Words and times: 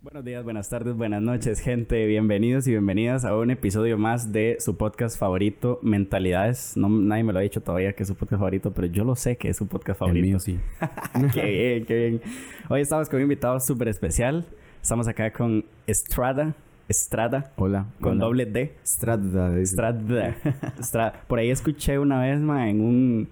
Buenos 0.00 0.24
días, 0.24 0.42
buenas 0.44 0.70
tardes, 0.70 0.96
buenas 0.96 1.20
noches, 1.20 1.60
gente. 1.60 2.06
Bienvenidos 2.06 2.66
y 2.66 2.70
bienvenidas 2.70 3.26
a 3.26 3.36
un 3.36 3.50
episodio 3.50 3.98
más 3.98 4.32
de 4.32 4.56
su 4.60 4.78
podcast 4.78 5.18
favorito, 5.18 5.78
Mentalidades. 5.82 6.74
No, 6.78 6.88
nadie 6.88 7.22
me 7.24 7.34
lo 7.34 7.40
ha 7.40 7.42
dicho 7.42 7.60
todavía 7.60 7.92
que 7.92 8.04
es 8.04 8.08
su 8.08 8.14
podcast 8.14 8.40
favorito, 8.40 8.72
pero 8.72 8.86
yo 8.86 9.04
lo 9.04 9.14
sé 9.14 9.36
que 9.36 9.50
es 9.50 9.58
su 9.58 9.66
podcast 9.66 9.98
favorito. 9.98 10.24
El 10.24 10.30
mío 10.30 10.40
sí. 10.40 10.58
qué 11.34 11.44
bien, 11.44 11.84
qué 11.84 11.94
bien. 11.94 12.22
Hoy 12.70 12.80
estamos 12.80 13.10
con 13.10 13.18
un 13.18 13.24
invitado 13.24 13.60
súper 13.60 13.88
especial. 13.88 14.46
Estamos 14.80 15.06
acá 15.06 15.34
con 15.34 15.66
Estrada. 15.86 16.54
Estrada. 16.88 17.52
Hola. 17.56 17.86
Con 18.00 18.12
hola. 18.12 18.24
doble 18.24 18.46
D. 18.46 18.74
Estrada. 18.82 19.58
Estrada. 19.58 20.36
Estrada. 20.78 21.24
Por 21.26 21.38
ahí 21.38 21.50
escuché 21.50 21.98
una 21.98 22.20
vez, 22.20 22.40
ma, 22.40 22.68
en 22.68 22.80
un, 22.80 23.28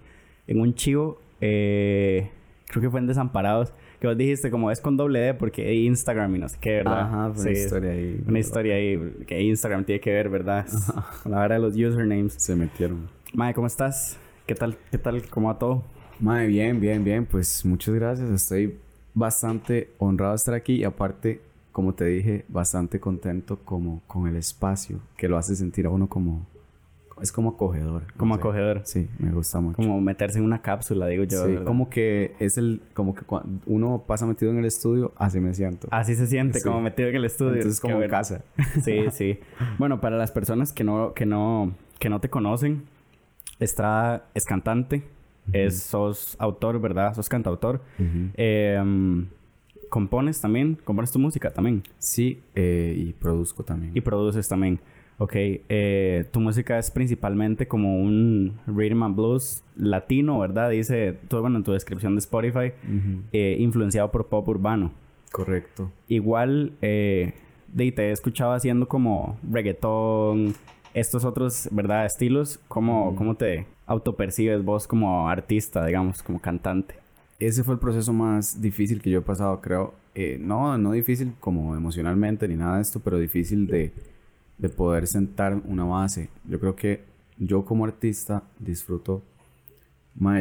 en 0.47 0.61
un 0.61 0.75
chivo, 0.75 1.21
eh, 1.41 2.31
creo 2.67 2.83
que 2.83 2.91
fue 2.91 3.01
en 3.01 3.07
Desamparados, 3.07 3.73
que 4.01 4.07
vos 4.07 4.17
dijiste 4.17 4.51
como 4.51 4.71
es 4.71 4.81
con 4.81 4.97
doble 4.97 5.21
D 5.21 5.35
porque 5.35 5.67
hay 5.67 5.87
Instagram 5.87 6.35
y 6.35 6.39
no 6.39 6.49
sé 6.49 6.57
qué, 6.61 6.71
¿verdad? 6.79 7.01
Ajá, 7.03 7.33
fue 7.35 7.43
una 7.43 7.53
historia 7.53 7.91
ahí. 7.91 8.25
Una 8.27 8.39
historia 8.39 8.75
ahí 8.75 9.25
que 9.27 9.43
Instagram 9.43 9.85
tiene 9.85 10.01
que 10.01 10.13
ver, 10.13 10.29
¿verdad? 10.29 10.67
Con 11.23 11.33
la 11.33 11.41
hora 11.41 11.55
de 11.57 11.61
los 11.61 11.75
usernames. 11.75 12.35
Se 12.39 12.57
metieron. 12.57 13.09
Mae, 13.35 13.55
¿cómo 13.55 13.67
estás? 13.67 14.19
¿Qué 14.47 14.55
tal? 14.55 14.77
¿Qué 14.91 14.99
tal? 14.99 15.23
¿Cómo 15.29 15.49
va 15.49 15.59
todo? 15.59 15.85
Mae, 16.19 16.47
bien, 16.47 16.81
bien, 16.81 17.05
bien. 17.05 17.27
Pues 17.27 17.65
muchas 17.65 17.95
gracias. 17.95 18.29
Estoy 18.31 18.77
bastante 19.15 19.91
honrado 19.99 20.33
de 20.33 20.37
estar 20.37 20.55
aquí 20.55 20.75
y 20.75 20.85
aparte, 20.85 21.41
como 21.73 21.95
te 21.95 22.05
dije, 22.05 22.45
bastante 22.49 23.01
contento 23.01 23.59
como 23.65 24.03
con 24.07 24.27
el 24.29 24.37
espacio 24.37 25.01
que 25.17 25.27
lo 25.29 25.37
hace 25.39 25.57
sentir 25.57 25.87
a 25.87 25.91
uno 25.91 26.09
como... 26.09 26.47
Es 27.21 27.31
como 27.31 27.51
acogedor. 27.51 28.05
Como 28.17 28.35
sé. 28.35 28.41
acogedor. 28.41 28.81
Sí, 28.85 29.09
me 29.19 29.31
gusta 29.31 29.61
mucho. 29.61 29.77
Como 29.77 30.01
meterse 30.01 30.39
en 30.39 30.45
una 30.45 30.61
cápsula, 30.61 31.07
digo 31.07 31.23
yo. 31.25 31.47
sí, 31.47 31.57
como 31.65 31.89
que 31.89 32.35
es 32.41 32.59
el... 32.59 32.83
Como 32.95 33.15
que 33.15 33.23
cuando 33.23 33.61
uno 33.67 34.03
pasa 34.07 34.27
metido 34.27 34.51
en 34.51 34.59
el 34.59 34.65
estudio, 34.65 35.13
así 35.17 35.39
me 35.39 35.55
siento. 35.55 35.87
Así 35.91 36.15
se 36.17 36.27
siente, 36.27 36.59
Sí. 36.59 36.65
como 36.69 36.81
metido 36.81 37.09
en 37.09 37.17
el 37.17 37.25
estudio. 37.25 37.55
Entonces 37.55 37.79
Qué 37.81 37.83
como 37.83 37.95
en 37.95 38.01
bueno. 38.01 38.11
casa. 38.11 38.43
Sí, 38.83 39.05
sí. 39.13 39.39
Bueno, 39.79 40.01
para 40.01 40.17
las 40.17 40.33
personas 40.33 40.73
que 40.73 40.83
no, 40.85 41.13
que 41.15 41.25
no, 41.27 41.75
que 42.01 42.09
no 42.09 42.21
te 42.21 42.29
conocen, 42.29 42.85
Estrada 43.61 44.27
es 44.35 44.45
cantante, 44.45 45.05
es, 45.53 45.81
sos 45.81 46.35
autor, 46.41 46.81
¿verdad? 46.81 47.15
Sos 47.15 47.29
cantautor. 47.29 47.83
Ujú. 48.01 48.31
Eh, 48.35 48.81
mm, 48.85 49.23
compones 49.93 50.41
también, 50.41 50.79
compones 50.85 51.13
tu 51.13 51.19
música 51.19 51.51
también. 51.51 51.83
Sí, 51.99 52.41
eh, 52.55 52.95
y 52.97 53.13
produzco 53.13 53.63
también. 53.63 53.93
Y 53.95 54.01
produces 54.01 54.49
también. 54.49 54.81
Ok, 55.19 55.33
eh, 55.35 56.25
tu 56.33 56.41
música 56.41 56.79
es 56.79 56.91
principalmente 56.91 57.69
como 57.69 58.01
un 58.01 58.59
rhythm 58.67 59.03
and 59.03 59.15
blues 59.15 59.63
latino, 59.77 60.39
¿verdad? 60.39 60.71
Dice, 60.71 61.19
tú, 61.29 61.43
bueno, 61.43 61.59
en 61.59 61.65
tu 61.65 61.73
descripción 61.73 62.15
de 62.15 62.21
Spotify, 62.21 62.73
eh, 63.33 63.57
influenciado 63.61 64.11
por 64.11 64.29
pop 64.29 64.49
urbano. 64.49 64.93
Correcto. 65.31 65.93
Igual, 66.09 66.73
eh, 66.81 67.35
de, 67.69 67.93
te 67.93 68.09
he 68.09 68.13
escuchado 68.13 68.53
haciendo 68.53 68.89
como 68.89 69.39
reggaetón, 69.43 70.55
estos 70.95 71.27
otros, 71.27 71.69
¿verdad? 71.71 72.07
Estilos. 72.07 72.61
¿Cómo, 72.67 73.15
¿Cómo 73.15 73.35
te 73.35 73.67
autopercibes 73.85 74.65
vos 74.65 74.87
como 74.87 75.29
artista, 75.29 75.85
digamos, 75.85 76.23
como 76.23 76.41
cantante? 76.41 77.02
Ese 77.47 77.65
fue 77.65 77.75
el 77.75 77.81
proceso 77.81 78.13
más 78.13 78.61
difícil 78.61 79.01
que 79.03 79.11
yo 79.11 79.19
he 79.19 79.23
pasado, 79.23 79.61
creo. 79.61 79.95
Eh, 80.15 80.39
no, 80.41 80.77
no 80.79 80.93
difícil 80.93 81.33
como 81.41 81.75
emocionalmente 81.77 82.47
ni 82.47 82.55
nada 82.55 82.77
de 82.77 82.83
esto, 82.83 83.01
pero 83.01 83.19
difícil 83.19 83.67
de, 83.67 83.93
de 84.59 84.69
poder 84.69 85.07
sentar 85.07 85.61
una 85.67 85.85
base. 85.85 86.29
Yo 86.49 86.61
creo 86.61 86.77
que 86.77 87.03
yo 87.39 87.65
como 87.65 87.85
artista 87.85 88.45
disfruto, 88.59 89.23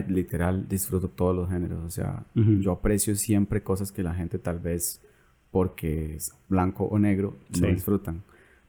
literal, 0.09 0.67
disfruto 0.67 1.07
todos 1.07 1.35
los 1.35 1.49
géneros. 1.49 1.83
O 1.83 1.89
sea, 1.89 2.23
yo 2.35 2.71
aprecio 2.71 3.15
siempre 3.15 3.63
cosas 3.63 3.91
que 3.91 4.03
la 4.03 4.13
gente 4.13 4.37
tal 4.37 4.59
vez 4.59 5.01
porque 5.49 6.15
es 6.15 6.33
blanco 6.49 6.85
o 6.85 6.99
negro 6.99 7.35
no 7.59 7.67
disfrutan. 7.67 8.21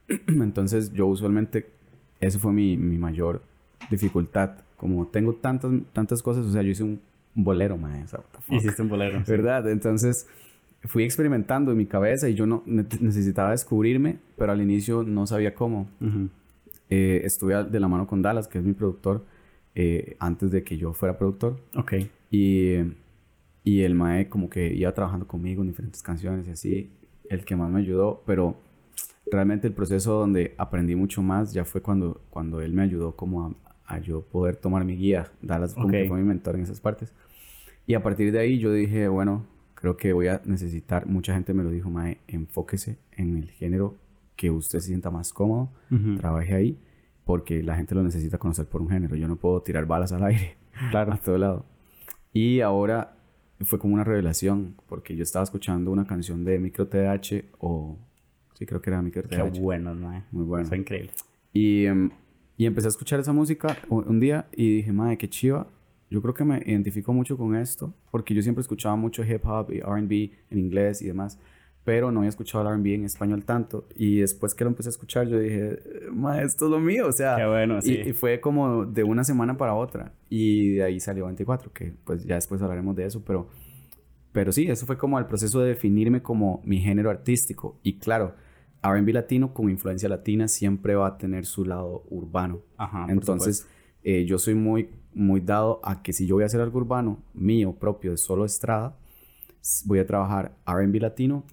Entonces 0.27 0.93
yo 0.93 1.07
usualmente, 1.07 1.71
eso 2.21 2.39
fue 2.39 2.53
mi, 2.53 2.77
mi 2.77 2.97
mayor 2.97 3.43
dificultad. 3.91 4.53
Como 4.77 5.07
tengo 5.07 5.35
tantas, 5.35 5.71
tantas 5.93 6.23
cosas, 6.23 6.47
o 6.47 6.51
sea, 6.51 6.63
yo 6.63 6.71
hice 6.71 6.83
un 6.83 7.01
bolero, 7.35 7.77
mae. 7.77 8.05
Hiciste 8.49 8.83
un 8.83 8.89
bolero. 8.89 9.23
¿Verdad? 9.27 9.71
Entonces 9.71 10.27
fui 10.85 11.05
experimentando 11.05 11.71
en 11.73 11.79
mi 11.79 11.87
cabeza 11.87 12.29
y 12.29 12.35
yo 12.35 12.47
no 12.47 12.63
ne- 12.67 12.85
necesitaba 13.01 13.53
descubrirme, 13.53 14.19
pero 14.37 14.53
al 14.53 14.61
inicio 14.61 15.03
no 15.05 15.27
sabía 15.27 15.55
cómo. 15.55 15.89
Eh, 16.91 17.23
estuve 17.25 17.65
de 17.65 17.81
la 17.81 17.89
mano 17.89 18.07
con 18.07 18.21
Dallas, 18.23 18.49
que 18.49 18.59
es 18.59 18.65
mi 18.65 18.73
productor, 18.75 19.25
eh, 19.75 20.17
antes 20.19 20.51
de 20.51 20.63
que 20.63 20.77
yo 20.77 20.93
fuera 20.93 21.17
productor. 21.17 21.59
Ok. 21.77 21.95
Y, 22.31 22.75
y 23.65 23.83
el 23.83 23.95
Mae 23.95 24.29
como 24.29 24.51
que 24.51 24.73
iba 24.75 24.93
trabajando 24.93 25.27
conmigo 25.27 25.63
en 25.63 25.69
diferentes 25.69 26.03
canciones 26.03 26.47
y 26.49 26.51
así, 26.51 26.91
el 27.31 27.45
que 27.45 27.57
más 27.57 27.71
me 27.71 27.79
ayudó, 27.81 28.23
pero 28.27 28.57
realmente 29.31 29.67
el 29.69 29.73
proceso 29.73 30.19
donde 30.19 30.55
aprendí 30.59 30.95
mucho 30.97 31.23
más 31.23 31.53
ya 31.55 31.65
fue 31.65 31.81
cuando, 31.81 32.21
cuando 32.29 32.61
él 32.61 32.73
me 32.75 32.83
ayudó 32.83 33.17
como 33.17 33.47
a, 33.47 33.55
a 33.95 33.99
yo 34.01 34.23
poder 34.23 34.57
tomar 34.57 34.85
mi 34.85 34.97
guía, 34.97 35.31
Dallas 35.43 35.75
como 35.75 35.87
Ok. 35.87 35.93
que 35.93 36.09
fue 36.09 36.19
mi 36.19 36.25
mentor 36.25 36.57
en 36.57 36.63
esas 36.63 36.81
partes. 36.81 37.13
Y 37.87 37.95
a 37.95 38.03
partir 38.03 38.33
de 38.33 38.39
ahí 38.39 38.59
yo 38.59 38.73
dije, 38.73 39.09
bueno, 39.09 39.45
creo 39.75 39.97
que 39.97 40.13
voy 40.13 40.29
a 40.29 40.41
necesitar, 40.45 41.07
mucha 41.07 41.35
gente 41.35 41.53
me 41.55 41.63
lo 41.65 41.71
dijo, 41.71 41.91
Mae, 41.91 42.19
enfóquese 42.29 42.99
en 43.17 43.37
el 43.37 43.51
género 43.51 43.97
que 44.37 44.51
usted 44.51 44.79
se 44.81 44.89
sienta 44.89 45.11
más 45.11 45.33
cómodo, 45.33 45.71
Ujú. 45.91 46.17
trabaje 46.17 46.55
ahí, 46.55 46.79
porque 47.25 47.63
la 47.63 47.77
gente 47.77 47.95
lo 47.95 48.03
necesita 48.03 48.39
conocer 48.39 48.67
por 48.67 48.81
un 48.83 48.89
género, 48.89 49.15
yo 49.17 49.29
no 49.29 49.37
puedo 49.37 49.61
tirar 49.63 49.87
balas 49.87 50.13
al 50.13 50.25
aire 50.25 50.57
Claro. 50.91 51.13
a 51.13 51.17
todo 51.19 51.39
lado. 51.39 51.67
Y 52.33 52.61
ahora 52.61 53.17
fue 53.61 53.79
como 53.79 53.95
una 53.95 54.05
revelación, 54.05 54.75
porque 54.89 55.15
yo 55.17 55.23
estaba 55.23 55.43
escuchando 55.45 55.91
una 55.91 56.07
canción 56.07 56.45
de 56.45 56.59
Micro 56.59 56.87
TH 56.89 57.45
o... 57.59 57.97
Sí, 58.55 58.67
creo 58.67 58.81
que 58.81 58.91
era 58.91 59.03
Micro 59.03 59.23
Qué 59.23 59.37
TH. 59.37 59.61
bueno, 59.61 59.95
mae. 59.95 60.23
Muy 60.31 60.45
bueno. 60.45 60.67
Fue 60.69 60.79
increíble. 60.79 61.11
Y, 61.53 61.85
em, 61.87 62.11
y 62.57 62.67
empecé 62.67 62.89
a 62.89 62.91
escuchar 62.91 63.21
esa 63.21 63.33
música 63.33 63.77
un, 63.89 64.21
día 64.21 64.47
y 64.53 64.77
dije, 64.77 64.93
madre, 64.93 65.19
qué 65.19 65.29
chiva. 65.29 65.67
Yo 66.11 66.21
creo 66.21 66.35
que 66.35 66.45
me 66.45 66.63
identifico 66.67 67.13
mucho 67.13 67.37
con 67.39 67.57
esto, 67.57 67.95
porque 68.11 68.35
yo 68.35 68.43
siempre 68.43 68.61
escuchaba 68.61 68.97
mucho 68.97 69.25
hip 69.25 69.45
hop 69.47 69.73
y 69.73 69.81
RB 69.81 70.31
en 70.51 70.59
inglés 70.59 71.01
y 71.01 71.07
demás, 71.07 71.39
pero 71.85 72.13
no 72.13 72.21
había 72.21 72.29
escuchado 72.29 72.69
el 72.69 72.79
RB 72.79 72.87
en 72.95 73.05
español 73.05 73.45
tanto. 73.45 73.89
Y 73.97 74.21
después 74.21 74.55
que 74.55 74.65
lo 74.65 74.71
empecé 74.71 74.91
a 74.91 74.91
escuchar, 74.91 75.27
yo 75.27 75.39
dije, 75.39 75.79
madre, 76.13 76.45
esto 76.45 76.67
es 76.67 76.71
lo 76.71 76.79
mío. 76.79 77.07
O 77.09 77.13
sea, 77.13 77.37
Qué 77.37 77.47
bueno, 77.47 77.79
y- 77.79 77.83
sí. 77.83 78.01
y, 78.07 78.13
fue 78.13 78.41
como 78.41 78.85
de 78.85 79.03
una 79.05 79.25
semana 79.25 79.57
para 79.57 79.75
otra. 79.75 80.13
Y 80.29 80.75
de 80.75 80.83
ahí 80.85 81.01
salió 81.01 81.25
24, 81.25 81.73
que 81.73 81.95
pues 82.05 82.25
ya 82.25 82.35
después 82.35 82.61
hablaremos 82.61 82.95
de 82.95 83.07
eso, 83.07 83.25
pero, 83.25 83.49
pero 84.33 84.53
sí, 84.53 84.71
eso 84.71 84.85
fue 84.85 84.99
como 84.99 85.19
el 85.19 85.25
proceso 85.25 85.61
de 85.61 85.69
definirme 85.71 86.23
como 86.23 86.61
mi 86.65 86.79
género 86.79 87.09
artístico. 87.09 87.79
Y 87.83 87.99
claro, 87.99 88.35
RB 88.83 89.09
latino 89.13 89.55
con 89.55 89.71
influencia 89.71 90.09
latina 90.09 90.49
siempre 90.49 90.95
va 90.95 91.07
a 91.07 91.19
tener 91.19 91.47
su 91.47 91.65
lado 91.65 92.05
urbano. 92.11 92.61
Ajá. 92.77 93.07
Entonces, 93.09 93.67
eh, 94.03 94.25
yo 94.25 94.39
soy 94.39 94.55
muy, 94.55 94.91
muy 95.15 95.41
dado 95.41 95.81
a 95.85 96.03
que 96.03 96.13
si 96.13 96.27
yo 96.27 96.35
voy 96.37 96.43
a 96.43 96.47
hacer 96.47 96.61
algo 96.61 96.79
urbano 96.79 97.19
mío, 97.35 97.73
propio, 97.75 98.11
de 98.11 98.17
solo 98.17 98.45
estrada, 98.45 98.97
voy 99.85 100.01
a 100.01 100.07
trabajar 100.07 100.57
RB 100.67 101.01
latino 101.01 101.45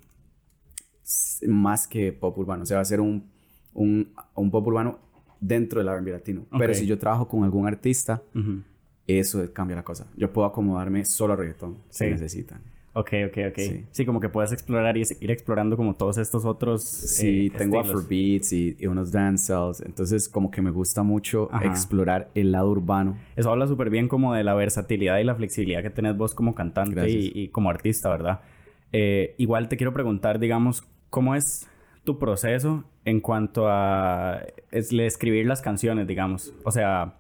más 1.48 1.88
que 1.88 2.12
pop 2.14 2.38
urbano. 2.38 2.64
O 2.64 2.66
sea, 2.66 2.78
va 2.78 2.82
a 2.82 2.86
ser 2.86 3.02
un, 3.02 3.30
un, 3.74 4.12
un 4.36 4.52
pop 4.52 4.66
urbano 4.68 5.00
dentro 5.40 5.84
del 5.84 5.90
RB 6.00 6.08
latino. 6.12 6.46
Pero 6.58 6.72
Ok. 6.74 6.78
si 6.80 6.86
yo 6.86 6.98
trabajo 6.98 7.28
con 7.28 7.44
algún 7.44 7.68
artista, 7.68 8.22
eso 9.08 9.48
cambia 9.54 9.76
la 9.76 9.84
cosa. 9.84 10.08
Yo 10.18 10.32
puedo 10.32 10.48
acomodarme 10.48 11.06
solo 11.06 11.34
a 11.34 11.36
reggaetón 11.36 11.78
si 11.90 12.06
Sí. 12.06 12.10
necesitan. 12.12 12.62
Ok, 12.94 13.12
ok, 13.28 13.38
ok. 13.50 13.58
Sí. 13.58 13.86
Sí. 13.92 14.06
como 14.06 14.20
que 14.20 14.30
puedes 14.30 14.52
explorar 14.52 14.98
y 14.98 15.04
ir 15.22 15.32
explorando 15.32 15.78
como 15.78 15.94
todos 15.96 16.18
estos 16.18 16.44
otros. 16.46 16.84
Sí, 16.84 17.48
eh, 17.48 17.52
tengo 17.58 17.80
afrobeats 17.80 18.52
y, 18.52 18.76
y 18.80 18.88
unos 18.88 19.12
dancehalls. 19.12 19.82
Entonces, 19.82 20.28
como 20.28 20.50
que 20.50 20.62
me 20.62 20.72
gusta 20.72 21.04
mucho 21.04 21.50
Ajá. 21.52 21.66
explorar 21.66 22.30
el 22.34 22.52
lado 22.52 22.70
urbano. 22.72 23.16
Eso 23.36 23.52
habla 23.52 23.68
súper 23.68 23.90
bien 23.90 24.08
como 24.08 24.34
de 24.34 24.44
la 24.44 24.54
versatilidad 24.56 25.20
y 25.20 25.24
la 25.24 25.36
flexibilidad 25.36 25.84
que 25.84 25.92
tenés 25.92 26.18
vos 26.18 26.34
como 26.34 26.56
cantante 26.56 27.10
y, 27.10 27.32
y 27.34 27.48
como 27.50 27.70
artista, 27.70 28.10
¿verdad? 28.10 28.42
Eh, 28.92 29.36
igual 29.38 29.70
te 29.70 29.78
quiero 29.78 29.94
preguntar, 29.94 30.40
digamos, 30.40 30.84
¿cómo 31.12 31.36
es 31.36 31.68
tu 32.04 32.18
proceso 32.18 32.86
en 33.06 33.20
cuanto 33.22 33.68
a 33.70 34.42
es, 34.72 34.92
le- 34.92 35.06
escribir 35.06 35.46
las 35.46 35.62
canciones, 35.62 36.08
digamos? 36.08 36.54
O 36.64 36.72
sea, 36.72 37.18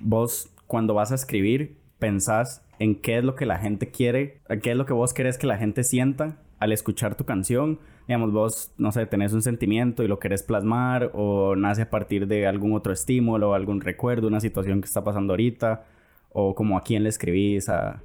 vos 0.00 0.50
cuando 0.66 0.94
vas 0.94 1.12
a 1.12 1.14
escribir, 1.16 1.76
pensás 1.98 2.63
en 2.78 3.00
qué 3.00 3.18
es 3.18 3.24
lo 3.24 3.34
que 3.34 3.46
la 3.46 3.58
gente 3.58 3.90
quiere, 3.90 4.40
qué 4.62 4.70
es 4.70 4.76
lo 4.76 4.86
que 4.86 4.92
vos 4.92 5.12
querés 5.12 5.38
que 5.38 5.46
la 5.46 5.56
gente 5.56 5.84
sienta 5.84 6.38
al 6.58 6.72
escuchar 6.72 7.16
tu 7.16 7.24
canción. 7.24 7.78
Digamos, 8.06 8.32
vos, 8.32 8.72
no 8.76 8.92
sé, 8.92 9.06
tenés 9.06 9.32
un 9.32 9.42
sentimiento 9.42 10.02
y 10.02 10.08
lo 10.08 10.18
querés 10.18 10.42
plasmar 10.42 11.10
o 11.14 11.56
nace 11.56 11.82
a 11.82 11.90
partir 11.90 12.26
de 12.26 12.46
algún 12.46 12.74
otro 12.74 12.92
estímulo, 12.92 13.54
algún 13.54 13.80
recuerdo, 13.80 14.28
una 14.28 14.40
situación 14.40 14.80
que 14.80 14.86
está 14.86 15.02
pasando 15.04 15.32
ahorita 15.32 15.86
o 16.30 16.54
como 16.54 16.76
a 16.76 16.82
quién 16.82 17.02
le 17.02 17.08
escribís 17.08 17.68
a... 17.68 18.02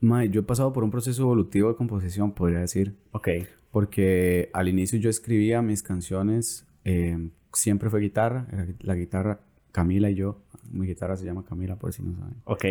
Mae, 0.00 0.28
yo 0.28 0.40
he 0.40 0.44
pasado 0.44 0.72
por 0.72 0.84
un 0.84 0.90
proceso 0.90 1.22
evolutivo 1.22 1.70
de 1.70 1.76
composición, 1.76 2.32
podría 2.32 2.58
decir. 2.60 2.96
Ok, 3.12 3.28
Porque 3.70 4.50
al 4.52 4.68
inicio 4.68 4.98
yo 4.98 5.08
escribía 5.08 5.62
mis 5.62 5.82
canciones, 5.82 6.66
eh, 6.84 7.30
siempre 7.52 7.88
fue 7.88 8.00
guitarra, 8.00 8.46
la 8.80 8.94
guitarra 8.94 9.40
Camila 9.76 10.08
y 10.08 10.14
yo, 10.14 10.40
mi 10.72 10.86
guitarra 10.86 11.18
se 11.18 11.26
llama 11.26 11.44
Camila 11.44 11.76
por 11.76 11.92
si 11.92 12.02
no 12.02 12.14
saben. 12.16 12.34
Ok. 12.44 12.64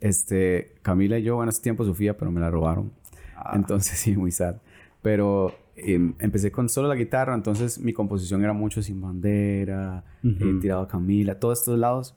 Este, 0.00 0.72
Camila 0.80 1.18
y 1.18 1.22
yo, 1.22 1.36
bueno, 1.36 1.50
hace 1.50 1.60
tiempo 1.60 1.84
Sofía, 1.84 2.16
pero 2.16 2.30
me 2.30 2.40
la 2.40 2.50
robaron. 2.50 2.92
Ah. 3.36 3.52
Entonces 3.54 3.98
sí, 4.02 4.16
muy 4.16 4.30
sad. 4.30 4.56
Pero 5.02 5.52
em, 5.76 6.14
empecé 6.18 6.50
con 6.50 6.70
solo 6.70 6.88
la 6.88 6.94
guitarra, 6.94 7.34
entonces 7.34 7.78
mi 7.78 7.92
composición 7.92 8.42
era 8.42 8.54
mucho 8.54 8.80
sin 8.80 9.02
bandera, 9.02 10.02
Ujú. 10.24 10.44
eh, 10.48 10.58
tirado 10.62 10.80
a 10.80 10.88
Camila, 10.88 11.38
todos 11.38 11.58
estos 11.58 11.78
lados. 11.78 12.16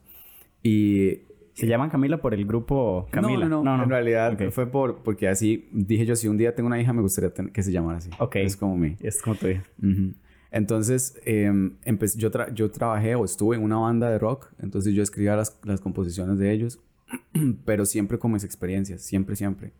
Y 0.62 1.18
¿Se 1.52 1.66
llaman 1.66 1.90
Camila 1.90 2.16
por 2.22 2.32
el 2.32 2.46
grupo 2.46 3.06
Camila? 3.10 3.46
No, 3.46 3.62
no, 3.62 3.76
no. 3.76 3.82
En 3.84 3.90
realidad 3.90 4.32
Ok. 4.32 4.50
fue 4.50 4.66
por, 4.66 5.02
porque 5.02 5.28
así 5.28 5.68
dije 5.72 6.06
yo, 6.06 6.16
si 6.16 6.26
un 6.28 6.38
día 6.38 6.54
tengo 6.54 6.68
una 6.68 6.80
hija, 6.80 6.94
me 6.94 7.02
gustaría 7.02 7.30
que 7.52 7.62
se 7.62 7.70
llamara 7.70 7.98
así. 7.98 8.08
Ok. 8.18 8.36
Es 8.36 8.56
como 8.56 8.74
mi. 8.78 8.96
Es 9.00 9.20
como 9.20 9.36
tu 9.36 9.48
hija. 9.48 9.62
Ujú. 9.82 10.14
Entonces, 10.50 11.14
empe- 11.24 12.16
yo, 12.16 12.30
tra- 12.30 12.52
yo 12.52 12.70
trabajé 12.70 13.14
o 13.14 13.24
estuve 13.24 13.56
en 13.56 13.62
una 13.62 13.76
banda 13.76 14.10
de 14.10 14.18
rock, 14.18 14.52
entonces 14.60 14.94
yo 14.94 15.02
escribía 15.02 15.36
las, 15.36 15.56
las 15.64 15.80
composiciones 15.80 16.38
de 16.38 16.52
ellos, 16.52 16.80
pero 17.64 17.86
siempre 17.86 18.18
con 18.18 18.32
mis 18.32 18.44
experiencias, 18.44 19.02
siempre, 19.02 19.36
siempre. 19.36 19.72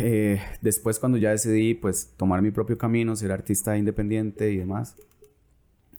Eh, 0.00 0.40
después, 0.60 0.98
cuando 0.98 1.16
ya 1.18 1.30
decidí, 1.30 1.74
pues, 1.74 2.14
tomar 2.16 2.42
mi 2.42 2.50
propio 2.50 2.76
camino, 2.76 3.16
ser 3.16 3.32
artista 3.32 3.76
independiente 3.78 4.50
y 4.52 4.56
demás, 4.58 4.96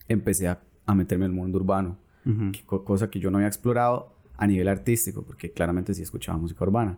empecé 0.07 0.47
a, 0.47 0.61
a 0.85 0.93
meterme 0.95 1.25
en 1.25 1.31
el 1.31 1.37
mundo 1.37 1.57
urbano, 1.57 1.97
Ujú. 2.25 2.51
que- 2.51 2.63
co- 2.65 2.83
cosa 2.83 3.09
que 3.09 3.19
yo 3.19 3.31
no 3.31 3.37
había 3.37 3.47
explorado 3.47 4.13
a 4.37 4.45
nivel 4.47 4.67
artístico, 4.67 5.23
porque 5.23 5.51
claramente 5.51 5.93
sí 5.93 6.01
escuchaba 6.03 6.37
música 6.37 6.63
urbana, 6.63 6.97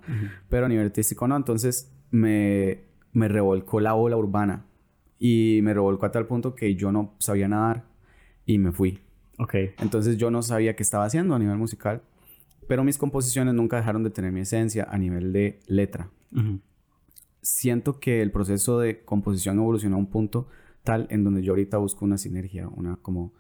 pero 0.50 0.66
a 0.66 0.70
nivel 0.70 0.86
artístico 0.86 1.28
no. 1.28 1.36
Entonces 1.36 1.92
me, 2.10 2.84
me 3.12 3.28
revolcó 3.28 3.80
la 3.82 3.96
ola 3.96 4.16
urbana 4.18 4.66
y 5.20 5.60
me 5.64 5.74
revolcó 5.74 6.06
a 6.06 6.12
tal 6.12 6.26
punto 6.28 6.56
que 6.56 6.76
yo 6.76 6.92
no 6.92 7.14
sabía 7.20 7.48
nadar 7.48 7.86
y 8.46 8.58
me 8.58 8.72
fui. 8.72 9.00
Ok. 9.40 9.56
Entonces 9.80 10.18
yo 10.18 10.30
no 10.32 10.42
sabía 10.42 10.76
qué 10.76 10.84
estaba 10.84 11.06
haciendo 11.06 11.34
a 11.36 11.40
nivel 11.40 11.58
musical, 11.58 12.02
pero 12.68 12.84
mis 12.84 12.98
composiciones 12.98 13.54
nunca 13.54 13.78
dejaron 13.78 14.04
de 14.04 14.10
tener 14.10 14.32
mi 14.32 14.42
esencia 14.42 14.86
a 14.90 14.98
nivel 14.98 15.34
de 15.34 15.60
letra. 15.68 16.10
Ujú. 16.32 16.60
Siento 17.42 18.00
que 18.00 18.22
el 18.22 18.32
proceso 18.32 18.80
de 18.80 19.04
composición 19.04 19.58
evolucionó 19.58 19.96
a 19.98 20.00
un 20.00 20.08
punto 20.10 20.48
tal 20.84 21.08
en 21.10 21.24
donde 21.24 21.42
yo 21.44 21.54
ahorita 21.54 21.78
busco 21.78 22.06
una 22.06 22.18
sinergia, 22.18 22.68
una 22.68 22.98
como, 22.98 23.34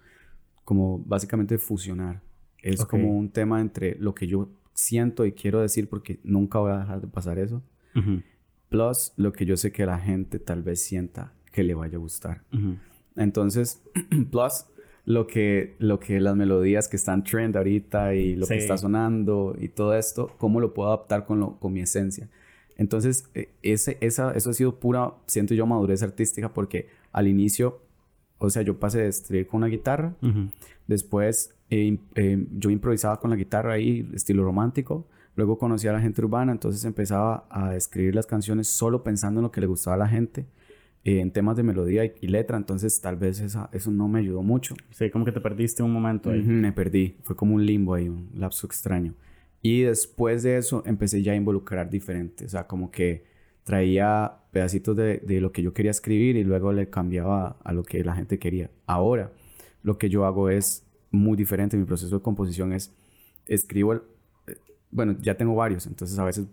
como 0.66 1.00
básicamente 1.00 1.58
fusionar. 1.58 2.22
Es 2.62 2.82
Ok. 2.82 2.90
como 2.92 3.18
un 3.18 3.30
tema 3.30 3.62
entre 3.62 3.96
lo 3.96 4.14
que 4.14 4.28
yo 4.28 4.50
siento 4.74 5.26
y 5.26 5.34
quiero 5.34 5.62
decir 5.62 5.88
porque 5.90 6.20
nunca 6.24 6.60
voy 6.60 6.72
a 6.72 6.80
dejar 6.80 7.02
de 7.02 7.08
pasar 7.08 7.38
eso, 7.40 7.62
Ujú. 7.96 8.22
plus 8.70 9.14
lo 9.18 9.32
que 9.32 9.46
yo 9.46 9.56
sé 9.58 9.72
que 9.72 9.86
la 9.86 10.00
gente 10.00 10.40
tal 10.40 10.64
vez 10.64 10.84
sienta 10.84 11.34
que 11.54 11.64
le 11.64 11.74
vaya 11.74 11.96
a 11.98 12.02
gustar. 12.02 12.42
Entonces, 13.16 13.82
plus 14.32 14.66
lo 15.06 15.28
que, 15.28 15.76
lo 15.80 16.00
que 16.00 16.20
las 16.20 16.36
melodías 16.36 16.88
que 16.88 16.96
están 16.98 17.24
trend 17.24 17.56
ahorita 17.56 18.16
y 18.16 18.36
lo 18.36 18.48
que 18.48 18.58
está 18.58 18.78
sonando 18.78 19.56
y 19.58 19.70
todo 19.70 19.96
esto, 19.96 20.32
cómo 20.38 20.60
lo 20.60 20.74
puedo 20.74 20.90
adaptar 20.90 21.26
con, 21.26 21.40
lo, 21.40 21.60
con 21.60 21.72
mi 21.72 21.82
esencia. 21.82 22.30
Entonces, 22.78 23.30
eh, 23.36 23.54
ese, 23.62 23.98
esa, 24.02 24.32
eso 24.32 24.50
ha 24.50 24.54
sido 24.54 24.80
pura, 24.80 25.14
siento 25.28 25.54
yo, 25.54 25.66
madurez 25.66 26.04
artística 26.04 26.54
porque 26.54 26.88
al 27.12 27.28
inicio, 27.28 27.82
o 28.40 28.50
sea, 28.50 28.62
yo 28.64 28.80
pasé 28.80 29.02
de 29.02 29.08
escribir 29.08 29.48
con 29.48 29.60
una 29.60 29.68
guitarra, 29.68 30.16
después 30.88 31.56
eh, 31.70 32.00
eh, 32.16 32.48
yo 32.52 32.70
improvisaba 32.72 33.20
con 33.20 33.30
la 33.30 33.36
guitarra 33.36 33.74
ahí, 33.74 34.10
estilo 34.14 34.44
romántico, 34.44 35.08
luego 35.36 35.58
conocí 35.58 35.88
a 35.88 35.94
la 35.94 36.02
gente 36.02 36.22
urbana, 36.22 36.52
entonces 36.52 36.84
empezaba 36.86 37.46
a 37.50 37.76
escribir 37.76 38.16
las 38.16 38.26
canciones 38.26 38.68
solo 38.68 39.04
pensando 39.04 39.40
en 39.40 39.44
lo 39.44 39.52
que 39.52 39.62
le 39.62 39.68
gustaba 39.68 39.96
a 39.96 40.00
la 40.00 40.08
gente, 40.08 40.48
eh, 41.04 41.20
en 41.20 41.32
temas 41.32 41.58
de 41.58 41.64
melodía 41.64 42.06
y, 42.06 42.14
y 42.22 42.28
letra, 42.28 42.58
entonces 42.58 43.00
tal 43.02 43.16
vez 43.18 43.40
esa, 43.40 43.70
eso 43.74 43.92
no 43.92 44.08
me 44.08 44.20
ayudó 44.20 44.42
mucho. 44.44 44.76
Sí, 44.92 45.10
como 45.10 45.26
que 45.26 45.32
te 45.32 45.42
perdiste 45.42 45.84
un 45.84 45.92
momento 45.92 46.30
ahí. 46.32 46.42
Ujú, 46.42 46.52
me 46.52 46.72
perdí, 46.72 47.18
fue 47.24 47.36
como 47.36 47.56
un 47.56 47.66
limbo 47.66 47.94
ahí, 47.94 48.10
un 48.10 48.30
lapso 48.36 48.68
extraño. 48.68 49.14
Y 49.62 49.82
después 49.82 50.44
de 50.44 50.58
eso 50.58 50.84
empecé 50.86 51.22
ya 51.22 51.32
a 51.34 51.36
involucrar 51.36 51.90
diferente, 51.90 52.46
o 52.46 52.50
sea, 52.50 52.68
como 52.68 52.92
que 52.92 53.24
traía 53.64 54.34
pedacitos 54.52 54.96
de, 54.96 55.20
de 55.20 55.40
lo 55.40 55.52
que 55.54 55.62
yo 55.62 55.74
quería 55.74 55.92
escribir 55.92 56.36
y 56.36 56.44
luego 56.44 56.74
le 56.74 56.90
cambiaba 56.90 57.58
a 57.64 57.72
lo 57.74 57.84
que 57.84 58.04
la 58.04 58.14
gente 58.16 58.38
quería. 58.40 58.70
Ahora, 58.86 59.32
lo 59.82 59.98
que 59.98 60.10
yo 60.10 60.26
hago 60.26 60.50
es 60.50 60.86
muy 61.12 61.38
diferente, 61.38 61.78
mi 61.78 61.86
proceso 61.86 62.18
de 62.18 62.22
composición 62.22 62.74
es, 62.74 62.92
escribo, 63.48 63.94
el- 63.94 64.02
eh, 64.48 64.58
bueno, 64.92 65.16
ya 65.22 65.36
tengo 65.38 65.56
varios, 65.56 65.86
entonces 65.88 66.18
a 66.20 66.26
veces 66.26 66.46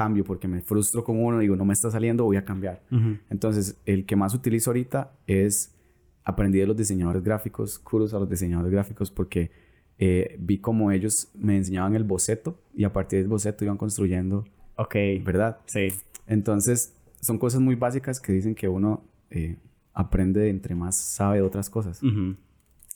cambio 0.00 0.22
porque 0.24 0.46
me 0.46 0.60
frustro 0.60 1.02
con 1.02 1.16
uno, 1.24 1.38
digo, 1.38 1.56
no 1.56 1.64
me 1.64 1.72
está 1.72 1.90
saliendo, 1.90 2.24
voy 2.24 2.36
a 2.36 2.44
cambiar. 2.44 2.82
Ujú. 2.92 3.16
Entonces, 3.30 3.80
el 3.86 4.04
que 4.04 4.14
más 4.14 4.34
utilizo 4.34 4.70
ahorita 4.70 5.12
es 5.26 5.74
aprendí 6.22 6.58
de 6.58 6.66
los 6.66 6.76
diseñadores 6.76 7.22
gráficos, 7.22 7.78
kudos 7.78 8.12
a 8.12 8.18
los 8.18 8.28
diseñadores 8.28 8.70
gráficos 8.72 9.10
porque 9.10 9.50
eh, 9.98 10.36
vi 10.38 10.58
como 10.58 10.90
ellos 10.92 11.28
me 11.34 11.56
enseñaban 11.56 11.94
el 11.96 12.04
boceto 12.04 12.60
y 12.74 12.84
a 12.84 12.92
partir 12.92 13.20
del 13.20 13.28
boceto 13.28 13.64
iban 13.64 13.78
construyendo, 13.78 14.44
Ok. 14.76 14.94
¿verdad? 15.24 15.58
Sí. 15.66 15.88
Entonces, 16.26 16.92
son 17.20 17.38
cosas 17.38 17.60
muy 17.60 17.76
básicas 17.76 18.20
que 18.20 18.32
dicen 18.32 18.54
que 18.54 18.68
uno 18.68 19.02
eh, 19.30 19.56
aprende 19.94 20.50
entre 20.50 20.74
más 20.74 20.96
sabe 20.96 21.36
de 21.38 21.42
otras 21.42 21.70
cosas, 21.70 22.02
Ujú. 22.02 22.36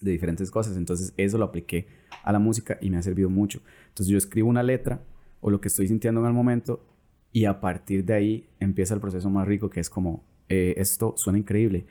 de 0.03 0.11
diferentes 0.11 0.51
cosas. 0.51 0.77
Entonces, 0.77 1.15
eso 1.17 1.39
lo 1.39 1.45
apliqué 1.47 1.87
a 2.23 2.33
la 2.33 2.39
música 2.39 2.77
y 2.83 2.91
me 2.91 2.99
ha 2.99 3.03
servido 3.03 3.31
mucho. 3.31 3.61
Entonces, 3.89 4.09
yo 4.09 4.19
escribo 4.19 4.49
una 4.51 4.63
letra 4.63 5.01
o 5.41 5.51
lo 5.51 5.59
que 5.61 5.69
estoy 5.69 5.89
sintiendo 5.89 6.21
en 6.21 6.27
el 6.27 6.35
momento 6.35 6.85
y 7.33 7.45
a 7.45 7.61
partir 7.61 8.05
de 8.05 8.15
ahí 8.15 8.49
empieza 8.59 8.95
el 8.95 9.01
proceso 9.01 9.31
más 9.31 9.47
rico 9.47 9.71
que 9.71 9.81
es 9.81 9.91
como, 9.91 10.25
eh, 10.49 10.75
esto 10.77 11.15
suena 11.17 11.39
increíble. 11.39 11.87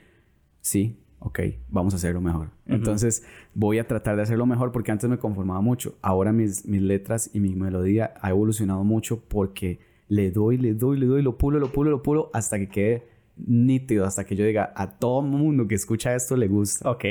Sí, 0.60 0.98
ok, 1.18 1.40
vamos 1.68 1.94
a 1.94 1.96
hacerlo 1.96 2.20
mejor. 2.20 2.50
Entonces 2.66 3.24
voy 3.54 3.78
a 3.78 3.86
tratar 3.86 4.16
de 4.16 4.22
hacerlo 4.22 4.46
mejor 4.46 4.72
porque 4.72 4.92
antes 4.92 5.08
me 5.08 5.18
conformaba 5.18 5.60
mucho. 5.60 5.96
Ahora 6.02 6.32
mis, 6.32 6.66
mis 6.66 6.82
letras 6.82 7.30
y 7.32 7.40
mi 7.40 7.54
melodía 7.54 8.14
ha 8.20 8.30
evolucionado 8.30 8.84
mucho 8.84 9.22
porque 9.28 9.80
le 10.08 10.30
doy, 10.30 10.58
le 10.58 10.74
doy, 10.74 10.98
le 10.98 11.06
doy, 11.06 11.22
lo 11.22 11.38
pulo, 11.38 11.58
lo 11.58 11.72
pulo, 11.72 11.90
lo 11.90 12.02
pulo 12.02 12.30
hasta 12.34 12.58
que 12.58 12.68
quede 12.68 13.08
nítido, 13.36 14.04
hasta 14.04 14.24
que 14.24 14.36
yo 14.36 14.44
diga 14.44 14.72
a 14.76 14.98
todo 14.98 15.22
mundo 15.22 15.66
que 15.66 15.74
escucha 15.74 16.14
esto 16.14 16.36
le 16.36 16.48
gusta. 16.48 16.90
Ok. 16.90 17.04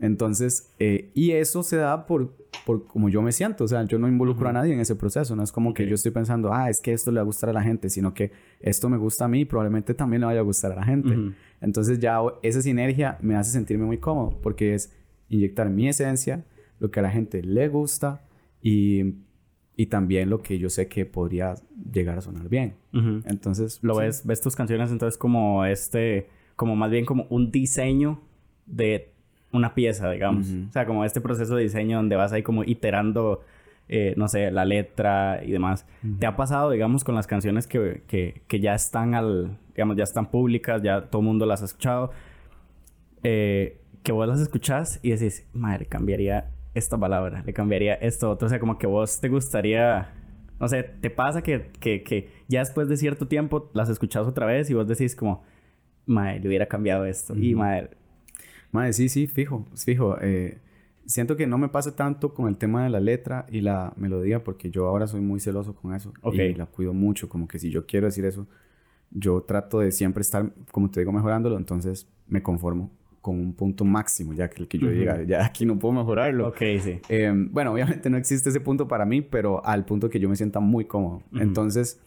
Entonces, 0.00 0.72
eh, 0.78 1.10
y 1.14 1.32
eso 1.32 1.62
se 1.62 1.76
da 1.76 2.06
por, 2.06 2.34
por 2.64 2.86
como 2.86 3.08
yo 3.08 3.20
me 3.22 3.32
siento. 3.32 3.64
O 3.64 3.68
sea, 3.68 3.84
yo 3.84 3.98
no 3.98 4.08
involucro 4.08 4.48
a 4.48 4.52
nadie 4.52 4.72
en 4.72 4.80
ese 4.80 4.96
proceso. 4.96 5.36
No 5.36 5.42
es 5.42 5.52
como 5.52 5.74
que 5.74 5.86
yo 5.86 5.94
estoy 5.94 6.10
pensando, 6.10 6.52
ah, 6.52 6.70
es 6.70 6.80
que 6.80 6.92
esto 6.92 7.10
le 7.10 7.16
va 7.16 7.22
a 7.22 7.24
gustar 7.26 7.50
a 7.50 7.52
la 7.52 7.62
gente, 7.62 7.90
sino 7.90 8.14
que 8.14 8.32
esto 8.60 8.88
me 8.88 8.96
gusta 8.96 9.26
a 9.26 9.28
mí 9.28 9.40
y 9.40 9.44
probablemente 9.44 9.92
también 9.94 10.20
le 10.20 10.26
vaya 10.26 10.40
a 10.40 10.42
gustar 10.42 10.72
a 10.72 10.76
la 10.76 10.84
gente. 10.84 11.14
Entonces, 11.60 11.98
ya 11.98 12.18
esa 12.42 12.62
sinergia 12.62 13.18
me 13.20 13.36
hace 13.36 13.52
sentirme 13.52 13.84
muy 13.84 13.98
cómodo 13.98 14.38
porque 14.42 14.74
es 14.74 14.92
inyectar 15.28 15.68
mi 15.68 15.88
esencia, 15.88 16.44
lo 16.78 16.90
que 16.90 17.00
a 17.00 17.02
la 17.02 17.10
gente 17.10 17.42
le 17.42 17.68
gusta 17.68 18.22
y, 18.62 19.16
y 19.76 19.86
también 19.86 20.30
lo 20.30 20.42
que 20.42 20.58
yo 20.58 20.70
sé 20.70 20.88
que 20.88 21.04
podría 21.04 21.56
llegar 21.92 22.16
a 22.16 22.20
sonar 22.22 22.48
bien. 22.48 22.74
Entonces, 23.26 23.78
Lo 23.82 23.94
sí. 23.96 24.00
ves, 24.00 24.26
ves 24.26 24.40
tus 24.40 24.56
canciones 24.56 24.90
entonces 24.90 25.18
como 25.18 25.64
este, 25.66 26.28
como 26.56 26.74
más 26.74 26.90
bien 26.90 27.04
como 27.04 27.26
un 27.28 27.50
diseño 27.50 28.22
de 28.66 29.12
una 29.52 29.74
pieza, 29.74 30.10
digamos. 30.10 30.48
Ujú. 30.48 30.68
O 30.68 30.72
sea, 30.72 30.86
como 30.86 31.04
este 31.04 31.20
proceso 31.20 31.56
de 31.56 31.62
diseño 31.62 31.96
donde 31.96 32.16
vas 32.16 32.32
ahí 32.32 32.42
como 32.42 32.64
iterando, 32.64 33.42
eh, 33.88 34.14
no 34.16 34.28
sé, 34.28 34.50
la 34.50 34.64
letra 34.64 35.40
y 35.44 35.50
demás. 35.50 35.86
¿Te 36.18 36.26
ha 36.26 36.36
pasado, 36.36 36.70
digamos, 36.70 37.04
con 37.04 37.14
las 37.14 37.26
canciones 37.26 37.66
que, 37.66 38.02
que, 38.06 38.42
que 38.46 38.60
ya 38.60 38.74
están 38.74 39.14
al, 39.14 39.58
digamos, 39.74 39.96
ya 39.96 40.04
están 40.04 40.26
públicas, 40.26 40.82
ya 40.82 41.02
todo 41.02 41.22
el 41.22 41.26
mundo 41.26 41.46
las 41.46 41.62
ha 41.62 41.64
escuchado, 41.64 42.12
eh, 43.22 43.80
que 44.02 44.12
vos 44.12 44.26
las 44.28 44.40
escuchás 44.40 45.00
y 45.02 45.10
decís, 45.10 45.46
madre, 45.52 45.86
cambiaría 45.86 46.50
esta 46.74 46.96
palabra, 46.96 47.42
le 47.44 47.52
cambiaría 47.52 47.94
esto 47.94 48.30
otro, 48.30 48.46
o 48.46 48.48
sea, 48.48 48.60
como 48.60 48.78
que 48.78 48.86
vos 48.86 49.20
te 49.20 49.28
gustaría... 49.28 50.14
No 50.60 50.68
sé, 50.68 50.82
¿te 50.82 51.08
pasa 51.08 51.40
que, 51.40 51.70
que, 51.80 52.02
que 52.02 52.28
ya 52.46 52.58
después 52.58 52.86
de 52.86 52.98
cierto 52.98 53.26
tiempo 53.26 53.70
las 53.72 53.88
escuchás 53.88 54.26
otra 54.26 54.44
vez 54.44 54.68
y 54.68 54.74
vos 54.74 54.86
decís 54.86 55.16
como, 55.16 55.42
madre, 56.04 56.38
le 56.40 56.48
hubiera 56.48 56.66
cambiado 56.66 57.06
esto? 57.06 57.34
Y 57.34 57.54
madre, 57.54 57.88
Madre, 58.72 58.92
sí, 58.92 59.08
sí, 59.08 59.26
fijo, 59.26 59.66
fijo. 59.74 60.16
Eh, 60.20 60.58
siento 61.06 61.36
que 61.36 61.46
no 61.46 61.58
me 61.58 61.68
pasa 61.68 61.96
tanto 61.96 62.34
con 62.34 62.48
el 62.48 62.56
tema 62.56 62.84
de 62.84 62.90
la 62.90 63.00
letra 63.00 63.46
y 63.50 63.60
la 63.60 63.92
melodía 63.96 64.44
porque 64.44 64.70
yo 64.70 64.86
ahora 64.86 65.06
soy 65.06 65.20
muy 65.20 65.40
celoso 65.40 65.74
con 65.74 65.94
eso. 65.94 66.12
Ok. 66.22 66.34
Y 66.34 66.54
la 66.54 66.66
cuido 66.66 66.92
mucho, 66.92 67.28
como 67.28 67.48
que 67.48 67.58
si 67.58 67.70
yo 67.70 67.86
quiero 67.86 68.06
decir 68.06 68.24
eso, 68.24 68.46
yo 69.10 69.42
trato 69.42 69.80
de 69.80 69.90
siempre 69.90 70.20
estar, 70.22 70.52
como 70.70 70.90
te 70.90 71.00
digo, 71.00 71.12
mejorándolo, 71.12 71.56
entonces 71.56 72.06
me 72.28 72.42
conformo 72.42 72.92
con 73.20 73.38
un 73.38 73.52
punto 73.54 73.84
máximo, 73.84 74.32
ya 74.32 74.48
que 74.48 74.62
el 74.62 74.68
que 74.68 74.78
yo 74.78 74.86
Ujú. 74.86 74.96
diga, 74.96 75.22
ya 75.24 75.44
aquí 75.44 75.66
no 75.66 75.78
puedo 75.78 75.92
mejorarlo. 75.92 76.48
ok, 76.48 76.58
sí. 76.80 77.00
Eh, 77.08 77.32
bueno, 77.50 77.72
obviamente 77.72 78.08
no 78.08 78.16
existe 78.16 78.48
ese 78.48 78.60
punto 78.60 78.88
para 78.88 79.04
mí, 79.04 79.20
pero 79.20 79.64
al 79.66 79.84
punto 79.84 80.08
que 80.08 80.18
yo 80.20 80.28
me 80.28 80.36
sienta 80.36 80.60
muy 80.60 80.86
cómodo. 80.86 81.22
Ujú. 81.32 81.42
Entonces, 81.42 82.00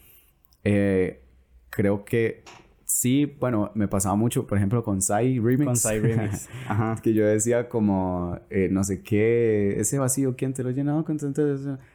eh, 0.63 1.21
creo 1.69 2.03
que 2.05 2.43
Sí, 2.95 3.25
bueno, 3.39 3.71
me 3.73 3.87
pasaba 3.87 4.13
mucho, 4.15 4.45
por 4.45 4.55
ejemplo, 4.59 4.83
con 4.83 5.01
Sai 5.01 5.39
Remix. 5.39 5.65
Con 5.65 5.75
Sai 5.75 5.99
Remix. 5.99 6.47
Ajá. 6.67 6.95
que 7.01 7.11
yo 7.15 7.25
decía 7.25 7.67
como, 7.67 8.37
eh, 8.51 8.67
no 8.69 8.83
sé 8.83 9.01
qué, 9.01 9.79
ese 9.79 9.97
vacío, 9.97 10.35
¿quién 10.37 10.53
te 10.53 10.61
lo 10.61 10.69
ha 10.69 10.73
llenado 10.73 11.03
con 11.03 11.17
tanto? 11.17 11.41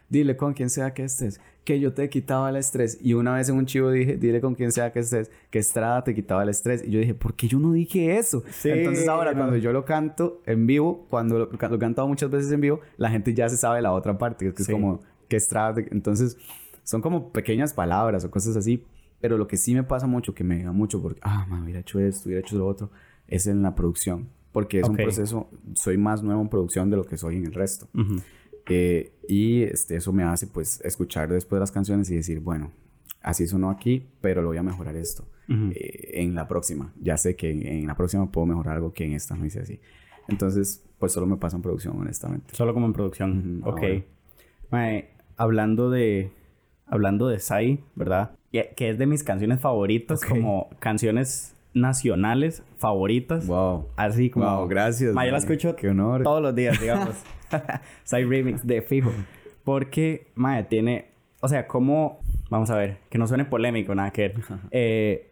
Dile 0.08 0.36
con 0.36 0.54
quien 0.54 0.68
sea 0.70 0.94
que 0.94 1.04
estés, 1.04 1.40
que 1.62 1.78
yo 1.78 1.92
te 1.94 2.08
quitaba 2.08 2.50
el 2.50 2.56
estrés. 2.56 2.98
Y 3.00 3.14
una 3.14 3.32
vez 3.36 3.48
en 3.48 3.54
un 3.54 3.66
chivo 3.66 3.92
dije, 3.92 4.16
dile 4.16 4.40
con 4.40 4.56
quien 4.56 4.72
sea 4.72 4.90
que 4.92 4.98
estés, 4.98 5.30
que 5.50 5.60
Estrada 5.60 6.02
te 6.02 6.16
quitaba 6.16 6.42
el 6.42 6.48
estrés. 6.48 6.82
Y 6.84 6.90
yo 6.90 6.98
dije, 6.98 7.14
¿por 7.14 7.34
qué 7.34 7.46
yo 7.46 7.60
no 7.60 7.72
dije 7.72 8.18
eso? 8.18 8.42
Sí, 8.50 8.68
Entonces 8.68 9.06
ahora 9.06 9.34
cuando 9.34 9.56
yo 9.56 9.72
lo 9.72 9.84
canto 9.84 10.42
en 10.46 10.66
vivo, 10.66 11.06
cuando 11.08 11.38
lo, 11.38 11.46
lo 11.46 11.74
he 11.76 11.78
cantado 11.78 12.08
muchas 12.08 12.28
veces 12.28 12.50
en 12.50 12.60
vivo, 12.60 12.80
la 12.96 13.08
gente 13.08 13.32
ya 13.34 13.48
se 13.48 13.56
sabe 13.56 13.80
la 13.82 13.92
otra 13.92 14.18
parte, 14.18 14.52
que 14.52 14.62
es 14.62 14.66
Sí. 14.66 14.72
como, 14.72 15.00
que 15.28 15.36
Estrada... 15.36 15.74
te- 15.74 15.86
Entonces 15.92 16.36
son 16.82 17.02
como 17.02 17.30
pequeñas 17.30 17.72
palabras 17.72 18.24
o 18.24 18.30
cosas 18.32 18.56
así. 18.56 18.82
Pero 19.20 19.36
lo 19.36 19.46
que 19.46 19.56
sí 19.56 19.74
me 19.74 19.82
pasa 19.82 20.06
mucho, 20.06 20.34
que 20.34 20.44
me 20.44 20.62
da 20.62 20.72
mucho, 20.72 21.02
porque, 21.02 21.20
ah, 21.22 21.46
man, 21.48 21.62
hubiera 21.62 21.80
hecho 21.80 21.98
esto, 21.98 22.28
hubiera 22.28 22.40
hecho 22.40 22.56
lo 22.56 22.66
otro, 22.66 22.90
es 23.26 23.46
en 23.46 23.62
la 23.62 23.74
producción. 23.74 24.28
Porque 24.52 24.80
es 24.80 24.88
un 24.88 24.96
proceso, 24.96 25.50
soy 25.74 25.98
más 25.98 26.22
nuevo 26.22 26.40
en 26.40 26.48
producción 26.48 26.90
de 26.90 26.96
lo 26.96 27.04
que 27.04 27.16
soy 27.16 27.36
en 27.36 27.46
el 27.46 27.54
resto. 27.54 27.88
Eh, 28.68 29.12
y 29.28 29.62
este, 29.62 29.96
eso 29.96 30.12
me 30.12 30.22
hace, 30.22 30.46
pues, 30.46 30.80
escuchar 30.84 31.28
después 31.28 31.60
las 31.60 31.72
canciones 31.72 32.10
y 32.10 32.16
decir, 32.16 32.40
bueno, 32.40 32.70
así 33.22 33.46
sonó 33.46 33.70
aquí, 33.70 34.06
pero 34.20 34.42
lo 34.42 34.48
voy 34.48 34.58
a 34.58 34.62
mejorar 34.62 34.96
esto. 34.96 35.24
Eh, 35.48 36.22
en 36.22 36.34
la 36.34 36.46
próxima. 36.46 36.92
Ya 37.00 37.16
sé 37.16 37.34
que 37.34 37.50
en, 37.50 37.66
en 37.66 37.86
la 37.86 37.96
próxima 37.96 38.30
puedo 38.30 38.46
mejorar 38.46 38.76
algo 38.76 38.92
que 38.92 39.04
en 39.04 39.14
esta 39.14 39.34
no 39.34 39.46
hice 39.46 39.60
así. 39.60 39.80
Entonces, 40.28 40.84
pues 40.98 41.12
solo 41.12 41.26
me 41.26 41.36
pasa 41.36 41.56
en 41.56 41.62
producción, 41.62 41.98
honestamente. 41.98 42.54
Solo 42.54 42.74
como 42.74 42.86
en 42.86 42.92
producción. 42.92 43.62
Ujú, 43.62 43.70
ok. 43.70 43.82
Mae, 44.70 45.10
hablando 45.36 45.90
de. 45.90 46.30
Hablando 46.86 47.28
de 47.28 47.38
Sai, 47.38 47.82
¿verdad? 47.94 48.37
Que 48.52 48.72
que 48.76 48.90
es 48.90 48.98
de 48.98 49.06
mis 49.06 49.22
canciones 49.24 49.60
favoritas, 49.60 50.22
Ok. 50.22 50.28
como 50.30 50.70
canciones 50.78 51.54
nacionales 51.74 52.62
favoritas. 52.76 53.46
Wow. 53.46 53.86
Así 53.96 54.30
como. 54.30 54.44
Wow, 54.58 54.68
gracias. 54.68 55.14
Ma, 55.14 55.24
yo 55.26 55.32
la 55.32 55.38
escucho 55.38 55.76
Qué 55.76 55.88
honor. 55.88 56.22
todos 56.22 56.42
los 56.42 56.54
días, 56.54 56.80
digamos. 56.80 57.14
Sai 58.04 58.24
Remix 58.24 58.66
de 58.66 58.82
fijo. 58.82 59.10
Porque, 59.64 60.28
mae, 60.34 60.64
tiene. 60.64 61.06
O 61.40 61.48
sea, 61.48 61.66
¿cómo. 61.66 62.20
Vamos 62.50 62.70
a 62.70 62.76
ver, 62.76 62.98
que 63.10 63.18
no 63.18 63.26
suene 63.26 63.44
polémico, 63.44 63.94
nada 63.94 64.10
que 64.10 64.22
ver. 64.22 64.34
Eh, 64.70 65.30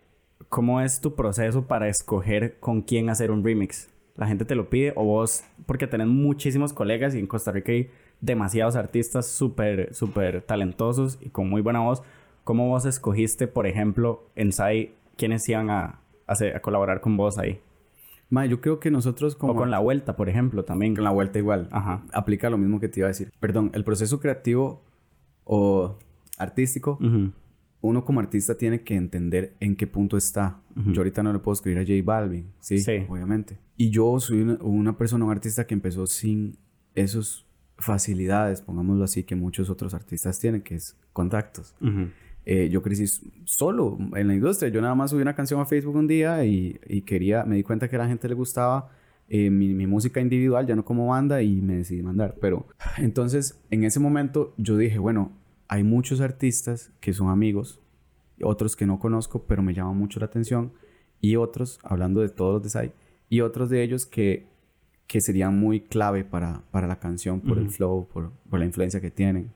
¿Cómo 0.51 0.83
es 0.83 1.01
tu 1.01 1.15
proceso 1.15 1.67
para 1.67 1.89
escoger 1.89 2.59
con 2.61 2.83
quién 2.83 3.09
hacer 3.09 3.31
un 3.31 3.43
remix? 3.43 3.89
¿La 4.17 4.27
gente 4.27 4.45
te 4.45 4.55
lo 4.55 4.69
pide 4.69 4.93
o 4.97 5.05
vos, 5.05 5.43
porque 5.65 5.87
tenés 5.87 6.07
muchísimos 6.07 6.73
colegas 6.75 7.15
y 7.15 7.19
en 7.19 7.27
Costa 7.27 7.53
Rica 7.53 7.73
hay 7.73 7.91
demasiados 8.21 8.77
artistas 8.77 9.27
súper, 9.27 9.95
súper 9.95 10.43
talentosos 10.43 11.19
y 11.23 11.31
con 11.31 11.49
muy 11.49 11.63
buena 11.63 11.81
voz? 11.81 12.03
¿Cómo 12.47 12.69
vos 12.69 12.87
escogiste, 12.87 13.49
por 13.49 13.67
ejemplo, 13.67 14.31
en 14.37 14.53
Sai, 14.53 14.95
quiénes 15.17 15.49
iban 15.49 15.69
a, 15.69 15.99
colaborar 16.63 17.01
con 17.01 17.17
vos 17.17 17.39
ahí? 17.39 17.59
Ma, 18.31 18.47
yo 18.47 18.61
creo 18.61 18.79
que 18.79 18.89
nosotros 18.89 19.35
como... 19.35 19.53
O 19.53 19.57
con 19.57 19.73
La 19.73 19.81
Vuelta, 19.81 20.15
por 20.15 20.29
ejemplo, 20.29 20.65
también. 20.65 20.95
Con 20.95 21.03
la 21.03 21.11
vuelta 21.11 21.41
igual. 21.41 21.69
Ajá. 21.73 22.05
Aplica 22.13 22.49
lo 22.49 22.57
mismo 22.57 22.79
que 22.79 22.89
te 22.89 23.01
iba 23.01 23.09
a 23.09 23.11
decir. 23.11 23.33
Perdón, 23.41 23.73
el 23.75 23.83
proceso 23.83 24.21
creativo 24.21 24.85
o 25.43 25.99
artístico, 26.39 27.01
Ujú. 27.01 27.33
uno 27.81 28.05
como 28.05 28.21
artista 28.21 28.57
tiene 28.57 28.83
que 28.83 28.95
entender 28.95 29.57
en 29.59 29.75
qué 29.75 29.89
punto 29.89 30.17
está. 30.17 30.61
Yo 30.77 31.01
ahorita 31.01 31.25
no 31.25 31.33
le 31.33 31.41
puedo 31.41 31.55
escribir 31.55 31.81
a 31.81 31.83
J 31.83 31.95
Balvin, 32.05 32.53
¿sí? 32.61 32.79
Sí. 32.79 33.07
Obviamente. 33.09 33.59
Y 33.77 33.91
yo 33.91 34.21
soy 34.21 34.43
una, 34.43 34.57
una 34.61 34.97
persona, 34.97 35.25
un 35.25 35.33
artista 35.33 35.67
que 35.67 35.75
empezó 35.75 36.07
sin 36.07 36.59
esas 36.95 37.45
facilidades, 37.77 38.63
pongámoslo 38.63 39.03
así, 39.03 39.25
que 39.25 39.35
muchos 39.35 39.69
otros 39.69 39.95
artistas 39.95 40.39
tienen, 40.39 40.63
que 40.63 40.77
es 40.77 40.97
contactos. 41.13 41.75
Ujú. 41.81 42.11
Eh, 42.49 42.69
yo 42.71 42.81
crecí 42.81 43.05
solo 43.45 43.99
en 44.15 44.29
la 44.29 44.35
industria. 44.35 44.71
Yo 44.71 44.81
nada 44.81 44.95
más 44.95 45.11
subí 45.11 45.21
una 45.21 45.35
canción 45.35 45.61
a 45.61 45.67
Facebook 45.67 45.97
un 45.97 46.07
día 46.07 46.45
y, 46.45 46.79
y 46.87 47.03
quería, 47.03 47.45
me 47.45 47.57
di 47.57 47.65
cuenta 47.65 47.89
que 47.89 47.97
a 47.97 47.99
la 47.99 48.07
gente 48.07 48.29
le 48.29 48.35
gustaba 48.35 48.89
eh, 49.29 49.51
mi, 49.51 49.75
mi 49.75 49.89
música 49.89 50.21
individual, 50.21 50.65
ya 50.65 50.77
no 50.77 50.85
como 50.85 51.09
banda, 51.09 51.43
y 51.43 51.61
me 51.61 51.79
decidí 51.79 52.03
mandar. 52.03 52.37
Pero 52.41 52.69
entonces, 52.99 53.61
en 53.71 53.83
ese 53.83 53.99
momento, 53.99 54.55
yo 54.57 54.77
dije, 54.77 55.01
bueno, 55.01 55.33
hay 55.67 55.83
muchos 55.83 56.21
artistas 56.21 56.93
que 57.01 57.13
son 57.13 57.31
amigos, 57.31 57.81
otros 58.41 58.77
que 58.77 58.87
no 58.87 59.01
conozco, 59.01 59.45
pero 59.49 59.63
me 59.63 59.75
llaman 59.75 59.97
mucho 59.97 60.21
la 60.21 60.27
atención, 60.27 60.73
y 61.21 61.35
otros, 61.35 61.81
hablando 61.83 62.21
de 62.21 62.29
todos 62.29 62.55
los 62.55 62.63
de 62.63 62.69
Sai, 62.69 62.93
y 63.29 63.41
otros 63.41 63.71
de 63.71 63.83
ellos 63.83 64.07
que, 64.07 64.47
que 65.09 65.21
serían 65.21 65.59
muy 65.59 65.81
clave 65.81 66.23
para, 66.23 66.63
para 66.71 66.87
la 66.87 67.01
canción 67.01 67.41
por 67.41 67.59
el 67.59 67.71
flow, 67.71 68.07
por, 68.07 68.31
por 68.49 68.61
la 68.61 68.67
influencia 68.67 69.01
que 69.01 69.11
tienen. 69.11 69.51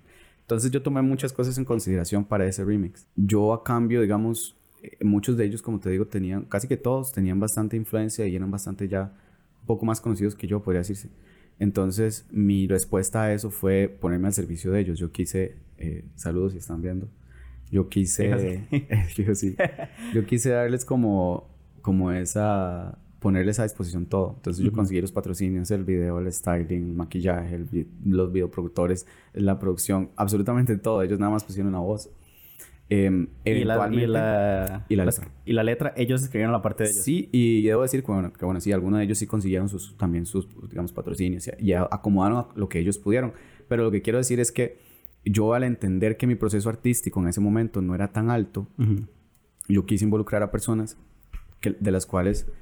Entonces 0.51 0.73
yo 0.73 0.83
tomé 0.83 1.01
muchas 1.01 1.33
cosas 1.33 1.57
en 1.59 1.65
consideración 1.65 2.25
para 2.25 2.45
ese 2.45 2.65
remix. 2.65 3.07
Yo 3.15 3.53
a 3.53 3.63
cambio, 3.63 4.01
digamos, 4.01 4.57
eh, 4.83 4.97
muchos 5.05 5.37
de 5.37 5.45
ellos, 5.45 5.63
como 5.63 5.79
te 5.79 5.91
digo, 5.91 6.09
tenían, 6.09 6.43
casi 6.43 6.67
que 6.67 6.77
todos 6.77 7.13
tenían 7.13 7.39
bastante 7.39 7.77
influencia 7.77 8.27
y 8.27 8.35
eran 8.35 8.51
bastante 8.51 8.89
ya 8.89 9.13
un 9.61 9.67
poco 9.67 9.87
más 9.87 10.01
conocidos 10.01 10.35
que 10.35 10.49
yo, 10.49 10.61
podría 10.61 10.81
decirse. 10.81 11.09
Entonces 11.61 12.27
mi 12.33 12.67
respuesta 12.67 13.23
a 13.23 13.33
eso 13.33 13.53
fue 13.53 13.97
ponerme 14.01 14.27
al 14.27 14.33
servicio 14.33 14.73
de 14.73 14.81
ellos. 14.81 14.99
Yo 14.99 15.13
quise, 15.13 15.55
eh, 15.79 16.05
saludos 16.17 16.51
si 16.51 16.59
están 16.59 16.83
viendo, 16.83 17.09
yo 17.71 17.89
quise, 17.89 18.67
fijo, 19.15 19.35
sí. 19.37 19.55
yo 20.13 20.27
quise 20.27 20.51
darles 20.51 20.85
como, 20.85 21.49
como 21.81 22.11
esa, 22.11 22.99
ponerles 23.21 23.61
a 23.61 23.63
disposición 23.65 24.07
todo. 24.07 24.35
Entonces 24.37 24.63
yo 24.65 24.71
Ujú. 24.71 24.79
conseguí 24.79 25.01
los 25.01 25.13
patrocinios, 25.13 25.71
el 25.71 25.85
video, 25.85 26.19
el 26.19 26.33
styling, 26.33 26.89
el 26.91 26.95
maquillaje, 26.95 27.55
el 27.55 27.87
los 28.05 28.33
videoproductores, 28.33 29.07
la 29.35 29.59
producción, 29.59 30.11
absolutamente 30.17 30.77
todo. 30.79 31.03
Ellos 31.03 31.19
nada 31.21 31.31
más 31.33 31.45
pusieron 31.45 31.73
la 31.73 31.79
voz. 31.79 32.11
Em, 32.93 33.29
Y 33.45 33.63
la, 33.63 33.89
y 33.93 34.07
la, 34.07 34.85
y 34.89 34.97
la 34.97 35.05
letra. 35.05 35.29
y 35.45 35.53
la 35.53 35.63
letra, 35.63 35.95
ellos 35.97 36.23
escribieron 36.25 36.51
la 36.53 36.61
parte 36.61 36.83
de 36.83 36.91
ellos. 36.91 37.05
Sí, 37.05 37.29
y 37.31 37.63
debo 37.63 37.83
decir 37.83 38.03
que 38.03 38.11
bueno, 38.11 38.33
que 38.33 38.45
bueno, 38.45 38.61
sí, 38.61 38.73
algunos 38.73 38.99
de 38.99 39.05
ellos 39.05 39.17
sí 39.19 39.29
consiguieron 39.29 39.69
sus, 39.69 39.97
también 39.97 40.27
sus, 40.27 40.49
digamos, 40.69 40.93
patrocinios 40.93 41.49
y, 41.61 41.73
acomodaron 41.73 42.39
a 42.39 42.49
lo 42.57 42.69
que 42.69 42.81
ellos 42.81 42.99
pudieron. 42.99 43.33
Pero 43.69 43.85
lo 43.85 43.93
que 43.93 44.03
quiero 44.03 44.19
decir 44.19 44.41
es 44.41 44.51
que 44.51 44.79
yo 45.25 45.55
al 45.55 45.63
entender 45.63 46.17
que 46.17 46.27
mi 46.27 46.35
proceso 46.35 46.69
artístico 46.69 47.21
en 47.21 47.29
ese 47.29 47.41
momento 47.41 47.81
no 47.81 47.95
era 47.95 48.09
tan 48.09 48.29
alto, 48.29 48.67
Ujú. 48.77 49.07
yo 49.69 49.87
quise 49.87 50.05
involucrar 50.05 50.43
a 50.43 50.51
personas 50.51 50.97
que, 51.61 51.77
de 51.79 51.91
las 51.93 52.07
cuales 52.07 52.49
eh, 52.49 52.53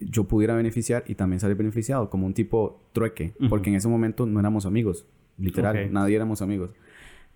yo 0.00 0.24
pudiera 0.24 0.54
beneficiar 0.54 1.04
y 1.06 1.14
también 1.14 1.40
salir 1.40 1.56
beneficiado, 1.56 2.10
como 2.10 2.26
un 2.26 2.34
tipo 2.34 2.82
trueque, 2.92 3.34
porque 3.48 3.70
en 3.70 3.76
ese 3.76 3.88
momento 3.88 4.26
no 4.26 4.40
éramos 4.40 4.66
amigos, 4.66 5.06
literal, 5.38 5.92
nadie 5.92 6.16
éramos 6.16 6.42
amigos. 6.42 6.70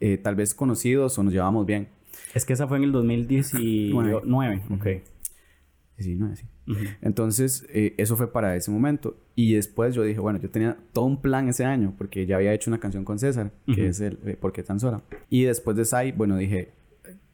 Eh, 0.00 0.18
tal 0.18 0.34
vez 0.34 0.54
conocidos 0.54 1.18
o 1.18 1.22
nos 1.22 1.32
llevábamos 1.32 1.66
bien. 1.66 1.88
Es 2.34 2.44
que 2.44 2.52
esa 2.52 2.66
fue 2.66 2.78
en 2.78 2.84
el 2.84 2.92
2019. 2.92 4.22
Nueve. 4.24 4.62
Ok. 4.70 4.86
Sí, 5.98 6.14
no, 6.14 6.34
sí. 6.36 6.44
Ujú. 6.68 6.84
Entonces, 7.00 7.66
eh, 7.70 7.94
eso 7.96 8.16
fue 8.16 8.30
para 8.30 8.54
ese 8.56 8.70
momento. 8.70 9.16
Y 9.34 9.54
después 9.54 9.94
yo 9.94 10.02
dije, 10.02 10.20
bueno, 10.20 10.38
yo 10.38 10.50
tenía 10.50 10.76
todo 10.92 11.06
un 11.06 11.22
plan 11.22 11.48
ese 11.48 11.64
año, 11.64 11.94
porque 11.96 12.26
ya 12.26 12.36
había 12.36 12.52
hecho 12.52 12.70
una 12.70 12.78
canción 12.78 13.04
con 13.04 13.18
César, 13.18 13.52
que 13.74 13.88
es 13.88 14.00
el 14.00 14.18
eh, 14.26 14.36
¿Por 14.38 14.52
qué 14.52 14.62
tan 14.62 14.78
sola? 14.78 15.02
Y 15.30 15.44
después 15.44 15.76
de 15.76 15.84
Sai, 15.84 16.12
bueno, 16.12 16.36
dije, 16.36 16.72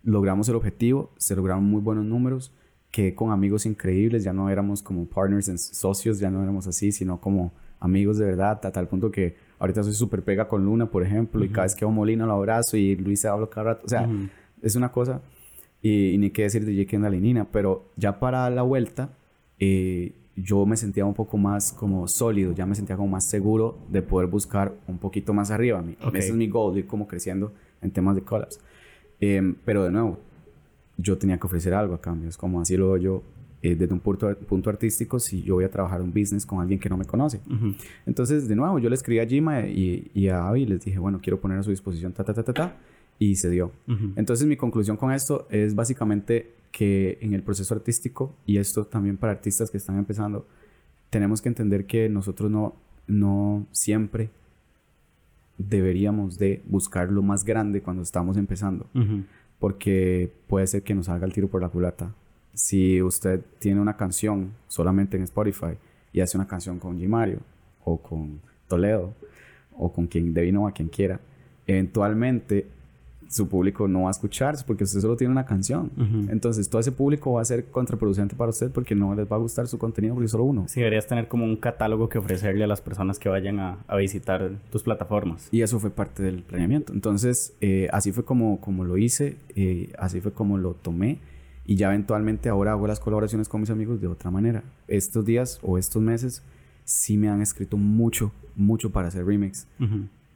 logramos 0.05 0.49
el 0.49 0.55
objetivo, 0.55 1.13
se 1.17 1.35
lograron 1.35 1.65
muy 1.65 1.81
buenos 1.81 2.05
números, 2.05 2.55
que 2.93 3.15
con 3.17 3.33
amigos 3.33 3.67
increíbles, 3.67 4.23
ya 4.23 4.33
no 4.33 4.49
éramos 4.51 4.83
como 4.83 5.05
partners 5.07 5.49
and 5.49 5.59
socios, 5.59 6.21
ya 6.21 6.31
no 6.31 6.41
éramos 6.43 6.67
así, 6.69 6.93
sino 6.93 7.21
como 7.21 7.53
amigos 7.81 8.19
de 8.19 8.27
verdad, 8.27 8.61
a 8.65 8.71
tal 8.71 8.87
punto 8.87 9.11
que 9.11 9.35
ahorita 9.59 9.83
soy 9.83 9.95
súper 9.95 10.23
pega 10.23 10.47
con 10.47 10.65
Luna, 10.65 10.87
por 10.87 11.03
ejemplo, 11.03 11.43
y 11.45 11.49
cada 11.49 11.63
vez 11.65 11.75
que 11.75 11.85
veo 11.85 11.91
Molina 11.93 12.27
lo 12.27 12.35
abrazo 12.35 12.77
y 12.77 12.95
Luis 12.95 13.21
se 13.23 13.27
habla 13.29 13.49
cada 13.49 13.65
rato, 13.73 13.87
o 13.87 13.89
sea, 13.89 14.03
Ujú. 14.03 14.29
es 14.63 14.77
una 14.77 14.93
cosa. 14.93 15.21
Y, 15.85 16.11
y 16.11 16.19
ni 16.19 16.31
qué 16.31 16.43
decir 16.43 16.65
de 16.65 16.77
J. 16.77 16.89
Kendall 16.89 17.15
y 17.17 17.21
Nina. 17.21 17.45
Pero 17.51 17.87
ya 17.97 18.21
para 18.21 18.49
la 18.51 18.63
vuelta, 18.63 19.09
eh, 19.59 20.13
yo 20.37 20.65
me 20.65 20.77
sentía 20.77 21.05
un 21.05 21.15
poco 21.15 21.37
más 21.39 21.73
como 21.73 22.07
sólido. 22.07 22.53
Ya 22.53 22.67
me 22.67 22.77
sentía 22.77 22.95
como 22.95 23.09
más 23.09 23.25
seguro 23.27 23.79
de 23.91 24.01
poder 24.01 24.29
buscar 24.31 24.73
un 24.87 24.99
poquito 24.99 25.33
más 25.35 25.51
arriba. 25.51 25.83
Mi- 25.83 25.97
Ok. 26.05 26.15
Ese 26.15 26.29
es 26.29 26.35
mi 26.37 26.47
goal, 26.47 26.79
ir 26.79 26.87
como 26.87 27.09
creciendo 27.09 27.53
en 27.81 27.91
temas 27.91 28.15
de 28.15 28.23
collabs. 28.23 28.61
Em, 29.19 29.57
pero 29.65 29.83
de 29.83 29.91
nuevo, 29.91 30.21
yo 30.97 31.17
tenía 31.19 31.39
que 31.39 31.47
ofrecer 31.47 31.75
algo 31.75 31.95
a 31.95 32.01
cambio. 32.01 32.29
Es 32.29 32.37
como 32.37 32.61
así 32.61 32.77
lo 32.77 32.93
veo 32.93 32.97
yo. 32.99 33.23
eh, 33.65 33.77
desde 33.77 33.95
un 33.95 34.01
punto, 34.01 34.37
punto 34.49 34.71
artístico, 34.71 35.21
si 35.21 35.41
yo 35.45 35.55
voy 35.55 35.63
a 35.65 35.71
trabajar 35.71 36.03
un 36.03 36.11
business 36.13 36.45
con 36.45 36.61
alguien 36.61 36.81
que 36.81 36.89
no 36.89 36.97
me 36.97 37.05
conoce. 37.05 37.41
Entonces, 38.07 38.49
de 38.49 38.57
nuevo, 38.57 38.81
yo 38.81 38.89
le 38.89 38.97
escribí 38.97 39.21
a 39.21 39.27
Jima 39.27 39.61
y, 39.69 40.11
y 40.15 40.27
a 40.29 40.49
Avi 40.49 40.63
y 40.63 40.67
les 40.67 40.81
dije, 40.85 40.99
bueno, 40.99 41.21
quiero 41.23 41.41
poner 41.41 41.59
a 41.59 41.63
su 41.63 41.71
disposición, 41.71 42.13
ta, 42.13 42.25
ta, 42.25 42.35
ta, 42.35 42.43
ta, 42.43 42.53
ta, 42.53 42.77
y 43.21 43.37
se 43.37 43.49
dio. 43.51 43.71
Entonces, 44.17 44.49
mi 44.49 44.57
conclusión 44.57 44.97
con 44.97 45.13
esto 45.13 45.47
es 45.49 45.77
básicamente 45.77 46.51
que 46.73 47.19
en 47.21 47.35
el 47.35 47.43
proceso 47.45 47.73
artístico, 47.73 48.35
y 48.47 48.57
esto 48.57 48.85
también 48.85 49.17
para 49.17 49.33
artistas 49.33 49.71
que 49.71 49.77
están 49.77 49.97
empezando, 49.97 50.45
tenemos 51.11 51.41
que 51.41 51.49
entender 51.49 51.87
que 51.87 52.09
nosotros 52.09 52.51
no, 52.51 52.75
no 53.07 53.65
siempre 53.71 54.31
deberíamos 55.59 56.39
de 56.39 56.63
buscar 56.67 57.11
lo 57.13 57.23
más 57.23 57.45
grande 57.45 57.83
cuando 57.83 58.03
estamos 58.03 58.37
empezando, 58.37 58.87
Ujú. 58.95 59.23
Porque 59.63 60.29
puede 60.49 60.67
ser 60.67 60.83
que 60.83 60.93
nos 60.93 61.09
haga 61.09 61.25
el 61.25 61.33
tiro 61.33 61.47
por 61.47 61.63
la 61.63 61.69
culata. 61.69 62.13
Si 62.53 63.01
usted 63.01 63.43
tiene 63.61 63.81
una 63.81 63.97
canción 63.97 64.55
solamente 64.67 65.17
en 65.17 65.23
Spotify 65.23 65.79
y 66.13 66.21
hace 66.21 66.37
una 66.37 66.49
canción 66.49 66.81
con 66.81 66.99
G. 66.99 67.07
Mario 67.07 67.39
o 67.85 67.97
con 67.99 68.41
Toledo 68.67 69.15
o 69.77 69.93
con 69.93 70.09
quien 70.09 70.35
devino 70.35 70.67
a 70.67 70.73
quien 70.73 70.89
quiera, 70.89 71.21
eventualmente 71.65 72.67
su 73.33 73.49
público 73.49 73.89
no 73.89 74.03
va 74.03 74.09
a 74.09 74.11
escuchar 74.11 74.57
porque 74.67 74.85
usted 74.85 75.01
solo 75.01 75.17
tiene 75.17 75.33
una 75.33 75.47
canción. 75.47 75.91
Entonces, 76.29 76.69
todo 76.69 76.81
ese 76.81 76.93
público 76.93 77.33
va 77.33 77.41
a 77.41 77.45
ser 77.47 77.65
contraproducente 77.65 78.37
para 78.37 78.51
usted 78.51 78.71
porque 78.71 78.95
no 78.95 79.15
les 79.15 79.27
va 79.27 79.37
a 79.37 79.39
gustar 79.39 79.67
su 79.69 79.79
contenido 79.79 80.15
porque 80.15 80.29
solo 80.29 80.45
uno. 80.45 80.67
Sí, 80.69 80.81
deberías 80.81 81.07
tener 81.07 81.29
como 81.29 81.47
un 81.47 81.57
catálogo 81.57 82.11
que 82.11 82.19
ofrecerle 82.19 82.65
a 82.65 82.67
las 82.67 82.83
personas 82.83 83.19
que 83.19 83.31
vayan 83.31 83.59
a, 83.59 83.79
a 83.89 83.97
visitar 83.97 84.51
tus 84.71 84.83
plataformas. 84.83 85.49
Y 85.51 85.63
eso 85.63 85.81
fue 85.81 85.89
parte 85.89 86.23
del 86.23 86.43
planeamiento. 86.43 86.93
Entonces, 86.93 87.55
eh, 87.63 87.89
así 87.91 88.13
fue 88.13 88.25
como, 88.25 88.61
como 88.61 88.85
lo 88.85 88.99
hice, 88.99 89.39
eh, 89.57 89.93
así 89.99 90.21
fue 90.21 90.33
como 90.33 90.59
lo 90.59 90.75
tomé. 90.75 91.19
Y 91.65 91.77
ya 91.77 91.87
eventualmente 91.89 92.51
ahora 92.51 92.73
hago 92.73 92.87
las 92.87 93.01
colaboraciones 93.01 93.49
con 93.49 93.63
mis 93.63 93.71
amigos 93.71 93.99
de 94.01 94.09
otra 94.09 94.31
manera. 94.31 94.63
Estos 94.89 95.25
días 95.25 95.59
o 95.63 95.79
estos 95.79 96.03
meses 96.03 96.43
sí 96.85 97.17
me 97.17 97.31
han 97.31 97.41
escrito 97.41 97.79
mucho, 97.79 98.31
mucho 98.57 98.91
para 98.91 99.09
hacer 99.09 99.25
remix. 99.25 99.67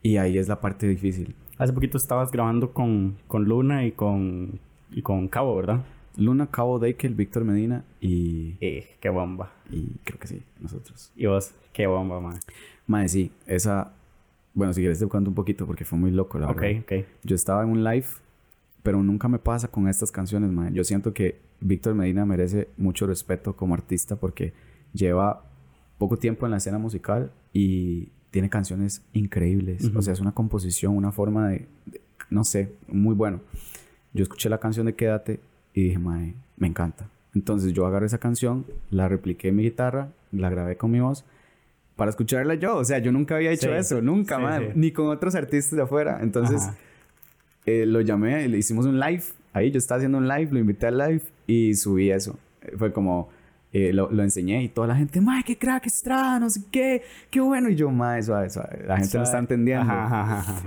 Y 0.03 0.17
ahí 0.17 0.39
es 0.39 0.49
la 0.49 0.61
parte 0.61 0.89
difícil. 0.89 1.35
Hace 1.59 1.73
poquito 1.73 1.97
estabas 1.97 2.31
grabando 2.31 2.73
con, 2.73 3.17
con 3.27 3.45
Luna 3.45 3.87
y 3.87 3.93
con, 3.93 4.61
y 4.91 5.03
con 5.03 5.29
Cabo, 5.29 5.57
¿verdad? 5.57 5.85
Luna, 6.17 6.47
Cabo 6.51 6.79
Deikel, 6.79 7.15
Víctor 7.15 7.45
Medina 7.45 7.85
y... 8.01 8.57
Eh, 8.61 8.97
qué 9.01 9.09
bomba. 9.09 9.53
Y 9.71 9.89
creo 10.05 10.19
que 10.19 10.27
sí, 10.27 10.43
nosotros. 10.61 11.13
¿Y 11.17 11.27
vos? 11.27 11.53
Qué 11.73 11.87
bomba, 11.87 12.21
madre. 12.21 12.41
Madre, 12.87 13.09
sí. 13.09 13.33
Esa... 13.47 13.93
Bueno, 14.55 14.73
si 14.73 14.81
quieres 14.81 14.99
te 14.99 15.07
cuento 15.07 15.31
un 15.31 15.35
poquito 15.35 15.67
porque 15.67 15.85
fue 15.85 15.99
muy 15.99 16.11
loco, 16.11 16.39
la 16.39 16.47
verdad. 16.47 16.81
Ok, 16.81 16.85
ok. 16.85 17.07
Yo 17.25 17.35
estaba 17.35 17.63
en 17.63 17.71
un 17.71 17.85
live, 17.85 18.07
pero 18.83 19.03
nunca 19.03 19.29
me 19.29 19.39
pasa 19.39 19.69
con 19.69 19.89
estas 19.89 20.11
canciones, 20.11 20.51
madre. 20.51 20.73
Yo 20.73 20.85
siento 20.85 21.13
que 21.13 21.39
Víctor 21.61 21.95
Medina 21.95 22.25
merece 22.25 22.69
mucho 22.79 23.07
respeto 23.07 23.55
como 23.55 23.75
artista 23.75 24.17
porque 24.17 24.55
lleva 24.95 25.43
poco 25.99 26.17
tiempo 26.17 26.47
en 26.47 26.53
la 26.53 26.59
escena 26.59 26.79
musical 26.79 27.31
y 27.53 28.09
tiene 28.37 28.51
canciones 28.51 29.01
increíbles. 29.15 29.91
O 29.97 30.03
sea, 30.03 30.13
es 30.13 30.21
una 30.21 30.33
composición, 30.33 30.95
una 30.95 31.11
forma 31.11 31.49
de, 31.49 31.65
no 32.29 32.45
sé, 32.45 32.71
muy 32.87 33.15
bueno. 33.15 33.41
Yo 34.13 34.25
escuché 34.25 34.51
la 34.51 34.59
canción 34.59 34.85
de 34.85 34.95
Quédate 34.95 35.41
y 35.73 35.85
dije, 35.85 35.99
mae, 35.99 36.35
me 36.59 36.67
encanta. 36.67 37.09
Entonces 37.35 37.73
yo 37.73 37.87
agarré 37.87 38.05
esa 38.05 38.19
canción, 38.19 38.67
la 38.91 39.09
repliqué 39.09 39.49
en 39.49 39.57
mi 39.57 39.63
guitarra, 39.63 40.11
la 40.33 40.51
grabé 40.51 40.77
con 40.77 40.91
mi 40.91 41.01
voz 41.01 41.25
para 41.97 42.11
escucharla 42.11 42.57
yo. 42.57 42.77
O 42.77 42.85
sea, 42.85 42.99
yo 42.99 43.11
nunca 43.11 43.37
había 43.37 43.53
hecho 43.53 43.75
eso, 43.75 44.03
nunca, 44.03 44.61
ni 44.75 44.93
con 44.93 45.07
otros 45.07 45.35
artistas 45.35 45.75
de 45.75 45.85
afuera. 45.85 46.19
Entonces 46.21 46.69
eh, 47.65 47.87
lo 47.87 48.03
llamé, 48.03 48.47
le 48.49 48.59
hicimos 48.59 48.85
un 48.85 49.01
live. 49.01 49.25
Ahí 49.55 49.71
yo 49.71 49.79
estaba 49.79 49.97
haciendo 49.97 50.19
un 50.19 50.29
live, 50.29 50.49
lo 50.53 50.59
invité 50.59 50.89
al 50.89 50.99
live 50.99 51.23
y 51.47 51.73
subí 51.73 52.11
eso. 52.11 52.39
Fue 52.77 52.93
como, 52.93 53.31
eh, 53.79 53.93
lo, 53.93 54.11
lo, 54.11 54.23
enseñé 54.23 54.63
y 54.63 54.69
toda 54.69 54.87
la 54.87 54.97
gente, 54.97 55.21
¡Mae, 55.21 55.45
qué 55.45 55.59
crack 55.59 55.85
Estrada! 55.85 56.41
No 56.41 56.49
sé 56.49 56.63
qué, 56.71 57.03
qué 57.31 57.41
bueno. 57.41 57.69
Y 57.69 57.75
yo, 57.75 57.91
¡Mae, 57.91 58.23
suave, 58.23 58.49
suave! 58.49 58.85
La 58.87 58.97
gente 58.97 59.19
no 59.19 59.25
está 59.25 59.39
entendiendo. 59.39 59.93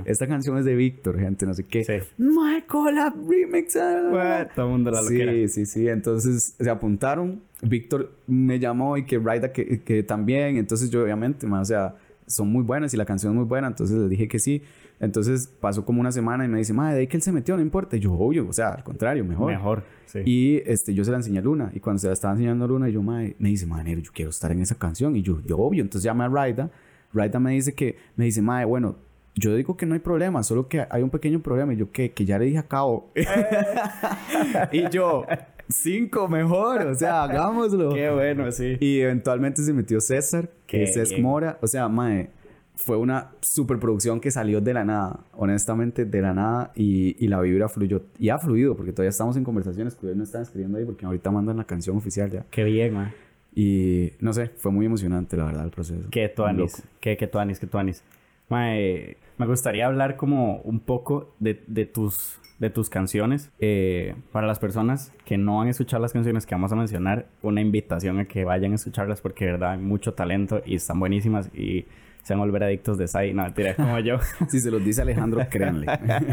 Esta 0.06 0.28
canción 0.28 0.60
es 0.60 0.66
de 0.66 0.75
Víctor, 0.75 1.20
gente, 1.20 1.48
no 1.48 1.56
sé 1.56 1.63
qué. 1.63 1.84
Sí. 1.84 1.94
¡Mae, 2.20 2.66
collab 2.68 3.13
remix! 3.28 3.75
Ah". 3.78 4.48
todo 4.54 4.68
el 4.68 4.72
mundo 4.74 4.92
la 4.92 5.01
Sí, 5.01 5.48
sí, 5.48 5.66
sí. 5.66 5.88
Entonces 5.88 6.56
se 6.60 6.70
apuntaron. 6.70 7.42
Víctor 7.63 8.12
me 8.28 8.60
llamó 8.60 8.96
y 8.96 9.06
que 9.06 9.18
Raida 9.18 9.51
que, 9.51 9.82
que 9.82 10.04
también. 10.04 10.58
Entonces 10.58 10.92
yo, 10.92 11.01
obviamente, 11.01 11.48
o 11.48 11.66
sea, 11.66 11.96
son 12.28 12.51
muy 12.51 12.62
buenas 12.62 12.94
y 12.94 12.98
la 12.98 13.06
canción 13.06 13.34
es 13.34 13.38
muy 13.38 13.46
buena. 13.46 13.68
Entonces 13.68 13.98
le 13.98 14.08
dije 14.08 14.28
que 14.28 14.38
sí. 14.38 14.62
Entonces 15.00 15.48
pasó 15.48 15.86
como 15.86 16.01
una 16.01 16.12
semana 16.12 16.44
y 16.44 16.48
me 16.50 16.58
dice, 16.58 16.74
madre, 16.74 16.96
de 16.96 17.00
ahí 17.01 17.08
que 17.08 17.18
él 17.18 17.24
se 17.24 17.32
metió, 17.32 17.56
no 17.56 17.62
importa. 17.62 17.96
Y 17.96 18.00
yo, 18.00 18.13
obvio, 18.13 18.48
o 18.48 18.53
sea, 18.53 18.70
al 18.70 18.84
contrario, 18.84 19.24
mejor. 19.24 19.51
Mejor, 19.51 19.84
sí. 20.06 20.20
Y 20.25 20.62
este, 20.65 20.94
yo 20.94 21.06
se 21.06 21.12
la 21.12 21.18
enseñé 21.18 21.39
a 21.39 21.41
Luna. 21.41 21.72
Y 21.74 21.79
cuando 21.79 22.00
se 22.00 22.08
la 22.08 22.13
estaba 22.13 22.34
enseñando 22.34 22.65
a 22.65 22.68
Luna, 22.68 22.89
yo, 22.89 23.01
madre, 23.01 23.36
me 23.39 23.50
dice, 23.50 23.65
madre, 23.65 24.01
yo 24.01 24.12
quiero 24.13 24.32
estar 24.32 24.51
en 24.51 24.62
esa 24.62 24.75
canción. 24.75 25.15
Y 25.15 25.22
yo, 25.22 25.41
yo, 25.46 25.58
obvio. 25.58 25.82
Entonces 25.82 26.03
llamé 26.03 26.25
a 26.25 26.27
Raida. 26.27 26.70
Raida 27.13 27.39
me 27.39 27.51
dice 27.51 27.74
que, 27.74 27.98
me 28.18 28.25
dice, 28.25 28.41
madre, 28.41 28.65
bueno, 28.65 28.98
yo 29.36 29.56
digo 29.56 29.77
que 29.77 29.86
no 29.86 29.94
hay 29.94 30.00
problema, 30.01 30.44
solo 30.44 30.68
que 30.68 30.86
hay 30.89 31.01
un 31.01 31.10
pequeño 31.10 31.39
problema. 31.39 31.74
Y 31.74 31.77
yo, 31.77 31.91
que, 31.91 32.12
que 32.12 32.25
ya 32.25 32.38
le 32.38 32.46
dije 32.46 32.58
a 32.58 32.68
Cabo. 32.68 33.12
y 34.74 34.89
yo, 34.89 35.25
cinco 35.70 36.27
mejor, 36.27 36.88
o 36.88 36.96
sea, 36.96 37.24
hagámoslo. 37.24 37.94
Qué 37.94 38.10
bueno, 38.10 38.51
sí. 38.51 38.77
Y 38.82 39.00
eventualmente 39.00 39.63
se 39.63 39.72
metió 39.72 40.01
César, 40.01 40.50
que 40.68 40.84
es 40.84 41.20
Mora. 41.20 41.58
O 41.62 41.68
sea, 41.68 41.88
mae, 41.88 42.32
fue 42.80 42.96
una 42.96 43.32
superproducción 43.42 44.22
que 44.22 44.32
salió 44.32 44.62
de 44.62 44.74
la 44.74 44.86
nada, 44.86 45.20
honestamente, 45.34 46.06
de 46.06 46.22
la 46.22 46.34
nada, 46.34 46.72
y, 46.76 47.24
y, 47.24 47.28
la 47.28 47.42
vibra 47.42 47.68
fluyó, 47.68 48.04
y 48.18 48.30
ha 48.30 48.38
fluido, 48.38 48.76
porque 48.76 48.94
todavía 48.94 49.10
estamos 49.10 49.36
en 49.36 49.44
conversaciones, 49.44 49.96
que 49.96 50.08
no 50.16 50.24
están 50.24 50.44
escribiendo 50.44 50.78
ahí, 50.78 50.86
porque 50.86 51.06
ahorita 51.06 51.30
mandan 51.30 51.58
la 51.58 51.66
canción 51.66 51.98
oficial 51.98 52.32
ya. 52.32 52.46
Qué 52.50 52.64
bien, 52.64 52.94
man. 52.94 53.12
Y, 53.54 54.14
no 54.22 54.32
sé, 54.32 54.48
fue 54.48 54.72
muy 54.72 54.86
emocionante, 54.86 55.36
la 55.36 55.46
verdad, 55.46 55.66
el 55.66 55.72
proceso. 55.72 56.08
Qué 56.10 56.30
tuanis, 56.30 56.82
qué, 57.02 57.18
qué 57.18 57.28
tuanis, 57.28 57.60
qué 57.60 57.68
tuanis. 57.68 58.02
me 58.50 59.46
gustaría 59.46 59.86
hablar 59.86 60.16
como 60.16 60.62
un 60.62 60.80
poco 60.80 61.36
de, 61.39 61.62
de 61.68 61.86
tus, 61.86 62.39
de 62.60 62.70
tus 62.70 62.89
canciones. 62.89 63.52
Eh, 63.60 64.15
para 64.32 64.48
las 64.48 64.60
personas 64.60 65.12
que 65.26 65.38
no 65.38 65.62
han 65.62 65.68
escuchado 65.68 66.02
las 66.02 66.13
canciones 66.13 66.46
que 66.46 66.56
vamos 66.56 66.72
a 66.72 66.78
mencionar, 66.78 67.28
una 67.42 67.60
invitación 67.60 68.20
a 68.20 68.26
que 68.26 68.46
vayan 68.46 68.72
a 68.72 68.76
escucharlas, 68.76 69.20
porque 69.20 69.46
de 69.46 69.52
verdad 69.52 69.72
hay 69.72 69.80
mucho 69.80 70.13
talento 70.13 70.62
y 70.65 70.76
están 70.76 70.98
buenísimas 70.98 71.54
y 71.54 71.86
se 72.23 72.34
van 72.34 72.41
a 72.41 72.45
volver 72.45 72.63
adictos 72.63 72.97
de 72.97 73.08
Sai. 73.08 73.34
No, 73.34 73.43
mentira, 73.43 73.75
como 73.75 73.99
yo. 73.99 74.17
si 74.49 74.60
se 74.60 74.71
los 74.71 74.84
dice 74.84 75.01
Alejandro, 75.01 75.45
créanle. 75.49 75.88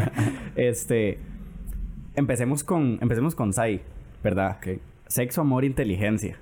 este, 0.55 1.19
empecemos 2.15 2.63
con, 2.63 2.99
empecemos 3.01 3.35
con 3.35 3.53
Sai, 3.53 3.81
¿verdad? 4.23 4.57
Okay. 4.57 4.79
Sexo, 5.07 5.41
amor, 5.41 5.63
inteligencia, 5.63 6.37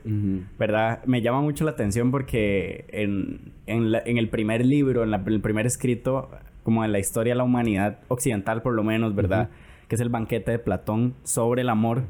¿verdad? 0.57 1.03
Me 1.05 1.21
llama 1.21 1.41
mucho 1.41 1.65
la 1.65 1.71
atención 1.71 2.09
porque 2.09 2.85
en, 2.89 3.53
en, 3.67 4.17
el 4.17 4.29
primer 4.29 4.65
libro, 4.65 5.03
en, 5.03 5.13
el 5.13 5.39
primer 5.39 5.67
escrito, 5.67 6.31
como 6.63 6.83
en 6.83 6.91
la 6.91 6.97
historia 6.97 7.33
de 7.33 7.37
la 7.37 7.43
humanidad 7.43 7.99
occidental 8.07 8.63
por 8.63 8.73
lo 8.73 8.83
menos, 8.83 9.13
¿verdad? 9.13 9.49
Que 9.87 9.93
es 9.93 10.01
el 10.01 10.09
banquete 10.09 10.49
de 10.49 10.57
Platón 10.57 11.13
sobre 11.21 11.61
el 11.61 11.69
amor 11.69 12.05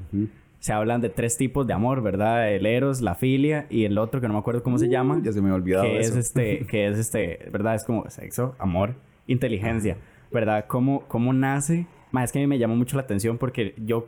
se 0.66 0.74
hablan 0.74 1.00
de 1.00 1.10
tres 1.10 1.38
tipos 1.38 1.68
de 1.68 1.74
amor, 1.74 2.02
¿verdad? 2.02 2.52
El 2.52 2.66
eros, 2.66 3.00
la 3.00 3.14
filia 3.14 3.68
y 3.70 3.86
el 3.86 4.00
otro 4.00 4.20
que 4.20 4.28
no 4.28 4.34
me 4.34 4.40
acuerdo 4.40 4.64
cómo 4.64 4.80
se 4.80 4.90
llama. 4.90 5.22
Ya 5.24 5.32
se 5.32 5.40
me 5.40 5.52
ha 5.52 5.54
olvidado 5.54 5.84
que 5.84 6.00
eso. 6.00 6.14
es 6.14 6.26
este, 6.26 6.66
que 6.72 6.88
es 6.88 6.98
este, 6.98 7.48
¿verdad? 7.52 7.76
Es 7.76 7.84
como 7.84 8.10
sexo, 8.10 8.56
amor, 8.58 8.96
inteligencia, 9.28 9.96
¿verdad? 10.32 10.66
¿Cómo, 10.68 11.04
cómo 11.08 11.34
nace? 11.34 11.86
Más 12.12 12.24
es 12.24 12.32
que 12.32 12.40
a 12.40 12.42
mí 12.42 12.48
me 12.48 12.58
llamó 12.58 12.76
mucho 12.76 12.96
la 12.96 13.04
atención 13.04 13.38
porque 13.38 13.76
yo 13.78 14.08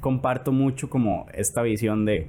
comparto 0.00 0.50
mucho 0.50 0.88
como 0.88 1.26
esta 1.34 1.60
visión 1.60 2.06
de, 2.06 2.26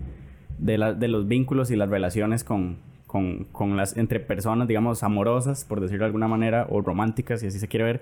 de, 0.58 0.78
la, 0.78 0.92
de 0.92 1.08
los 1.08 1.30
vínculos 1.30 1.72
y 1.72 1.78
las 1.78 1.88
relaciones 1.88 2.44
con, 2.44 2.80
con, 3.08 3.46
con, 3.46 3.78
las 3.78 3.96
entre 3.96 4.20
personas, 4.20 4.68
digamos, 4.68 5.04
amorosas, 5.04 5.64
por 5.64 5.80
decirlo 5.80 6.04
de 6.04 6.08
alguna 6.08 6.28
manera, 6.28 6.68
o 6.70 6.82
románticas, 6.82 7.40
si 7.40 7.48
así 7.48 7.60
se 7.60 7.70
quiere 7.70 7.86
ver, 7.86 8.02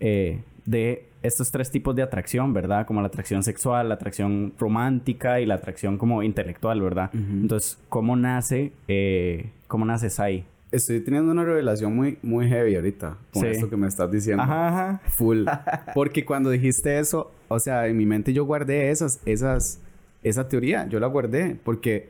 eh, 0.00 0.42
de 0.64 1.08
estos 1.22 1.50
tres 1.50 1.70
tipos 1.70 1.94
de 1.96 2.02
atracción, 2.02 2.52
¿verdad? 2.52 2.86
Como 2.86 3.00
la 3.00 3.08
atracción 3.08 3.42
sexual, 3.42 3.88
la 3.88 3.94
atracción 3.94 4.52
romántica 4.58 5.40
y 5.40 5.46
la 5.46 5.54
atracción 5.54 5.98
como 5.98 6.22
intelectual, 6.22 6.80
¿verdad? 6.80 7.10
Entonces, 7.12 7.78
¿cómo 7.88 8.16
nace, 8.16 8.72
eh, 8.88 9.50
cómo 9.66 9.84
nace 9.84 10.10
Sai? 10.10 10.44
Estoy 10.72 11.00
teniendo 11.00 11.30
una 11.32 11.44
revelación 11.44 11.94
muy, 11.94 12.18
muy 12.22 12.48
heavy 12.48 12.74
ahorita 12.74 13.16
con 13.32 13.46
esto 13.46 13.70
que 13.70 13.76
me 13.76 13.86
estás 13.86 14.10
diciendo. 14.10 14.42
Ajá, 14.42 14.68
ajá. 14.68 15.00
Full. 15.06 15.46
Porque 15.94 16.24
cuando 16.24 16.50
dijiste 16.50 16.98
eso, 16.98 17.30
o 17.48 17.58
sea, 17.58 17.86
en 17.86 17.96
mi 17.96 18.06
mente 18.06 18.32
yo 18.32 18.44
guardé 18.44 18.90
esas, 18.90 19.20
esas, 19.24 19.80
esa 20.22 20.48
teoría, 20.48 20.86
yo 20.88 20.98
la 20.98 21.06
guardé 21.06 21.56
porque 21.62 22.08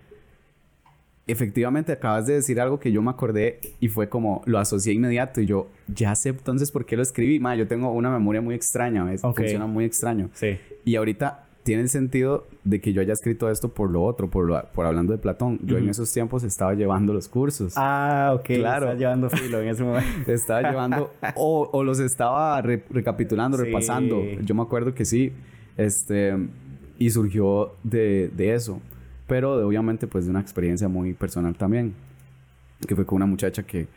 efectivamente 1.27 1.93
acabas 1.93 2.27
de 2.27 2.35
decir 2.35 2.61
algo 2.61 2.79
que 2.79 2.93
yo 2.93 3.03
me 3.03 3.11
acordé 3.11 3.59
y 3.81 3.89
fue 3.89 4.09
como 4.09 4.43
lo 4.47 4.59
asocié 4.59 4.93
inmediato 4.93 5.41
y 5.41 5.47
yo 5.47 5.69
ya 5.89 6.15
sé 6.15 6.31
entonces 6.31 6.71
por 6.71 6.87
qué 6.87 6.97
lo 6.97 7.03
escribí. 7.03 7.41
Ma, 7.41 7.57
yo 7.57 7.67
tengo 7.67 7.91
una 7.93 8.11
memoria 8.11 8.41
muy 8.41 8.55
extraña, 8.55 9.05
¿ves? 9.05 9.23
Funciona 9.23 9.67
muy 9.67 9.85
extraño. 9.85 10.31
Sí. 10.35 10.59
Y 10.85 10.97
ahorita 10.97 11.43
tiene 11.65 11.83
el 11.83 11.89
sentido 11.89 12.47
de 12.63 12.81
que 12.81 12.93
yo 12.93 13.01
haya 13.01 13.13
escrito 13.13 13.51
esto 13.51 13.71
por 13.75 13.91
lo 13.91 14.05
otro, 14.05 14.31
por, 14.31 14.47
lo, 14.47 14.63
por 14.73 14.87
hablando 14.87 15.13
de 15.13 15.19
Platón. 15.19 15.59
Yo 15.65 15.79
en 15.79 15.89
esos 15.89 16.13
tiempos 16.13 16.45
estaba 16.45 16.75
llevando 16.75 17.13
los 17.13 17.27
cursos. 17.27 17.73
Ah, 17.77 18.33
ok. 18.37 18.45
Claro. 18.45 18.87
Estaba 18.87 18.95
llevando 18.95 19.31
filo 19.31 19.61
en 19.61 19.69
ese 19.69 19.83
momento. 19.83 20.33
estaba 20.33 20.63
llevando, 20.63 21.13
o, 21.35 21.69
o, 21.73 21.83
los 21.83 21.99
estaba 21.99 22.63
recapitulando, 22.63 23.57
repasando. 23.57 24.23
Yo 24.43 24.55
me 24.55 24.63
acuerdo 24.63 24.95
que 24.95 25.05
sí. 25.05 25.33
Este, 25.77 26.37
y 26.99 27.11
surgió 27.11 27.75
de, 27.83 28.31
de 28.35 28.55
eso 28.55 28.81
pero 29.27 29.67
obviamente 29.67 30.07
pues 30.07 30.25
de 30.25 30.31
una 30.31 30.41
experiencia 30.41 30.89
muy 30.89 31.15
personal 31.15 31.55
también, 31.55 31.95
que 32.87 32.95
fue 32.95 33.07
con 33.07 33.17
una 33.17 33.27
muchacha 33.27 33.63
que 33.63 33.89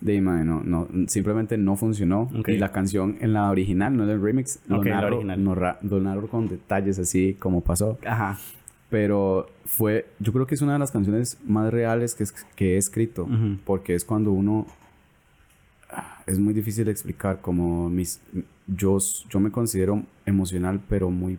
de 0.00 0.20
no, 0.20 0.62
no, 0.62 0.88
simplemente 1.08 1.58
no 1.58 1.76
funcionó 1.76 2.30
y 2.46 2.56
la 2.56 2.70
canción 2.70 3.16
en 3.20 3.32
la 3.32 3.50
original, 3.50 3.96
no 3.96 4.04
en 4.04 4.10
el 4.10 4.22
remix, 4.22 4.60
okay, 4.70 4.92
lo, 4.92 5.06
original. 5.06 5.42
No, 5.42 6.28
con 6.28 6.48
detalles 6.48 6.98
así 6.98 7.34
como 7.38 7.62
pasó. 7.62 7.98
Ajá. 8.06 8.38
Pero 8.90 9.48
fue, 9.66 10.06
yo 10.18 10.32
creo 10.32 10.46
que 10.46 10.54
es 10.54 10.62
una 10.62 10.74
de 10.74 10.78
las 10.78 10.92
canciones 10.92 11.36
más 11.44 11.72
reales 11.72 12.14
que, 12.14 12.24
que 12.54 12.74
he 12.74 12.76
escrito, 12.78 13.28
porque 13.64 13.94
es 13.94 14.04
cuando 14.04 14.32
uno 14.32 14.66
es 16.26 16.38
muy 16.38 16.54
difícil 16.54 16.84
de 16.84 16.92
explicar 16.92 17.40
como 17.40 17.88
mis 17.88 18.20
yo 18.66 18.98
yo 19.30 19.40
me 19.40 19.50
considero 19.50 20.02
emocional 20.26 20.78
pero 20.86 21.10
muy 21.10 21.38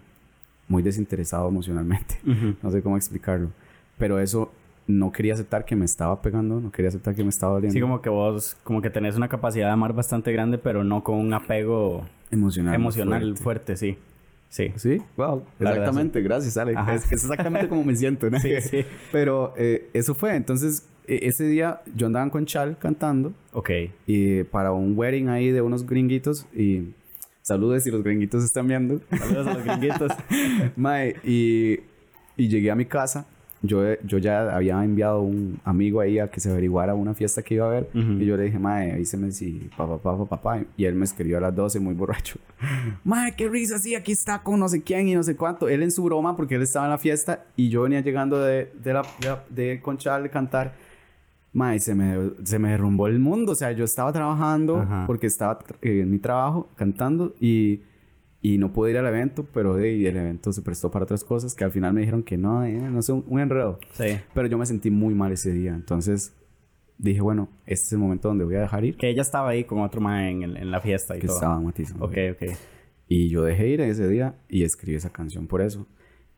muy 0.69 0.81
desinteresado 0.81 1.49
emocionalmente. 1.49 2.19
No 2.63 2.71
sé 2.71 2.81
cómo 2.81 2.95
explicarlo. 2.95 3.51
Pero 3.97 4.19
eso 4.19 4.51
no 4.87 5.11
quería 5.11 5.33
aceptar 5.33 5.65
que 5.65 5.75
me 5.75 5.85
estaba 5.85 6.21
pegando, 6.21 6.61
no 6.61 6.71
quería 6.71 6.89
aceptar 6.89 7.13
que 7.13 7.23
me 7.23 7.29
estaba 7.29 7.53
doliendo. 7.53 7.73
Sí, 7.73 7.81
como 7.81 8.01
que 8.01 8.09
vos, 8.09 8.57
como 8.63 8.81
que 8.81 8.89
tenés 8.89 9.17
una 9.17 9.27
capacidad 9.27 9.67
de 9.67 9.73
amar 9.73 9.93
bastante 9.93 10.31
grande, 10.31 10.57
pero 10.57 10.83
no 10.83 11.03
con 11.03 11.17
un 11.17 11.33
apego 11.33 12.05
emocional. 12.31 12.73
Emocional 12.73 13.37
fuerte, 13.37 13.75
sí. 13.75 13.97
Sí. 14.49 14.71
Sí, 14.77 14.99
wow. 15.15 15.43
Exactamente, 15.59 16.21
gracias, 16.21 16.57
Alex. 16.57 16.79
Es, 16.87 17.11
exactamente 17.11 17.67
como 17.67 17.83
me 17.83 17.95
siento, 17.95 18.29
¿no? 18.29 18.39
Sí, 18.41 18.59
sí. 18.61 18.85
Pero 19.11 19.53
eh, 19.57 19.89
eso 19.93 20.15
fue. 20.15 20.35
Entonces, 20.35 20.87
e, 21.07 21.27
ese 21.27 21.45
día 21.45 21.81
yo 21.95 22.07
andaba 22.07 22.27
con 22.31 22.47
Chal 22.47 22.77
cantando. 22.79 23.33
Ok. 23.53 23.69
Y 24.07 24.43
para 24.45 24.71
un 24.71 24.97
wedding 24.97 25.29
ahí 25.29 25.51
de 25.51 25.61
unos 25.61 25.85
gringuitos. 25.85 26.47
Y 26.51 26.93
saludos 27.49 27.83
si 27.83 27.91
los 27.91 28.03
gringuitos 28.03 28.43
están 28.43 28.67
viendo. 28.67 29.01
Saludos 29.09 29.47
a 29.47 29.53
los 29.55 29.63
gringuitos. 29.63 30.11
Mae, 30.77 31.15
y, 31.23 31.79
y 32.37 32.47
llegué 32.47 32.71
a 32.71 32.75
mi 32.75 32.85
casa 32.85 33.27
yo, 33.61 33.83
yo 34.03 34.17
ya 34.19 34.55
había 34.55 34.81
enviado 34.83 35.21
un 35.21 35.59
amigo 35.65 35.99
ahí 35.99 36.17
a 36.17 36.29
que 36.29 36.39
se 36.39 36.49
averiguara 36.49 36.95
una 36.95 37.13
fiesta 37.13 37.41
que 37.41 37.55
iba 37.55 37.65
a 37.65 37.69
haber. 37.69 37.89
Y 37.93 38.25
yo 38.25 38.37
le 38.37 38.43
dije, 38.43 38.57
mae, 38.57 38.93
avíseme 38.93 39.31
si 39.31 39.69
papá, 39.75 39.97
papá, 39.97 40.25
papá. 40.25 40.63
Y 40.77 40.85
él 40.85 40.95
me 40.95 41.03
escribió 41.03 41.37
a 41.37 41.41
las 41.41 41.55
12 41.55 41.79
muy 41.79 41.93
borracho. 41.93 42.39
mae, 43.03 43.35
qué 43.35 43.49
risa, 43.49 43.77
sí, 43.77 43.95
aquí 43.95 44.13
está 44.13 44.41
con 44.43 44.59
no 44.59 44.69
sé 44.69 44.81
quién 44.81 45.09
y 45.09 45.15
no 45.15 45.23
sé 45.23 45.35
cuánto. 45.35 45.67
Él 45.67 45.83
en 45.83 45.91
su 45.91 46.03
broma 46.03 46.37
porque 46.37 46.55
él 46.55 46.61
estaba 46.61 46.85
en 46.85 46.91
la 46.91 46.97
fiesta 46.97 47.45
y 47.57 47.69
yo 47.69 47.81
venía 47.81 47.99
llegando 47.99 48.39
de, 48.39 48.71
de, 48.81 48.93
la, 48.93 49.03
de, 49.49 49.81
Conchal 49.81 50.23
de 50.23 50.29
cantar. 50.29 50.88
Mae, 51.51 51.79
se 51.79 51.95
me, 51.95 52.31
se 52.43 52.59
me 52.59 52.69
derrumbó 52.69 53.07
el 53.07 53.19
mundo. 53.19 53.53
O 53.53 53.55
sea, 53.55 53.71
yo 53.71 53.83
estaba 53.83 54.11
trabajando 54.13 54.87
porque 55.07 55.27
estaba 55.27 55.59
en 55.81 56.09
mi 56.09 56.19
trabajo 56.19 56.69
cantando 56.75 57.33
y 57.39 57.81
y 58.41 58.57
no 58.57 58.71
pude 58.71 58.91
ir 58.91 58.97
al 58.97 59.05
evento, 59.05 59.45
pero 59.53 59.77
el 59.77 60.05
evento 60.05 60.53
se 60.53 60.61
prestó 60.61 60.89
para 60.89 61.03
otras 61.03 61.23
cosas 61.23 61.53
que 61.55 61.63
al 61.65 61.71
final 61.71 61.93
me 61.93 62.01
dijeron 62.01 62.23
que 62.23 62.37
no, 62.37 62.63
eh, 62.63 62.73
no 62.73 63.01
sé, 63.01 63.11
un, 63.11 63.39
enredo. 63.39 63.79
Sí. 63.93 64.17
Pero 64.33 64.47
yo 64.47 64.57
me 64.57 64.65
sentí 64.65 64.89
muy 64.89 65.13
mal 65.13 65.31
ese 65.31 65.51
día. 65.51 65.73
Entonces 65.73 66.33
dije, 66.97 67.21
bueno, 67.21 67.49
este 67.65 67.85
es 67.85 67.91
el 67.93 67.99
momento 67.99 68.29
donde 68.29 68.45
voy 68.45 68.55
a 68.55 68.61
dejar 68.61 68.85
ir. 68.85 68.95
Que 68.95 69.09
ella 69.09 69.23
estaba 69.23 69.49
ahí 69.49 69.65
con 69.65 69.81
otro 69.81 69.99
man 69.99 70.23
en, 70.23 70.55
en 70.55 70.71
la 70.71 70.79
fiesta 70.79 71.17
y 71.17 71.19
que 71.19 71.27
todo. 71.27 71.35
estaba 71.35 71.59
Matisse. 71.59 71.93
Ok, 71.99 72.17
ok. 72.31 72.57
Y 73.09 73.27
yo 73.27 73.43
dejé 73.43 73.67
ir 73.67 73.81
ese 73.81 74.07
día 74.07 74.35
y 74.47 74.63
escribí 74.63 74.95
esa 74.95 75.09
canción 75.09 75.47
por 75.47 75.61
eso. 75.61 75.85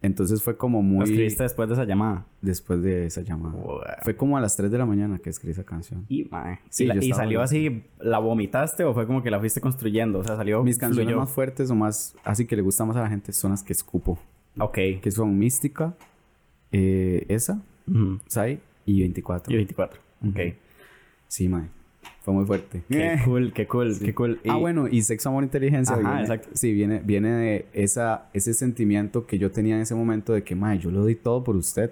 Entonces 0.02 0.42
fue 0.42 0.58
como 0.58 0.82
muy... 0.82 1.00
¿Lo 1.00 1.04
escribiste 1.06 1.44
después 1.44 1.70
de 1.70 1.76
esa 1.76 1.86
llamada? 1.86 2.26
Después 2.42 2.82
de 2.82 3.06
esa 3.06 3.22
llamada. 3.22 3.56
Fue 4.02 4.16
como 4.16 4.36
a 4.36 4.42
las 4.42 4.56
3 4.56 4.72
de 4.72 4.78
la 4.78 4.86
mañana 4.86 5.20
que 5.20 5.30
escribí 5.30 5.52
esa 5.52 5.64
canción. 5.64 6.06
Y, 6.10 6.28
Sí, 6.70 6.90
¿Y, 7.00 7.14
salió 7.14 7.42
así, 7.42 7.84
la 8.00 8.18
vomitaste 8.18 8.84
o 8.84 8.94
fue 8.96 9.06
como 9.06 9.22
que 9.22 9.30
la 9.30 9.40
fuiste 9.40 9.62
construyendo? 9.62 10.20
O 10.20 10.24
sea, 10.24 10.36
salió... 10.36 10.64
Mis 10.64 10.80
canciones 10.80 11.16
más 11.16 11.30
fuertes 11.30 11.70
o 11.70 11.76
más... 11.76 12.16
Así 12.24 12.46
que 12.46 12.56
le 12.56 12.64
gustan 12.64 12.88
más 12.88 12.98
a 12.98 13.02
la 13.02 13.10
gente 13.10 13.32
son 13.32 13.52
las 13.52 13.64
que 13.64 13.74
escupo. 13.74 14.18
Ok. 14.58 14.78
Que 15.02 15.12
son 15.12 15.38
Mística, 15.38 15.96
eh, 16.72 17.26
esa, 17.30 17.62
Sai 18.28 18.60
y 18.86 19.02
24. 19.02 19.54
Y 19.54 19.56
24. 19.58 20.02
Ok. 20.28 20.40
Sí, 21.28 21.48
mae. 21.48 21.70
Fue 22.22 22.34
muy 22.34 22.46
fuerte. 22.46 22.84
Qué 22.88 23.20
cool, 23.26 23.52
qué 23.52 23.66
cool, 23.66 23.98
qué 24.00 24.14
cool. 24.14 24.40
Ah, 24.48 24.58
bueno, 24.58 24.88
y 24.88 25.02
sexo, 25.02 25.30
amor, 25.30 25.44
inteligencia. 25.44 25.96
Ajá, 25.96 26.22
exacto. 26.22 26.50
Sí, 26.54 26.72
viene, 26.72 27.02
viene 27.04 27.30
de 27.30 27.66
esa, 27.74 28.30
ese 28.34 28.54
sentimiento 28.54 29.26
que 29.26 29.40
yo 29.40 29.50
tenía 29.52 29.76
en 29.76 29.82
ese 29.82 29.96
momento 29.96 30.32
de 30.34 30.44
que, 30.44 30.56
madre, 30.56 30.80
yo 30.80 30.92
lo 30.92 31.04
di 31.06 31.16
todo 31.16 31.44
por 31.44 31.56
usted. 31.56 31.92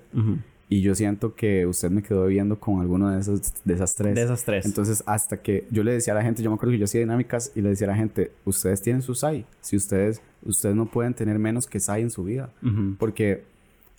Y 0.72 0.82
yo 0.82 0.94
siento 0.94 1.34
que 1.34 1.66
usted 1.66 1.90
me 1.90 2.04
quedó 2.04 2.28
viendo 2.28 2.60
con 2.60 2.80
alguno 2.80 3.10
de 3.10 3.20
esos, 3.20 3.42
de 3.66 3.74
esas 3.74 3.96
tres. 3.96 4.14
De 4.14 4.22
esas 4.22 4.46
tres. 4.46 4.68
Entonces, 4.68 5.04
hasta 5.08 5.42
que 5.42 5.66
yo 5.72 5.84
le 5.84 5.94
decía 5.94 6.14
a 6.14 6.18
la 6.18 6.22
gente, 6.22 6.44
yo 6.44 6.52
me 6.52 6.58
acuerdo 6.58 6.74
que 6.74 6.78
yo 6.78 6.86
hacía 6.86 7.02
dinámicas 7.02 7.52
y 7.56 7.62
le 7.62 7.70
decía 7.70 7.88
a 7.88 7.92
la 7.92 7.96
gente, 7.98 8.32
ustedes 8.46 8.84
tienen 8.84 9.02
su 9.02 9.16
SAI. 9.16 9.48
Si 9.62 9.76
ustedes, 9.76 10.22
ustedes 10.44 10.76
no 10.76 10.86
pueden 10.86 11.16
tener 11.16 11.40
menos 11.40 11.66
que 11.66 11.80
SAI 11.80 12.04
en 12.04 12.12
su 12.12 12.24
vida. 12.24 12.52
Porque 13.00 13.46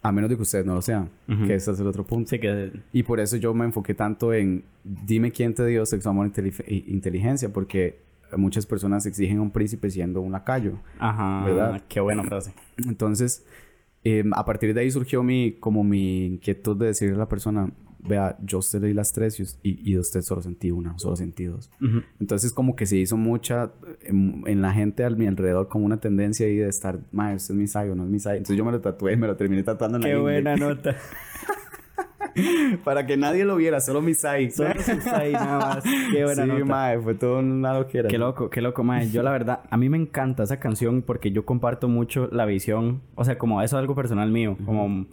a 0.03 0.13
menos 0.13 0.31
de 0.31 0.37
que 0.37 0.43
ustedes 0.43 0.65
no 0.65 0.75
lo 0.75 0.83
sean, 0.83 1.11
que 1.47 1.55
ese 1.55 1.73
es 1.73 1.81
el 1.81 1.87
otro 1.87 2.07
punto. 2.07 2.31
Sí, 2.31 2.39
que... 2.39 2.73
Y 2.93 3.03
por 3.03 3.21
eso 3.21 3.37
yo 3.37 3.53
me 3.53 3.67
enfoqué 3.67 3.95
tanto 3.95 4.33
en 4.33 4.65
dime 4.83 5.31
quién 5.31 5.55
te 5.55 5.67
dio 5.67 5.85
sexo, 5.85 6.11
amor 6.11 6.31
e 6.37 6.85
inteligencia, 6.87 7.53
porque 7.53 7.99
muchas 8.37 8.67
personas 8.67 9.05
exigen 9.07 9.39
a 9.39 9.43
un 9.43 9.51
príncipe 9.51 9.91
siendo 9.91 10.21
un 10.21 10.33
lacayo. 10.33 10.79
Ajá, 10.99 11.45
¿verdad? 11.45 11.83
Qué 11.89 12.01
buena 12.01 12.23
frase. 12.25 12.55
Entonces, 12.79 13.45
em, 14.05 14.33
a 14.35 14.45
partir 14.45 14.73
de 14.75 14.81
ahí 14.81 14.91
surgió 14.91 15.23
mi, 15.23 15.53
como 15.53 15.85
mi 15.85 16.27
inquietud 16.27 16.77
de 16.77 16.87
decirle 16.87 17.17
a 17.17 17.19
la 17.19 17.29
persona, 17.29 17.71
vea, 18.03 18.37
yo 18.43 18.59
usted 18.59 18.83
leí 18.83 18.95
las 18.95 19.13
tres 19.13 19.39
y, 19.41 19.45
y, 19.63 19.95
de 19.95 20.01
usted 20.01 20.23
solo 20.23 20.43
sentí 20.43 20.71
una, 20.71 20.99
solo 20.99 21.17
sentí 21.17 21.45
dos. 21.45 21.71
Entonces 22.19 22.53
como 22.53 22.77
que 22.77 22.87
se 22.87 22.97
hizo 22.97 23.17
mucha 23.17 23.73
en, 24.03 24.63
la 24.63 24.73
gente 24.73 25.05
a 25.05 25.11
mi 25.11 25.27
alrededor 25.27 25.69
como 25.69 25.85
una 25.85 26.01
tendencia 26.01 26.47
ahí 26.47 26.57
de 26.57 26.69
estar, 26.69 27.01
madre, 27.13 27.37
usted 27.37 27.55
es 27.55 27.75
mi 27.75 27.91
o 27.91 27.95
no 27.95 28.05
es 28.05 28.11
mi 28.11 28.17
Entonces 28.17 28.57
yo 28.57 28.65
me 28.65 28.73
lo 28.73 28.81
tatué 28.81 29.15
y 29.15 29.17
me 29.17 29.27
lo 29.27 29.37
terminé 29.37 29.63
tatuando 29.63 29.99
en 29.99 30.05
Qué 30.05 30.17
buena 30.17 30.57
nota. 30.57 30.97
Para 32.85 33.07
que 33.07 33.17
nadie 33.17 33.45
lo 33.45 33.57
viera, 33.57 33.81
solo 33.81 34.01
mi 34.01 34.15
sai. 34.15 34.51
Solo 34.51 34.75
su 34.81 35.01
sai 35.01 35.33
nada 35.33 35.59
más. 35.59 35.85
Qué 36.13 36.25
buena 36.25 36.45
sí, 36.45 36.49
nota. 36.49 37.01
fue 37.03 37.15
todo 37.15 37.39
una 37.39 37.75
loquera. 37.75 38.09
Qué 38.09 38.19
loco, 38.19 38.51
qué 38.51 38.61
loco, 38.61 38.85
mae. 38.85 39.11
Yo 39.11 39.23
la 39.23 39.31
verdad, 39.31 39.61
a 39.71 39.77
mí 39.77 39.89
me 39.89 39.97
encanta 39.97 40.43
esa 40.43 40.59
canción 40.59 41.03
porque 41.03 41.33
yo 41.33 41.45
comparto 41.45 41.89
mucho 41.89 42.29
la 42.33 42.47
visión, 42.47 43.03
o 43.15 43.25
sea, 43.25 43.39
como 43.39 43.63
eso 43.63 43.77
es 43.77 43.81
algo 43.81 43.95
personal 43.95 44.31
mío, 44.31 44.57
como 44.65 45.07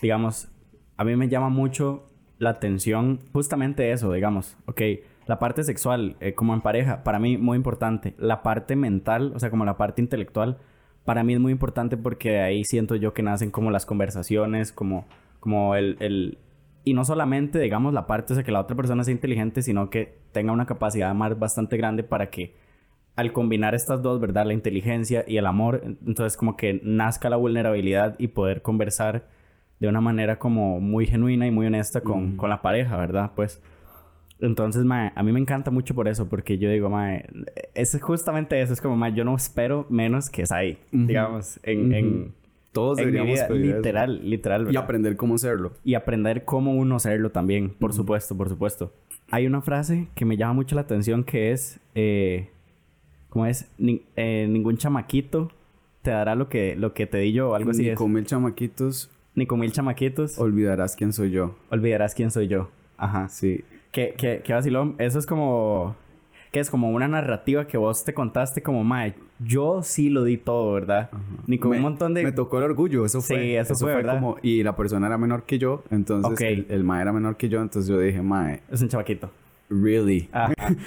digamos, 0.00 0.48
a 0.96 1.04
mí 1.04 1.16
me 1.16 1.28
llama 1.28 1.48
mucho 1.48 2.06
la 2.38 2.50
atención, 2.50 3.20
justamente 3.32 3.92
eso, 3.92 4.12
digamos, 4.12 4.56
ok, 4.66 4.80
la 5.26 5.38
parte 5.38 5.64
sexual, 5.64 6.16
eh, 6.20 6.34
como 6.34 6.54
en 6.54 6.60
pareja, 6.60 7.02
para 7.02 7.18
mí 7.18 7.36
muy 7.36 7.56
importante. 7.56 8.14
La 8.18 8.42
parte 8.42 8.76
mental, 8.76 9.32
o 9.34 9.40
sea, 9.40 9.50
como 9.50 9.64
la 9.64 9.76
parte 9.76 10.00
intelectual, 10.00 10.58
para 11.04 11.24
mí 11.24 11.34
es 11.34 11.40
muy 11.40 11.52
importante 11.52 11.96
porque 11.96 12.40
ahí 12.40 12.62
siento 12.64 12.94
yo 12.96 13.12
que 13.12 13.22
nacen 13.22 13.50
como 13.50 13.70
las 13.70 13.86
conversaciones, 13.86 14.72
como, 14.72 15.06
como 15.40 15.74
el, 15.74 15.96
el... 16.00 16.38
Y 16.84 16.94
no 16.94 17.04
solamente, 17.04 17.58
digamos, 17.58 17.92
la 17.92 18.06
parte, 18.06 18.32
o 18.32 18.36
sea, 18.36 18.44
que 18.44 18.52
la 18.52 18.60
otra 18.60 18.76
persona 18.76 19.02
sea 19.02 19.12
inteligente, 19.12 19.62
sino 19.62 19.90
que 19.90 20.18
tenga 20.32 20.52
una 20.52 20.66
capacidad 20.66 21.12
más 21.14 21.36
bastante 21.38 21.76
grande 21.76 22.04
para 22.04 22.30
que 22.30 22.54
al 23.16 23.32
combinar 23.32 23.74
estas 23.74 24.02
dos, 24.02 24.20
¿verdad? 24.20 24.46
La 24.46 24.52
inteligencia 24.52 25.24
y 25.26 25.38
el 25.38 25.46
amor, 25.46 25.80
entonces 25.84 26.36
como 26.36 26.56
que 26.56 26.80
nazca 26.84 27.30
la 27.30 27.36
vulnerabilidad 27.36 28.14
y 28.18 28.28
poder 28.28 28.62
conversar 28.62 29.26
de 29.80 29.88
una 29.88 30.00
manera 30.00 30.38
como 30.38 30.80
muy 30.80 31.06
genuina 31.06 31.46
y 31.46 31.50
muy 31.50 31.66
honesta 31.66 32.00
con, 32.00 32.36
con 32.36 32.50
la 32.50 32.62
pareja, 32.62 32.96
¿verdad? 32.96 33.32
Pues 33.34 33.60
entonces, 34.38 34.84
mae, 34.84 35.12
a 35.14 35.22
mí 35.22 35.32
me 35.32 35.40
encanta 35.40 35.70
mucho 35.70 35.94
por 35.94 36.08
eso, 36.08 36.28
porque 36.28 36.58
yo 36.58 36.70
digo, 36.70 36.90
mae, 36.90 37.26
es 37.74 37.98
justamente 38.00 38.60
eso, 38.60 38.72
es 38.72 38.80
como, 38.80 38.96
mae, 38.96 39.14
yo 39.14 39.24
no 39.24 39.34
espero 39.34 39.86
menos 39.88 40.28
que 40.28 40.42
es 40.42 40.52
ahí, 40.52 40.78
digamos, 40.92 41.58
en, 41.62 41.94
en 41.94 42.34
todos 42.72 42.98
deberíamos 42.98 43.48
literal, 43.50 44.28
literal, 44.28 44.70
Y 44.70 44.76
aprender 44.76 45.16
cómo 45.16 45.38
serlo. 45.38 45.72
Y 45.82 45.94
aprender 45.94 46.44
cómo 46.44 46.74
uno 46.74 46.98
serlo 46.98 47.30
también, 47.30 47.70
por 47.70 47.94
supuesto, 47.94 48.36
por 48.36 48.50
supuesto. 48.50 48.92
Hay 49.30 49.46
una 49.46 49.62
frase 49.62 50.08
que 50.14 50.26
me 50.26 50.36
llama 50.36 50.52
mucho 50.52 50.74
la 50.74 50.82
atención 50.82 51.24
que 51.24 51.52
es, 51.52 51.80
eh, 51.94 52.50
¿cómo 53.30 53.46
es? 53.46 53.70
Eh, 53.78 54.46
ningún 54.50 54.76
chamaquito 54.76 55.50
te 56.02 56.10
dará 56.10 56.34
lo 56.34 56.50
que, 56.50 56.76
lo 56.76 56.92
que 56.92 57.06
te 57.06 57.18
di 57.18 57.32
yo, 57.32 57.50
o 57.50 57.54
algo 57.54 57.70
así. 57.70 57.88
Ni 57.88 57.94
con 57.94 58.12
mil 58.12 58.26
chamaquitos 58.26 59.10
ni 59.36 59.46
con 59.46 59.60
mil 59.60 59.70
chamaquitos. 59.70 60.38
Olvidarás 60.38 60.96
quién 60.96 61.12
soy 61.12 61.30
yo. 61.30 61.54
Olvidarás 61.70 62.14
quién 62.14 62.32
soy 62.32 62.48
yo. 62.48 62.70
Ajá. 62.96 63.28
Sí. 63.28 63.62
¿Qué, 63.92 64.14
qué, 64.16 64.40
qué 64.42 64.52
vacilón? 64.52 64.96
Eso 64.98 65.20
es 65.20 65.26
como... 65.26 65.94
Que 66.50 66.60
es 66.60 66.70
como 66.70 66.90
una 66.90 67.06
narrativa 67.06 67.66
que 67.66 67.76
vos 67.76 68.02
te 68.04 68.14
contaste 68.14 68.62
como, 68.62 68.82
mae, 68.82 69.14
yo 69.40 69.82
sí 69.82 70.08
lo 70.08 70.24
di 70.24 70.38
todo, 70.38 70.72
¿verdad? 70.72 71.10
Ni 71.46 71.58
con 71.58 71.72
un 71.72 71.82
montón 71.82 72.14
de... 72.14 72.22
Me 72.22 72.32
tocó 72.32 72.58
el 72.58 72.64
orgullo, 72.64 73.04
eso 73.04 73.20
fue. 73.20 73.36
Sí, 73.36 73.56
eso, 73.56 73.74
fue, 73.74 73.94
¿verdad? 73.94 74.14
Como, 74.14 74.36
y 74.40 74.62
la 74.62 74.74
persona 74.74 75.06
era 75.06 75.18
menor 75.18 75.42
que 75.42 75.58
yo, 75.58 75.84
entonces 75.90 76.40
el, 76.40 76.66
el 76.70 76.82
mae 76.82 77.02
era 77.02 77.12
menor 77.12 77.36
que 77.36 77.50
yo, 77.50 77.60
entonces 77.60 77.90
yo 77.90 77.98
dije, 77.98 78.22
mae... 78.22 78.62
Es 78.70 78.80
un 78.80 78.88
chavaquito. 78.88 79.30
Really. 79.68 80.30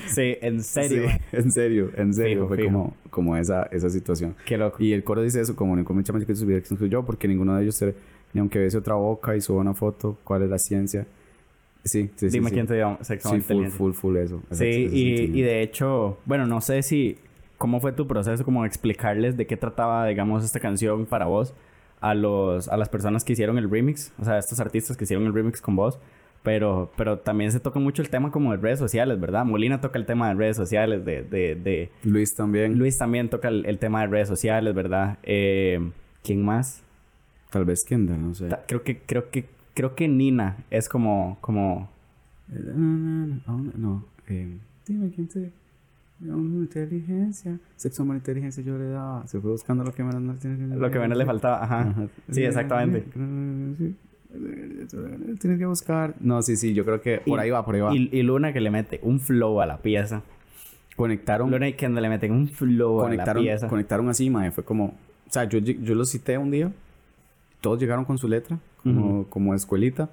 Sí, 0.07 0.37
en 0.41 0.63
serio. 0.63 1.09
en 1.33 1.51
serio, 1.51 1.91
en 1.95 2.13
serio. 2.13 2.47
fue 2.47 2.63
como, 2.63 2.95
como 3.11 3.37
esa, 3.37 3.63
esa 3.63 3.89
situación. 3.91 4.35
Qué 4.45 4.57
loco. 4.57 4.81
Y 4.81 4.93
el 4.93 5.03
coro 5.03 5.21
dice 5.21 5.41
eso, 5.41 5.55
como 5.55 5.75
ni 5.75 5.83
con 5.83 5.97
mi 5.97 6.03
chamaquito 6.03 6.33
subiera 6.33 6.63
quién 6.65 6.79
soy 6.79 6.89
yo, 6.89 7.05
porque 7.05 7.27
ninguno 7.27 7.55
de 7.55 7.63
ellos... 7.63 7.75
Se 7.75 7.93
ni 8.33 8.39
aunque 8.39 8.59
ves 8.59 8.75
otra 8.75 8.95
boca 8.95 9.35
y 9.35 9.41
suba 9.41 9.61
una 9.61 9.73
foto, 9.73 10.17
¿cuál 10.23 10.43
es 10.43 10.49
la 10.49 10.59
ciencia? 10.59 11.05
Sí, 11.83 12.09
sí, 12.15 12.27
Dime 12.27 12.49
sí. 12.49 12.55
quién 12.55 12.67
te 12.67 12.75
dio 12.75 12.97
sexo 13.01 13.29
sí, 13.29 13.41
full, 13.41 13.67
full, 13.67 13.93
full 13.93 14.17
eso. 14.17 14.41
Sí, 14.51 14.89
y, 14.91 15.39
y, 15.39 15.41
de 15.41 15.61
hecho, 15.61 16.17
bueno, 16.25 16.45
no 16.45 16.61
sé 16.61 16.83
si... 16.83 17.17
¿Cómo 17.57 17.81
fue 17.81 17.91
tu 17.91 18.07
proceso? 18.07 18.45
Como 18.45 18.65
explicarles 18.65 19.35
de 19.35 19.45
qué 19.45 19.57
trataba, 19.57 20.05
digamos, 20.07 20.45
esta 20.45 20.61
canción 20.61 21.05
para 21.05 21.25
vos 21.25 21.53
a, 21.99 22.13
los, 22.15 22.69
a 22.69 22.77
las 22.77 22.87
personas 22.87 23.25
que 23.25 23.33
hicieron 23.33 23.57
el 23.57 23.69
remix. 23.69 24.13
O 24.17 24.23
sea, 24.23 24.35
a 24.35 24.39
estos 24.39 24.61
artistas 24.61 24.95
que 24.95 25.03
hicieron 25.03 25.25
el 25.25 25.33
remix 25.33 25.59
con 25.59 25.75
vos. 25.75 25.99
Pero, 26.41 26.89
pero 26.95 27.19
también 27.19 27.51
se 27.51 27.59
toca 27.59 27.79
mucho 27.79 28.01
el 28.01 28.09
tema 28.09 28.31
como 28.31 28.51
de 28.51 28.57
redes 28.57 28.79
sociales, 28.79 29.19
¿verdad? 29.19 29.43
Molina 29.43 29.81
toca 29.81 29.99
el 29.99 30.05
tema 30.05 30.29
de 30.29 30.35
redes 30.35 30.55
sociales, 30.55 31.03
de... 31.03 31.23
de, 31.23 31.55
de... 31.55 31.89
Luis 32.03 32.33
también. 32.33 32.77
Luis 32.77 32.97
también 32.97 33.29
toca 33.29 33.49
el, 33.49 33.65
el 33.65 33.77
tema 33.77 34.01
de 34.01 34.07
redes 34.07 34.29
sociales, 34.29 34.73
¿verdad? 34.73 35.17
Eh, 35.23 35.91
¿Quién 36.23 36.43
más? 36.43 36.81
Tal 37.49 37.65
vez 37.65 37.83
Kendall, 37.83 38.21
no 38.21 38.33
sé. 38.35 38.49
Creo 38.67 38.83
que, 38.83 38.99
creo 38.99 39.29
que, 39.29 39.45
creo 39.73 39.95
que 39.95 40.07
Nina 40.07 40.57
es 40.69 40.87
como, 40.87 41.37
como. 41.41 41.89
No, 42.47 44.05
eh, 44.27 44.57
dime 44.85 45.11
quién 45.11 45.27
te. 45.27 45.51
Inteligencia, 46.21 47.57
sexo 47.77 48.03
amor, 48.03 48.17
inteligencia 48.17 48.61
yo 48.61 48.77
le 48.77 48.89
daba. 48.89 49.25
Se 49.25 49.39
fue 49.39 49.51
buscando 49.51 49.85
lo 49.85 49.93
que 49.93 50.03
menos 50.03 50.43
Lo 50.43 50.91
que 50.91 50.99
menos 50.99 51.17
le 51.17 51.25
faltaba, 51.25 51.63
ajá. 51.63 52.09
Sí, 52.29 52.43
exactamente. 52.43 53.05
tienes 55.39 55.59
que 55.59 55.65
buscar. 55.65 56.15
No, 56.19 56.41
sí, 56.41 56.57
sí, 56.57 56.73
yo 56.73 56.83
creo 56.83 56.99
que 56.99 57.21
por 57.25 57.39
ahí 57.39 57.49
va, 57.49 57.63
por 57.63 57.75
ahí 57.75 57.81
va. 57.81 57.95
Y, 57.95 58.09
y, 58.11 58.21
Luna 58.21 58.51
que 58.51 58.59
le 58.59 58.69
mete 58.69 58.99
un 59.01 59.21
flow 59.21 59.61
a 59.61 59.65
la 59.65 59.77
pieza. 59.77 60.21
Conectaron. 60.97 61.49
Luna 61.49 61.69
y 61.69 61.73
Kendall 61.73 62.03
le 62.03 62.09
meten 62.09 62.33
un 62.33 62.49
flow 62.49 63.05
a 63.05 63.13
la 63.13 63.33
pieza. 63.33 63.67
Conectaron 63.69 64.09
así, 64.09 64.29
mae. 64.29 64.51
Fue 64.51 64.65
como. 64.65 64.87
O 64.87 65.31
sea, 65.31 65.45
yo, 65.45 65.59
yo 65.59 65.95
lo 65.95 66.03
cité 66.03 66.37
un 66.37 66.51
día. 66.51 66.69
Todos 67.61 67.79
llegaron 67.79 68.05
con 68.05 68.17
su 68.17 68.27
letra, 68.27 68.57
como, 68.83 69.25
como 69.25 69.53
escuelita. 69.53 70.09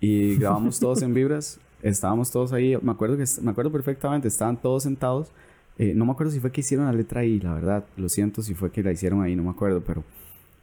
Y 0.00 0.36
grabamos 0.36 0.80
todos 0.80 1.02
en 1.02 1.12
vibras. 1.12 1.60
Estábamos 1.82 2.30
todos 2.30 2.52
ahí. 2.52 2.76
Me 2.82 2.92
acuerdo, 2.92 3.16
que, 3.16 3.24
me 3.42 3.50
acuerdo 3.50 3.70
perfectamente. 3.70 4.28
Estaban 4.28 4.56
todos 4.56 4.82
sentados. 4.82 5.30
Eh, 5.78 5.92
no 5.94 6.04
me 6.04 6.12
acuerdo 6.12 6.32
si 6.32 6.40
fue 6.40 6.50
que 6.50 6.60
hicieron 6.60 6.86
la 6.86 6.92
letra 6.92 7.20
ahí, 7.20 7.38
la 7.40 7.54
verdad. 7.54 7.84
Lo 7.96 8.08
siento 8.08 8.42
si 8.42 8.54
fue 8.54 8.70
que 8.70 8.82
la 8.82 8.92
hicieron 8.92 9.22
ahí, 9.22 9.36
no 9.36 9.42
me 9.42 9.50
acuerdo. 9.50 9.82
Pero 9.86 10.04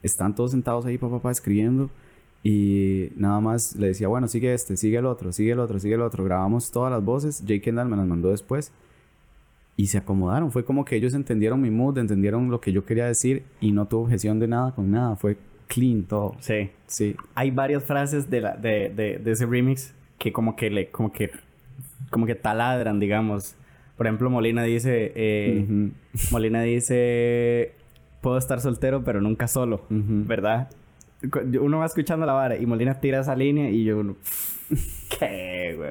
están 0.02 0.36
todos 0.36 0.52
sentados 0.52 0.86
ahí, 0.86 0.98
papá, 0.98 1.18
papá, 1.18 1.32
escribiendo. 1.32 1.90
Y 2.44 3.10
nada 3.16 3.40
más 3.40 3.76
le 3.76 3.88
decía, 3.88 4.08
bueno, 4.08 4.28
sigue 4.28 4.54
este, 4.54 4.78
sigue 4.78 4.98
el 4.98 5.06
otro, 5.06 5.32
sigue 5.32 5.52
el 5.52 5.60
otro, 5.60 5.80
sigue 5.80 5.96
el 5.96 6.02
otro. 6.02 6.24
Grabamos 6.24 6.72
todas 6.72 6.92
las 6.92 7.04
voces. 7.04 7.42
Jake 7.42 7.62
Kendall 7.62 7.90
me 7.90 7.98
las 7.98 8.08
mandó 8.08 8.30
después. 8.30 8.72
Y 9.76 9.88
se 9.88 10.00
acomodaron. 10.00 10.52
Fue 10.52 10.66
como 10.66 10.86
que 10.86 10.96
ellos 10.96 11.14
entendieron 11.14 11.62
mi 11.62 11.70
mood, 11.70 12.00
entendieron 12.00 12.50
lo 12.50 12.60
que 12.60 12.72
yo 12.72 12.86
quería 12.86 13.06
decir 13.06 13.44
y 13.62 13.72
no 13.72 13.86
tuvo 13.88 14.04
objeción 14.04 14.40
de 14.40 14.48
nada 14.48 14.74
con 14.74 14.90
nada. 14.90 15.16
Fue 15.16 15.38
clean 15.68 16.04
todo. 16.04 16.36
Sí. 16.40 16.72
Sí. 16.88 17.16
Hay 17.36 17.52
varias 17.52 17.84
frases 17.84 18.30
de, 18.30 18.42
la, 18.42 18.56
de, 18.56 18.90
de, 18.90 19.20
de 19.20 19.32
ese 19.32 19.46
remix 19.46 19.94
que 20.18 20.32
como 20.32 20.56
que 20.56 20.70
le, 20.70 20.88
como 20.90 21.12
que, 21.12 21.32
como 22.10 22.26
que 22.26 22.36
taladran, 22.36 23.00
digamos. 23.00 23.56
Por 23.96 24.08
ejemplo, 24.08 24.30
Molina 24.30 24.64
dice, 24.64 25.12
eh, 25.16 25.90
Molina 26.32 26.62
dice, 26.62 27.74
puedo 28.22 28.38
estar 28.38 28.60
soltero, 28.62 29.04
pero 29.04 29.22
nunca 29.22 29.48
solo, 29.48 29.86
¿verdad? 29.90 30.70
Uno 31.60 31.80
va 31.80 31.88
escuchando 31.88 32.28
la 32.28 32.34
vara 32.34 32.58
y 32.58 32.66
Molina 32.68 33.00
tira 33.00 33.22
esa 33.22 33.36
línea 33.36 33.72
y 33.72 33.84
yo, 33.84 34.04
¿qué, 35.20 35.74
güey? 35.76 35.90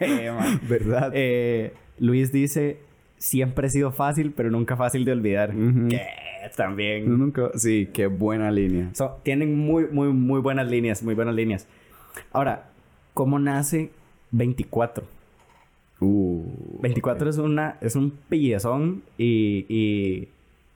¿Qué, 0.00 0.32
man? 0.32 0.60
¿Verdad? 0.68 1.12
Eh, 1.14 1.72
Luis 2.00 2.32
dice, 2.32 2.78
siempre 3.18 3.68
ha 3.68 3.70
sido 3.70 3.92
fácil, 3.92 4.32
pero 4.36 4.50
nunca 4.50 4.76
fácil 4.76 5.04
de 5.04 5.12
olvidar. 5.12 5.52
¿Qué? 5.88 6.02
También. 6.56 7.18
Nunca, 7.18 7.50
sí, 7.54 7.88
qué 7.92 8.06
buena 8.06 8.50
línea. 8.50 8.90
tienen 9.22 9.58
muy, 9.58 9.86
muy, 9.88 10.12
muy 10.12 10.40
buenas 10.40 10.68
líneas, 10.68 11.02
muy 11.02 11.14
buenas 11.14 11.34
líneas. 11.34 11.66
Ahora, 12.32 12.70
¿cómo 13.12 13.38
nace 13.38 13.90
24? 14.30 15.04
Uh, 16.00 16.80
24 16.80 17.30
es 17.30 17.38
una, 17.38 17.78
es 17.80 17.96
un 17.96 18.10
piezón 18.28 19.02
y, 19.16 19.64
y, 19.68 20.28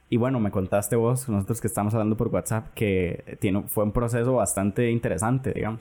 y, 0.08 0.16
bueno, 0.16 0.40
me 0.40 0.50
contaste 0.50 0.96
vos, 0.96 1.28
nosotros 1.28 1.60
que 1.60 1.66
estamos 1.66 1.92
hablando 1.94 2.16
por 2.16 2.28
WhatsApp, 2.28 2.72
que 2.74 3.36
tiene, 3.40 3.62
fue 3.68 3.84
un 3.84 3.92
proceso 3.92 4.34
bastante 4.34 4.90
interesante, 4.90 5.52
digamos. 5.52 5.80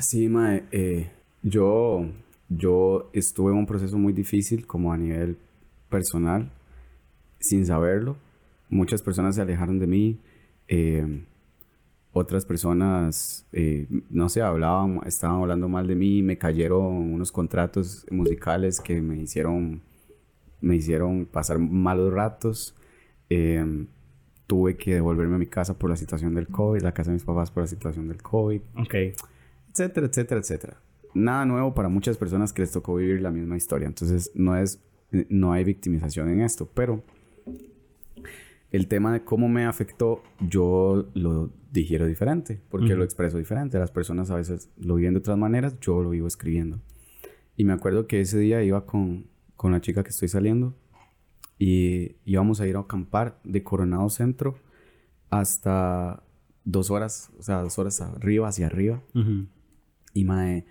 Sí, 0.00 0.28
mae, 0.28 0.64
eh, 0.70 1.10
yo, 1.42 2.06
yo 2.48 3.10
estuve 3.12 3.52
en 3.52 3.58
un 3.58 3.66
proceso 3.66 3.96
muy 3.98 4.12
difícil 4.12 4.66
como 4.66 4.92
a 4.92 4.96
nivel 4.96 5.38
personal, 5.88 6.50
sin 7.40 7.66
saberlo. 7.66 8.16
Muchas 8.70 9.02
personas 9.02 9.34
se 9.34 9.42
alejaron 9.42 9.78
de 9.78 9.86
mí. 9.86 10.20
Eh, 10.68 11.24
otras 12.12 12.44
personas, 12.44 13.46
eh, 13.52 13.86
no 14.08 14.28
sé, 14.28 14.42
hablaban, 14.42 15.00
estaban 15.06 15.40
hablando 15.40 15.68
mal 15.68 15.86
de 15.86 15.94
mí, 15.94 16.22
me 16.22 16.38
cayeron 16.38 17.12
unos 17.12 17.30
contratos 17.30 18.04
musicales 18.10 18.80
que 18.80 19.00
me 19.00 19.20
hicieron, 19.20 19.82
me 20.60 20.76
hicieron 20.76 21.26
pasar 21.26 21.58
malos 21.58 22.12
ratos. 22.12 22.74
Em, 23.28 23.86
tuve 24.48 24.76
que 24.76 24.94
devolverme 24.94 25.36
a 25.36 25.38
mi 25.38 25.46
casa 25.46 25.78
por 25.78 25.90
la 25.90 25.96
situación 25.96 26.34
del 26.34 26.48
COVID, 26.48 26.82
la 26.82 26.92
casa 26.92 27.10
de 27.10 27.14
mis 27.14 27.24
papás 27.24 27.52
por 27.52 27.62
la 27.62 27.68
situación 27.68 28.08
del 28.08 28.20
COVID. 28.20 28.60
Ok. 28.76 28.94
Etcétera, 29.70 30.06
etcétera, 30.08 30.40
etcétera. 30.40 30.76
Nada 31.14 31.44
nuevo 31.44 31.74
para 31.74 31.88
muchas 31.88 32.16
personas 32.16 32.52
que 32.52 32.62
les 32.62 32.72
tocó 32.72 32.96
vivir 32.96 33.20
la 33.20 33.30
misma 33.30 33.56
historia. 33.56 33.86
Entonces, 33.86 34.32
no 34.34 34.56
es, 34.56 34.82
no 35.28 35.52
hay 35.52 35.62
victimización 35.62 36.28
en 36.30 36.40
esto, 36.40 36.68
pero 36.74 37.04
el 38.70 38.86
tema 38.86 39.12
de 39.12 39.24
cómo 39.24 39.48
me 39.48 39.64
afectó, 39.64 40.22
yo 40.40 41.08
lo 41.14 41.50
digiero 41.72 42.06
diferente, 42.06 42.60
porque 42.68 42.94
lo 42.94 43.04
expreso 43.04 43.38
diferente. 43.38 43.78
Las 43.78 43.90
personas 43.90 44.30
a 44.30 44.36
veces 44.36 44.70
lo 44.78 44.96
viven 44.96 45.14
de 45.14 45.20
otras 45.20 45.38
maneras, 45.38 45.78
yo 45.80 46.02
lo 46.02 46.10
vivo 46.10 46.26
escribiendo. 46.26 46.80
Y 47.56 47.64
me 47.64 47.72
acuerdo 47.72 48.06
que 48.06 48.20
ese 48.20 48.38
día 48.38 48.62
iba 48.62 48.86
con, 48.86 49.26
con 49.56 49.72
la 49.72 49.80
chica 49.80 50.02
que 50.02 50.10
estoy 50.10 50.28
saliendo 50.28 50.74
y 51.58 52.16
íbamos 52.24 52.60
a 52.60 52.66
ir 52.66 52.76
a 52.76 52.80
acampar 52.80 53.38
de 53.44 53.62
Coronado 53.62 54.08
Centro 54.08 54.58
hasta 55.28 56.22
dos 56.64 56.90
horas, 56.90 57.30
o 57.38 57.42
sea, 57.42 57.62
dos 57.62 57.78
horas 57.78 58.00
arriba, 58.00 58.48
hacia 58.48 58.66
arriba. 58.66 59.02
Y 60.14 60.24
mae, 60.24 60.64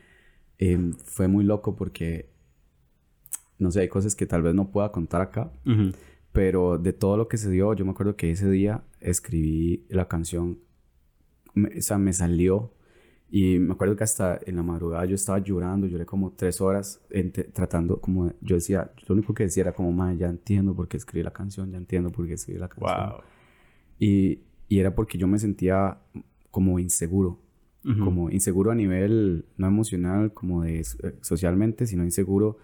em, 0.57 0.93
fue 0.93 1.27
muy 1.27 1.43
loco 1.43 1.75
porque, 1.75 2.29
no 3.57 3.71
sé, 3.71 3.81
hay 3.81 3.89
cosas 3.89 4.15
que 4.15 4.25
tal 4.25 4.41
vez 4.41 4.55
no 4.55 4.71
pueda 4.71 4.91
contar 4.91 5.21
acá. 5.21 5.51
Pero 6.39 6.77
de 6.77 6.93
todo 6.93 7.17
lo 7.17 7.27
que 7.27 7.35
se 7.35 7.51
dio, 7.51 7.73
yo 7.73 7.83
me 7.83 7.91
acuerdo 7.91 8.15
que 8.15 8.31
ese 8.31 8.49
día 8.49 8.81
escribí 9.01 9.85
la 9.89 10.07
canción, 10.07 10.59
o 11.53 11.81
sea, 11.81 11.97
me 11.97 12.13
salió. 12.13 12.71
Y 13.29 13.59
me 13.59 13.73
acuerdo 13.73 13.97
que 13.97 14.05
hasta 14.05 14.39
en 14.45 14.55
la 14.55 14.63
madrugada 14.63 15.03
yo 15.03 15.15
estaba 15.15 15.39
llorando, 15.39 15.85
lloré 15.85 16.05
como 16.05 16.31
tres 16.31 16.61
horas 16.61 17.01
tratando, 17.51 17.99
como 17.99 18.31
yo 18.39 18.55
decía, 18.55 18.89
lo 19.05 19.15
único 19.15 19.33
que 19.33 19.43
decía 19.43 19.63
era 19.63 19.73
como, 19.73 19.91
madre, 19.91 20.15
ya 20.15 20.29
entiendo 20.29 20.73
por 20.73 20.87
qué 20.87 20.95
escribí 20.95 21.23
la 21.23 21.33
canción, 21.33 21.71
ya 21.71 21.77
entiendo 21.77 22.09
por 22.09 22.25
qué 22.25 22.35
escribí 22.35 22.57
la 22.57 22.69
canción. 22.69 23.09
Wow. 23.09 23.19
Y, 23.99 24.39
y 24.69 24.79
era 24.79 24.95
porque 24.95 25.17
yo 25.17 25.27
me 25.27 25.39
sentía 25.39 25.97
como 26.51 26.79
inseguro, 26.79 27.37
como 27.83 28.29
inseguro 28.29 28.71
a 28.71 28.75
nivel 28.75 29.43
no 29.57 29.67
emocional, 29.67 30.33
como 30.33 30.63
de 30.63 30.79
eh, 30.79 30.85
socialmente, 31.19 31.85
sino 31.85 32.05
inseguro 32.05 32.59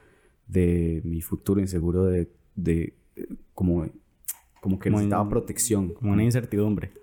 de 0.47 1.01
mi 1.03 1.19
futuro, 1.19 1.59
inseguro 1.59 2.05
de, 2.05 2.31
de 2.55 2.93
como, 3.53 3.85
como 4.61 4.79
que 4.79 4.89
necesitaba 4.89 5.27
protección. 5.29 5.93
Como 5.93 6.13
una 6.13 6.23
incertidumbre. 6.23 6.93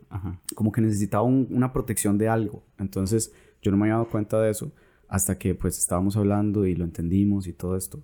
Como 0.54 0.72
que 0.72 0.80
necesitaba 0.80 1.22
una 1.22 1.72
protección 1.72 2.18
de 2.18 2.28
algo. 2.28 2.64
Entonces 2.78 3.32
yo 3.62 3.70
no 3.70 3.76
me 3.76 3.84
había 3.84 3.94
dado 3.94 4.08
cuenta 4.08 4.40
de 4.40 4.50
eso 4.50 4.72
hasta 5.08 5.38
que 5.38 5.54
pues 5.54 5.78
estábamos 5.78 6.16
hablando 6.16 6.66
y 6.66 6.74
lo 6.74 6.84
entendimos 6.84 7.46
y 7.46 7.52
todo 7.52 7.76
esto. 7.76 8.02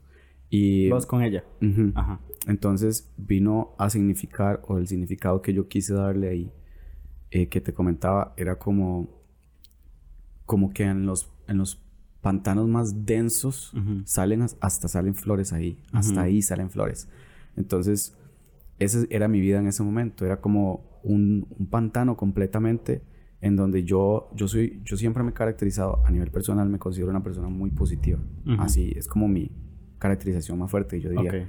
Y... 0.50 0.90
Vos 0.90 1.06
con 1.06 1.22
ella. 1.22 1.44
Ajá. 1.94 2.20
Entonces 2.46 3.10
vino 3.16 3.74
a 3.78 3.90
significar, 3.90 4.62
o 4.66 4.78
el 4.78 4.86
significado 4.86 5.42
que 5.42 5.52
yo 5.52 5.68
quise 5.68 5.94
darle 5.94 6.28
ahí, 6.28 6.52
eh, 7.30 7.48
que 7.48 7.60
te 7.60 7.72
comentaba, 7.72 8.34
era 8.36 8.58
como, 8.58 9.08
como 10.46 10.70
que 10.70 10.84
en 10.84 11.06
los, 11.06 11.30
en 11.46 11.58
los 11.58 11.82
pantanos 12.20 12.68
más 12.68 13.06
densos 13.06 13.72
salen 14.04 14.42
hasta 14.60 14.88
salen 14.88 15.14
flores 15.14 15.52
ahí, 15.52 15.82
hasta 15.92 16.22
ahí 16.22 16.42
salen 16.42 16.70
flores. 16.70 17.08
Entonces, 17.58 18.16
esa 18.78 19.04
era 19.10 19.28
mi 19.28 19.40
vida 19.40 19.58
en 19.58 19.66
ese 19.66 19.82
momento. 19.82 20.24
Era 20.24 20.40
como 20.40 21.00
un, 21.02 21.46
pantano 21.70 22.16
completamente 22.16 23.02
en 23.40 23.56
donde 23.56 23.84
yo, 23.84 24.30
yo, 24.34 24.48
soy, 24.48 24.80
yo 24.84 24.96
siempre 24.96 25.22
me 25.22 25.30
he 25.30 25.34
caracterizado, 25.34 26.02
a 26.04 26.10
nivel 26.10 26.30
personal, 26.30 26.68
me 26.68 26.78
considero 26.78 27.10
una 27.10 27.22
persona 27.22 27.48
muy 27.48 27.70
positiva. 27.70 28.18
Así, 28.58 28.92
es 28.96 29.06
como 29.06 29.28
mi 29.28 29.50
caracterización 29.98 30.58
más 30.58 30.70
fuerte. 30.70 31.00
Yo 31.00 31.10
diría, 31.10 31.48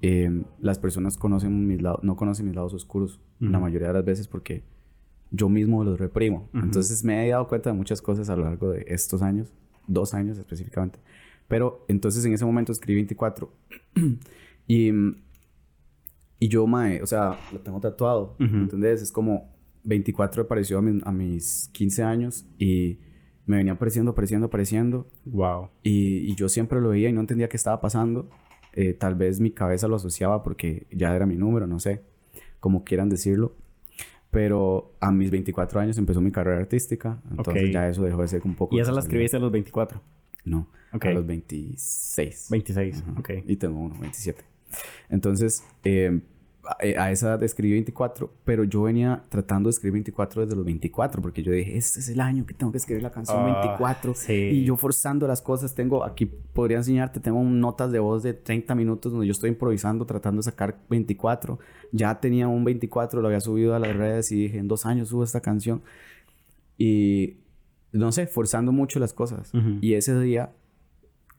em, 0.00 0.44
las 0.60 0.78
personas 0.78 1.16
conocen 1.16 1.66
mis 1.66 1.80
lados, 1.80 2.00
no 2.02 2.16
conocen 2.16 2.46
mis 2.46 2.54
lados 2.54 2.74
oscuros 2.74 3.20
la 3.40 3.58
mayoría 3.58 3.88
de 3.88 3.94
las 3.94 4.04
veces 4.04 4.28
porque 4.28 4.62
yo 5.30 5.48
mismo 5.48 5.82
los 5.84 5.98
reprimo. 5.98 6.48
Entonces 6.54 7.04
me 7.04 7.26
he 7.26 7.30
dado 7.30 7.48
cuenta 7.48 7.70
de 7.70 7.76
muchas 7.76 8.00
cosas 8.00 8.30
a 8.30 8.36
lo 8.36 8.44
largo 8.44 8.70
de 8.70 8.84
estos 8.88 9.22
años, 9.22 9.52
dos 9.86 10.14
años 10.14 10.38
específicamente. 10.38 11.00
Pero 11.48 11.84
entonces 11.88 12.24
en 12.24 12.32
ese 12.32 12.44
momento 12.44 12.72
escribí 12.72 12.96
24 12.96 13.52
y 14.66 14.92
y 16.38 16.48
yo, 16.48 16.66
mae, 16.66 17.02
o 17.02 17.06
sea, 17.06 17.38
lo 17.52 17.60
tengo 17.60 17.80
tatuado, 17.80 18.36
¿entendés? 18.38 19.02
Es 19.02 19.12
como 19.12 19.54
24 19.84 20.42
apareció 20.42 20.78
a, 20.78 21.12
mis 21.12 21.70
15 21.72 22.02
años 22.02 22.46
y 22.58 22.98
me 23.46 23.58
venía 23.58 23.74
apareciendo, 23.74 24.12
apareciendo, 24.12 24.46
apareciendo. 24.46 25.06
Wow. 25.26 25.68
Y, 25.82 26.34
yo 26.34 26.48
siempre 26.48 26.80
lo 26.80 26.90
veía 26.90 27.10
y 27.10 27.12
no 27.12 27.20
entendía 27.20 27.48
qué 27.48 27.56
estaba 27.56 27.80
pasando. 27.80 28.28
Eh, 28.72 28.94
tal 28.94 29.14
vez 29.14 29.38
mi 29.38 29.50
cabeza 29.52 29.86
lo 29.86 29.96
asociaba 29.96 30.42
porque 30.42 30.86
ya 30.90 31.14
era 31.14 31.26
mi 31.26 31.36
número, 31.36 31.66
no 31.66 31.78
sé, 31.78 32.02
como 32.60 32.82
quieran 32.84 33.08
decirlo. 33.08 33.54
Pero 34.30 34.96
a 35.00 35.12
mis 35.12 35.30
24 35.30 35.78
años 35.78 35.96
empezó 35.98 36.20
mi 36.20 36.32
carrera 36.32 36.58
artística, 36.58 37.22
entonces 37.30 37.72
ya 37.72 37.88
eso 37.88 38.02
dejó 38.02 38.22
de 38.22 38.28
ser 38.28 38.42
un 38.44 38.56
poco... 38.56 38.74
¿Y 38.74 38.80
esa 38.80 38.90
la 38.90 38.98
escribiste 38.98 39.36
a 39.36 39.40
los 39.40 39.52
24? 39.52 40.00
No, 40.44 40.66
a 40.90 41.10
los 41.10 41.24
26. 41.24 42.48
26, 42.50 43.04
ok. 43.16 43.30
Y 43.46 43.56
tengo 43.56 43.78
uno, 43.78 43.96
27. 44.00 44.42
Entonces, 45.08 45.64
eh, 45.84 46.20
eh, 46.80 46.96
a 46.96 47.10
esa 47.10 47.28
edad 47.28 47.42
escribí 47.42 47.72
24, 47.72 48.32
pero 48.44 48.64
yo 48.64 48.82
venía 48.82 49.22
tratando 49.28 49.68
de 49.68 49.72
escribir 49.72 49.94
24 49.94 50.42
desde 50.42 50.56
los 50.56 50.64
24, 50.64 51.20
porque 51.20 51.42
yo 51.42 51.52
dije, 51.52 51.76
este 51.76 52.00
es 52.00 52.08
el 52.08 52.20
año 52.20 52.46
que 52.46 52.54
tengo 52.54 52.72
que 52.72 52.78
escribir 52.78 53.02
la 53.02 53.10
canción 53.10 53.44
24. 53.44 54.14
Ah, 54.16 54.32
y 54.32 54.64
yo 54.64 54.76
forzando 54.76 55.26
las 55.26 55.42
cosas, 55.42 55.74
tengo, 55.74 56.04
aquí 56.04 56.24
podría 56.26 56.78
enseñarte, 56.78 57.20
tengo 57.20 57.42
notas 57.42 57.92
de 57.92 57.98
voz 57.98 58.22
de 58.22 58.32
30 58.32 58.74
minutos 58.74 59.12
donde 59.12 59.26
yo 59.26 59.32
estoy 59.32 59.50
improvisando, 59.50 60.06
tratando 60.06 60.38
de 60.38 60.44
sacar 60.44 60.78
24. 60.88 61.58
Ya 61.92 62.18
tenía 62.18 62.48
un 62.48 62.64
24, 62.64 63.20
lo 63.20 63.28
había 63.28 63.40
subido 63.40 63.74
a 63.74 63.78
las 63.78 63.94
redes 63.94 64.32
y 64.32 64.44
dije, 64.44 64.58
en 64.58 64.68
dos 64.68 64.86
años 64.86 65.08
subo 65.08 65.22
esta 65.22 65.40
canción. 65.40 65.82
Y 66.78 67.36
no 67.92 68.10
sé, 68.10 68.26
forzando 68.26 68.72
mucho 68.72 68.98
las 68.98 69.12
cosas. 69.12 69.52
Y 69.82 69.94
ese 69.94 70.18
día 70.18 70.52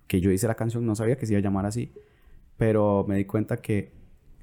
que 0.08 0.22
yo 0.22 0.32
hice 0.32 0.48
la 0.48 0.56
canción 0.56 0.86
no 0.86 0.96
sabía 0.96 1.18
que 1.18 1.26
se 1.26 1.34
iba 1.34 1.40
a 1.40 1.44
llamar 1.44 1.66
así, 1.66 1.92
pero 2.58 3.06
me 3.08 3.18
di 3.18 3.26
cuenta 3.26 3.58
que 3.58 3.92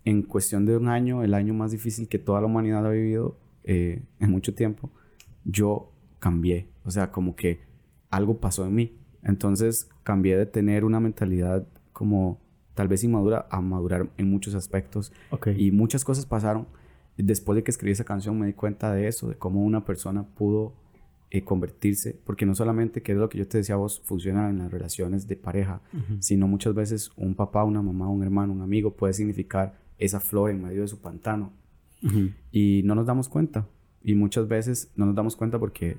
en 0.04 0.22
cuestión 0.22 0.66
de 0.66 0.76
un 0.76 0.88
año, 0.88 1.22
el 1.22 1.34
año 1.34 1.54
más 1.54 1.70
difícil 1.70 2.08
que 2.08 2.18
toda 2.18 2.40
la 2.40 2.46
humanidad 2.46 2.86
ha 2.86 2.90
vivido 2.90 3.38
eh, 3.64 4.02
en 4.18 4.30
mucho 4.30 4.54
tiempo, 4.54 4.90
yo 5.44 5.92
cambié. 6.18 6.68
O 6.84 6.90
sea, 6.90 7.10
como 7.12 7.36
que 7.36 7.60
algo 8.10 8.38
pasó 8.38 8.66
en 8.66 8.74
mí. 8.74 8.98
Entonces 9.22 9.88
cambié 10.02 10.36
de 10.36 10.46
tener 10.46 10.84
una 10.84 11.00
mentalidad 11.00 11.66
como 11.92 12.40
tal 12.74 12.88
vez 12.88 13.04
inmadura 13.04 13.46
a 13.50 13.60
madurar 13.60 14.08
en 14.16 14.30
muchos 14.30 14.54
aspectos. 14.54 15.12
Y 15.56 15.70
muchas 15.70 16.04
cosas 16.04 16.26
pasaron. 16.26 16.66
Después 17.16 17.56
de 17.56 17.62
que 17.62 17.70
escribí 17.70 17.92
esa 17.92 18.04
canción 18.04 18.38
me 18.38 18.46
di 18.46 18.54
cuenta 18.54 18.92
de 18.92 19.06
eso, 19.06 19.28
de 19.28 19.36
cómo 19.36 19.62
una 19.62 19.84
persona 19.84 20.24
pudo 20.24 20.74
eh, 21.34 21.44
convertirse, 21.44 22.20
porque 22.26 22.44
no 22.44 22.54
solamente, 22.54 23.00
que 23.00 23.12
es 23.12 23.18
lo 23.18 23.30
que 23.30 23.38
yo 23.38 23.48
te 23.48 23.56
decía 23.56 23.76
vos, 23.76 24.02
funciona 24.04 24.50
en 24.50 24.58
las 24.58 24.70
relaciones 24.70 25.26
de 25.26 25.34
pareja, 25.34 25.80
sino 26.18 26.46
muchas 26.46 26.74
veces 26.74 27.10
un 27.16 27.34
papá, 27.34 27.64
una 27.64 27.80
mamá, 27.80 28.06
un 28.10 28.22
hermano, 28.22 28.52
un 28.52 28.60
amigo 28.60 28.94
puede 28.94 29.14
significar 29.14 29.78
esa 29.96 30.20
flor 30.20 30.50
en 30.50 30.62
medio 30.62 30.82
de 30.82 30.88
su 30.88 31.00
pantano. 31.00 31.54
Y 32.50 32.82
no 32.84 32.94
nos 32.94 33.06
damos 33.06 33.30
cuenta. 33.30 33.66
Y 34.02 34.14
muchas 34.14 34.46
veces 34.46 34.92
no 34.94 35.06
nos 35.06 35.14
damos 35.14 35.34
cuenta 35.34 35.58
porque 35.58 35.96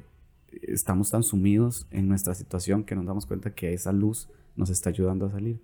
estamos 0.61 1.09
tan 1.09 1.23
sumidos 1.23 1.87
en 1.89 2.07
nuestra 2.07 2.35
situación 2.35 2.83
que 2.83 2.93
nos 2.93 3.07
damos 3.07 3.25
cuenta 3.25 3.55
que 3.55 3.73
esa 3.73 3.91
luz 3.91 4.29
nos 4.55 4.69
está 4.69 4.91
ayudando 4.91 5.25
a 5.25 5.31
salir. 5.31 5.59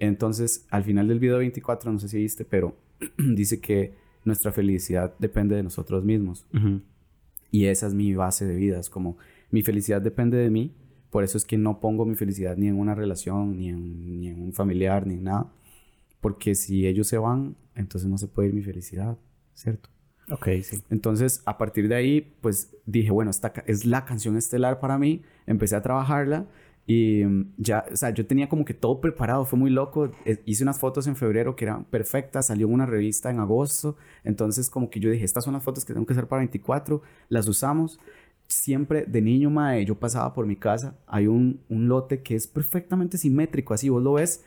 Entonces, 0.00 0.66
al 0.68 0.84
final 0.84 1.08
del 1.08 1.18
video 1.18 1.38
24, 1.38 1.90
no 1.90 1.98
sé 1.98 2.10
si 2.10 2.18
viste, 2.18 2.44
pero 2.44 2.76
dice 3.16 3.58
que 3.58 3.94
nuestra 4.26 4.52
felicidad 4.52 5.14
depende 5.18 5.56
de 5.56 5.62
nosotros 5.62 6.04
mismos. 6.04 6.46
Y 7.50 7.66
esa 7.66 7.86
es 7.86 7.94
mi 7.94 8.14
base 8.14 8.46
de 8.46 8.56
vida. 8.56 8.78
Es 8.78 8.90
como, 8.90 9.16
mi 9.50 9.62
felicidad 9.62 10.00
depende 10.00 10.36
de 10.36 10.50
mí. 10.50 10.74
Por 11.10 11.24
eso 11.24 11.38
es 11.38 11.44
que 11.44 11.56
no 11.56 11.80
pongo 11.80 12.04
mi 12.04 12.14
felicidad 12.14 12.56
ni 12.56 12.68
en 12.68 12.78
una 12.78 12.94
relación, 12.94 13.56
ni 13.56 13.70
en, 13.70 14.20
ni 14.20 14.28
en 14.28 14.42
un 14.42 14.52
familiar, 14.52 15.06
ni 15.06 15.14
en 15.14 15.24
nada. 15.24 15.52
Porque 16.20 16.54
si 16.54 16.86
ellos 16.86 17.06
se 17.06 17.18
van, 17.18 17.56
entonces 17.74 18.10
no 18.10 18.18
se 18.18 18.26
puede 18.26 18.48
ir 18.48 18.54
mi 18.54 18.62
felicidad, 18.62 19.16
¿cierto? 19.54 19.88
Ok, 20.30 20.48
sí. 20.62 20.82
Entonces, 20.90 21.42
a 21.46 21.56
partir 21.56 21.88
de 21.88 21.94
ahí, 21.94 22.36
pues 22.42 22.76
dije, 22.84 23.10
bueno, 23.10 23.30
esta 23.30 23.52
es 23.66 23.86
la 23.86 24.04
canción 24.04 24.36
estelar 24.36 24.78
para 24.78 24.98
mí. 24.98 25.22
Empecé 25.46 25.76
a 25.76 25.82
trabajarla 25.82 26.46
y 26.88 27.22
mm, 27.22 27.52
ya, 27.58 27.84
o 27.92 27.96
sea, 27.96 28.10
yo 28.10 28.26
tenía 28.26 28.48
como 28.48 28.64
que 28.64 28.72
todo 28.72 29.00
preparado, 29.00 29.44
fue 29.44 29.58
muy 29.58 29.70
loco. 29.70 30.10
Eh, 30.24 30.42
hice 30.46 30.62
unas 30.62 30.80
fotos 30.80 31.06
en 31.06 31.16
febrero 31.16 31.54
que 31.54 31.66
eran 31.66 31.84
perfectas, 31.84 32.46
salió 32.46 32.66
una 32.66 32.86
revista 32.86 33.30
en 33.30 33.38
agosto. 33.38 33.96
Entonces, 34.24 34.70
como 34.70 34.88
que 34.88 34.98
yo 34.98 35.10
dije, 35.10 35.24
estas 35.24 35.44
son 35.44 35.52
las 35.52 35.62
fotos 35.62 35.84
que 35.84 35.92
tengo 35.92 36.06
que 36.06 36.14
hacer 36.14 36.26
para 36.26 36.40
24, 36.40 37.02
las 37.28 37.46
usamos. 37.46 38.00
Siempre 38.48 39.04
de 39.04 39.20
niño, 39.20 39.50
mae, 39.50 39.84
yo 39.84 40.00
pasaba 40.00 40.32
por 40.32 40.46
mi 40.46 40.56
casa, 40.56 40.96
hay 41.06 41.26
un, 41.26 41.60
un 41.68 41.88
lote 41.88 42.22
que 42.22 42.34
es 42.34 42.46
perfectamente 42.46 43.18
simétrico, 43.18 43.74
así 43.74 43.90
vos 43.90 44.02
lo 44.02 44.14
ves 44.14 44.42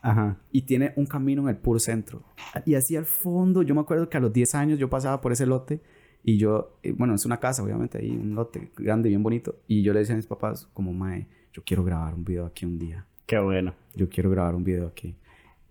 Ajá. 0.00 0.38
Y 0.50 0.62
tiene 0.62 0.94
un 0.96 1.04
camino 1.04 1.42
en 1.42 1.48
el 1.48 1.56
puro 1.56 1.78
centro. 1.78 2.22
Y 2.64 2.74
así 2.76 2.96
al 2.96 3.04
fondo, 3.04 3.62
yo 3.62 3.74
me 3.74 3.82
acuerdo 3.82 4.08
que 4.08 4.16
a 4.16 4.20
los 4.20 4.32
10 4.32 4.54
años 4.54 4.78
yo 4.78 4.88
pasaba 4.88 5.20
por 5.20 5.32
ese 5.32 5.44
lote 5.44 5.82
y 6.24 6.38
yo, 6.38 6.78
eh, 6.82 6.92
bueno, 6.92 7.14
es 7.14 7.26
una 7.26 7.38
casa, 7.38 7.62
obviamente, 7.62 7.98
ahí 7.98 8.10
un 8.10 8.34
lote 8.34 8.70
grande, 8.76 9.10
bien 9.10 9.22
bonito. 9.22 9.56
Y 9.66 9.82
yo 9.82 9.92
le 9.92 10.00
decía 10.00 10.14
a 10.14 10.16
mis 10.16 10.26
papás, 10.26 10.68
como, 10.72 10.92
mae, 10.92 11.26
yo 11.52 11.62
quiero 11.64 11.84
grabar 11.84 12.14
un 12.14 12.24
video 12.24 12.46
aquí 12.46 12.64
un 12.64 12.78
día. 12.78 13.06
Qué 13.26 13.38
bueno. 13.38 13.74
Yo 13.94 14.08
quiero 14.08 14.30
grabar 14.30 14.54
un 14.54 14.64
video 14.64 14.86
aquí. 14.86 15.14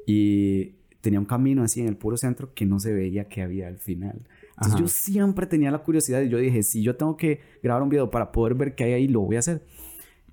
Y 0.05 0.75
tenía 1.01 1.19
un 1.19 1.25
camino 1.25 1.63
así 1.63 1.81
en 1.81 1.87
el 1.87 1.97
puro 1.97 2.17
centro 2.17 2.53
que 2.53 2.65
no 2.65 2.79
se 2.79 2.93
veía 2.93 3.27
que 3.27 3.41
había 3.41 3.67
al 3.67 3.77
final. 3.77 4.21
Entonces 4.55 4.79
yo 4.79 4.87
siempre 4.87 5.45
tenía 5.45 5.71
la 5.71 5.79
curiosidad 5.79 6.21
y 6.21 6.29
yo 6.29 6.37
dije, 6.37 6.63
si 6.63 6.81
yo 6.81 6.95
tengo 6.95 7.15
que 7.15 7.41
grabar 7.61 7.83
un 7.83 7.89
video 7.89 8.09
para 8.09 8.31
poder 8.31 8.55
ver 8.55 8.75
qué 8.75 8.85
hay 8.85 8.93
ahí, 8.93 9.07
lo 9.07 9.21
voy 9.21 9.35
a 9.35 9.39
hacer. 9.39 9.63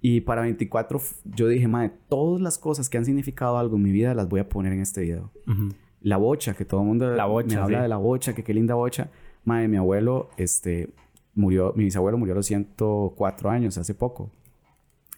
Y 0.00 0.20
para 0.22 0.42
24 0.42 1.00
yo 1.24 1.48
dije, 1.48 1.68
madre, 1.68 1.92
todas 2.08 2.40
las 2.40 2.58
cosas 2.58 2.88
que 2.88 2.98
han 2.98 3.04
significado 3.04 3.58
algo 3.58 3.76
en 3.76 3.82
mi 3.82 3.92
vida 3.92 4.14
las 4.14 4.28
voy 4.28 4.40
a 4.40 4.48
poner 4.48 4.72
en 4.72 4.80
este 4.80 5.02
video. 5.02 5.30
La 6.00 6.16
bocha, 6.16 6.54
que 6.54 6.64
todo 6.64 6.80
el 6.80 6.86
mundo 6.86 7.14
la 7.14 7.26
bocha, 7.26 7.56
me 7.56 7.62
habla 7.62 7.82
de 7.82 7.88
la 7.88 7.96
bocha, 7.96 8.34
que 8.34 8.44
qué 8.44 8.52
linda 8.52 8.74
bocha. 8.74 9.10
Madre, 9.44 9.68
mi 9.68 9.76
abuelo, 9.76 10.30
este, 10.36 10.90
murió, 11.34 11.72
mi 11.76 11.84
bisabuelo 11.84 12.18
murió 12.18 12.32
a 12.32 12.36
los 12.36 12.46
104 12.46 13.50
años, 13.50 13.78
hace 13.78 13.94
poco. 13.94 14.30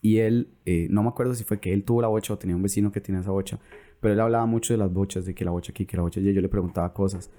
Y 0.02 0.18
él, 0.18 0.48
eh, 0.64 0.86
no 0.90 1.02
me 1.02 1.08
acuerdo 1.08 1.34
si 1.34 1.44
fue 1.44 1.58
que 1.58 1.72
él 1.72 1.84
tuvo 1.84 2.02
la 2.02 2.08
bocha 2.08 2.34
o 2.34 2.38
tenía 2.38 2.56
un 2.56 2.62
vecino 2.62 2.92
que 2.92 3.00
tenía 3.00 3.20
esa 3.20 3.30
bocha, 3.30 3.58
pero 4.00 4.14
él 4.14 4.20
hablaba 4.20 4.46
mucho 4.46 4.74
de 4.74 4.78
las 4.78 4.92
bochas, 4.92 5.24
de 5.24 5.34
que 5.34 5.44
la 5.44 5.50
bocha 5.50 5.72
aquí, 5.72 5.86
que 5.86 5.96
la 5.96 6.02
bocha 6.02 6.20
allí. 6.20 6.32
Yo 6.32 6.40
le 6.40 6.48
preguntaba 6.48 6.92
cosas. 6.92 7.30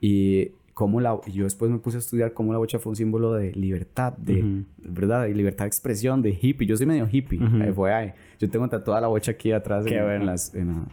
Y 0.00 0.52
cómo 0.74 1.00
la, 1.00 1.20
yo 1.30 1.44
después 1.44 1.70
me 1.70 1.78
puse 1.78 1.98
a 1.98 2.00
estudiar 2.00 2.32
cómo 2.32 2.52
la 2.52 2.58
bocha 2.58 2.78
fue 2.78 2.90
un 2.90 2.96
símbolo 2.96 3.34
de 3.34 3.52
libertad, 3.52 4.14
de, 4.16 4.64
¿verdad? 4.78 5.24
De 5.24 5.34
libertad 5.34 5.64
de 5.64 5.68
expresión, 5.68 6.22
de 6.22 6.38
hippie. 6.40 6.66
Yo 6.66 6.76
soy 6.76 6.86
medio 6.86 7.08
hippie, 7.10 7.40
fue 7.74 7.92
ahí. 7.92 8.12
Yo 8.38 8.48
tengo 8.50 8.68
toda 8.68 9.00
la 9.00 9.08
bocha 9.08 9.32
aquí 9.32 9.52
atrás. 9.52 9.84
Qué 9.84 9.98
en, 9.98 10.26
las, 10.26 10.52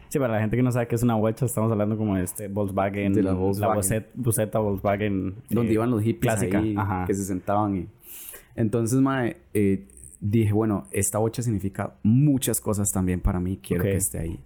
Sí, 0.10 0.20
para 0.20 0.34
la 0.34 0.42
gente 0.42 0.58
que 0.58 0.64
no 0.64 0.72
sabe 0.72 0.88
qué 0.88 0.96
es 0.96 1.04
una 1.04 1.16
bocha, 1.16 1.46
estamos 1.46 1.72
hablando 1.72 1.98
como 1.98 2.16
de 2.16 2.24
este 2.24 2.48
Volkswagen, 2.48 3.14
de 3.14 3.24
la, 3.24 3.34
Volkswagen. 3.34 4.06
la 4.06 4.06
buceta, 4.16 4.60
Volkswagen. 4.60 5.36
Donde 5.50 5.72
eh, 5.72 5.76
iban 5.76 5.90
los 5.90 6.04
hippies 6.04 6.34
clásica. 6.34 6.60
Ahí, 6.60 6.76
que 7.08 7.14
se 7.14 7.24
sentaban 7.24 7.76
y... 7.76 7.88
Entonces, 8.56 9.00
mae, 9.00 9.38
eh, 9.54 9.88
dije, 10.20 10.52
bueno, 10.54 10.88
esta 10.92 11.18
bocha 11.18 11.42
significa 11.42 11.98
muchas 12.04 12.62
cosas 12.62 12.92
también 12.92 13.22
para 13.22 13.40
mí, 13.40 13.60
quiero 13.62 13.84
que 13.84 13.96
esté 13.96 14.20
ahí. 14.20 14.40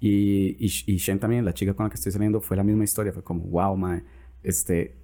Y, 0.00 0.56
y, 0.58 0.70
y 0.86 0.96
Shen 0.98 1.18
también, 1.18 1.44
la 1.44 1.54
chica 1.54 1.74
con 1.74 1.84
la 1.84 1.90
que 1.90 1.96
estoy 1.96 2.12
saliendo, 2.12 2.40
fue 2.40 2.56
la 2.56 2.62
misma 2.64 2.84
historia. 2.84 3.12
Fue 3.12 3.24
como, 3.24 3.44
wow, 3.44 3.76
mae 3.76 4.02
este, 4.42 4.96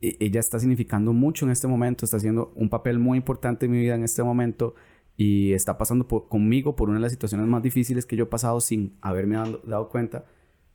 e, 0.00 0.16
ella 0.20 0.40
está 0.40 0.58
significando 0.58 1.12
mucho 1.12 1.46
en 1.46 1.52
este 1.52 1.66
momento, 1.66 2.04
está 2.04 2.18
haciendo 2.18 2.52
un 2.54 2.68
papel 2.68 2.98
muy 2.98 3.16
importante 3.16 3.66
en 3.66 3.72
mi 3.72 3.80
vida 3.80 3.94
en 3.94 4.04
este 4.04 4.22
momento 4.22 4.74
y 5.16 5.52
está 5.52 5.78
pasando 5.78 6.06
conmigo 6.06 6.76
por 6.76 6.88
una 6.88 6.98
de 6.98 7.02
las 7.02 7.12
situaciones 7.12 7.46
más 7.46 7.62
difíciles 7.62 8.04
que 8.04 8.16
yo 8.16 8.24
he 8.24 8.26
pasado 8.26 8.60
sin 8.60 8.96
haberme 9.00 9.36
dado, 9.36 9.88
cuenta 9.88 10.26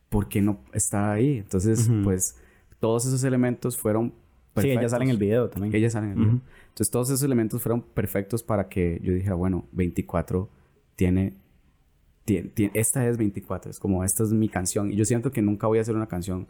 porque 0.10 0.42
no 0.42 0.64
está 0.74 1.12
ahí. 1.12 1.38
Entonces, 1.38 1.90
pues 2.04 2.38
todos 2.80 3.06
esos 3.06 3.24
elementos 3.24 3.78
fueron 3.78 4.14
perfectos. 4.62 4.80
Sí, 4.80 4.86
ella 4.86 4.90
sale 4.90 5.06
en 5.06 5.12
el 5.12 5.18
video 5.18 5.50
también. 5.50 5.76
Ella 5.76 5.90
sale 5.90 6.08
en 6.08 6.12
el 6.14 6.18
video. 6.18 6.42
Entonces, 6.70 6.92
todos 6.92 7.10
esos 7.10 7.24
elementos 7.24 7.62
fueron 7.62 7.82
perfectos 7.82 8.44
para 8.44 8.70
que 8.70 9.00
yo 9.04 9.14
dijera, 9.14 9.36
bueno, 9.36 9.66
24 9.72 10.50
tiene, 10.96 11.34
tiene, 12.26 12.50
tiene, 12.50 12.72
esta 12.76 13.08
es 13.08 13.18
24, 13.18 13.72
es 13.72 13.80
como 13.80 14.04
esta 14.04 14.24
es 14.24 14.32
mi 14.32 14.50
canción 14.50 14.92
y 14.92 14.96
yo 14.96 15.06
siento 15.06 15.32
que 15.32 15.42
nunca 15.42 15.68
voy 15.68 15.80
a 15.80 15.82
hacer 15.82 15.96
una 15.96 16.08
canción 16.08 16.48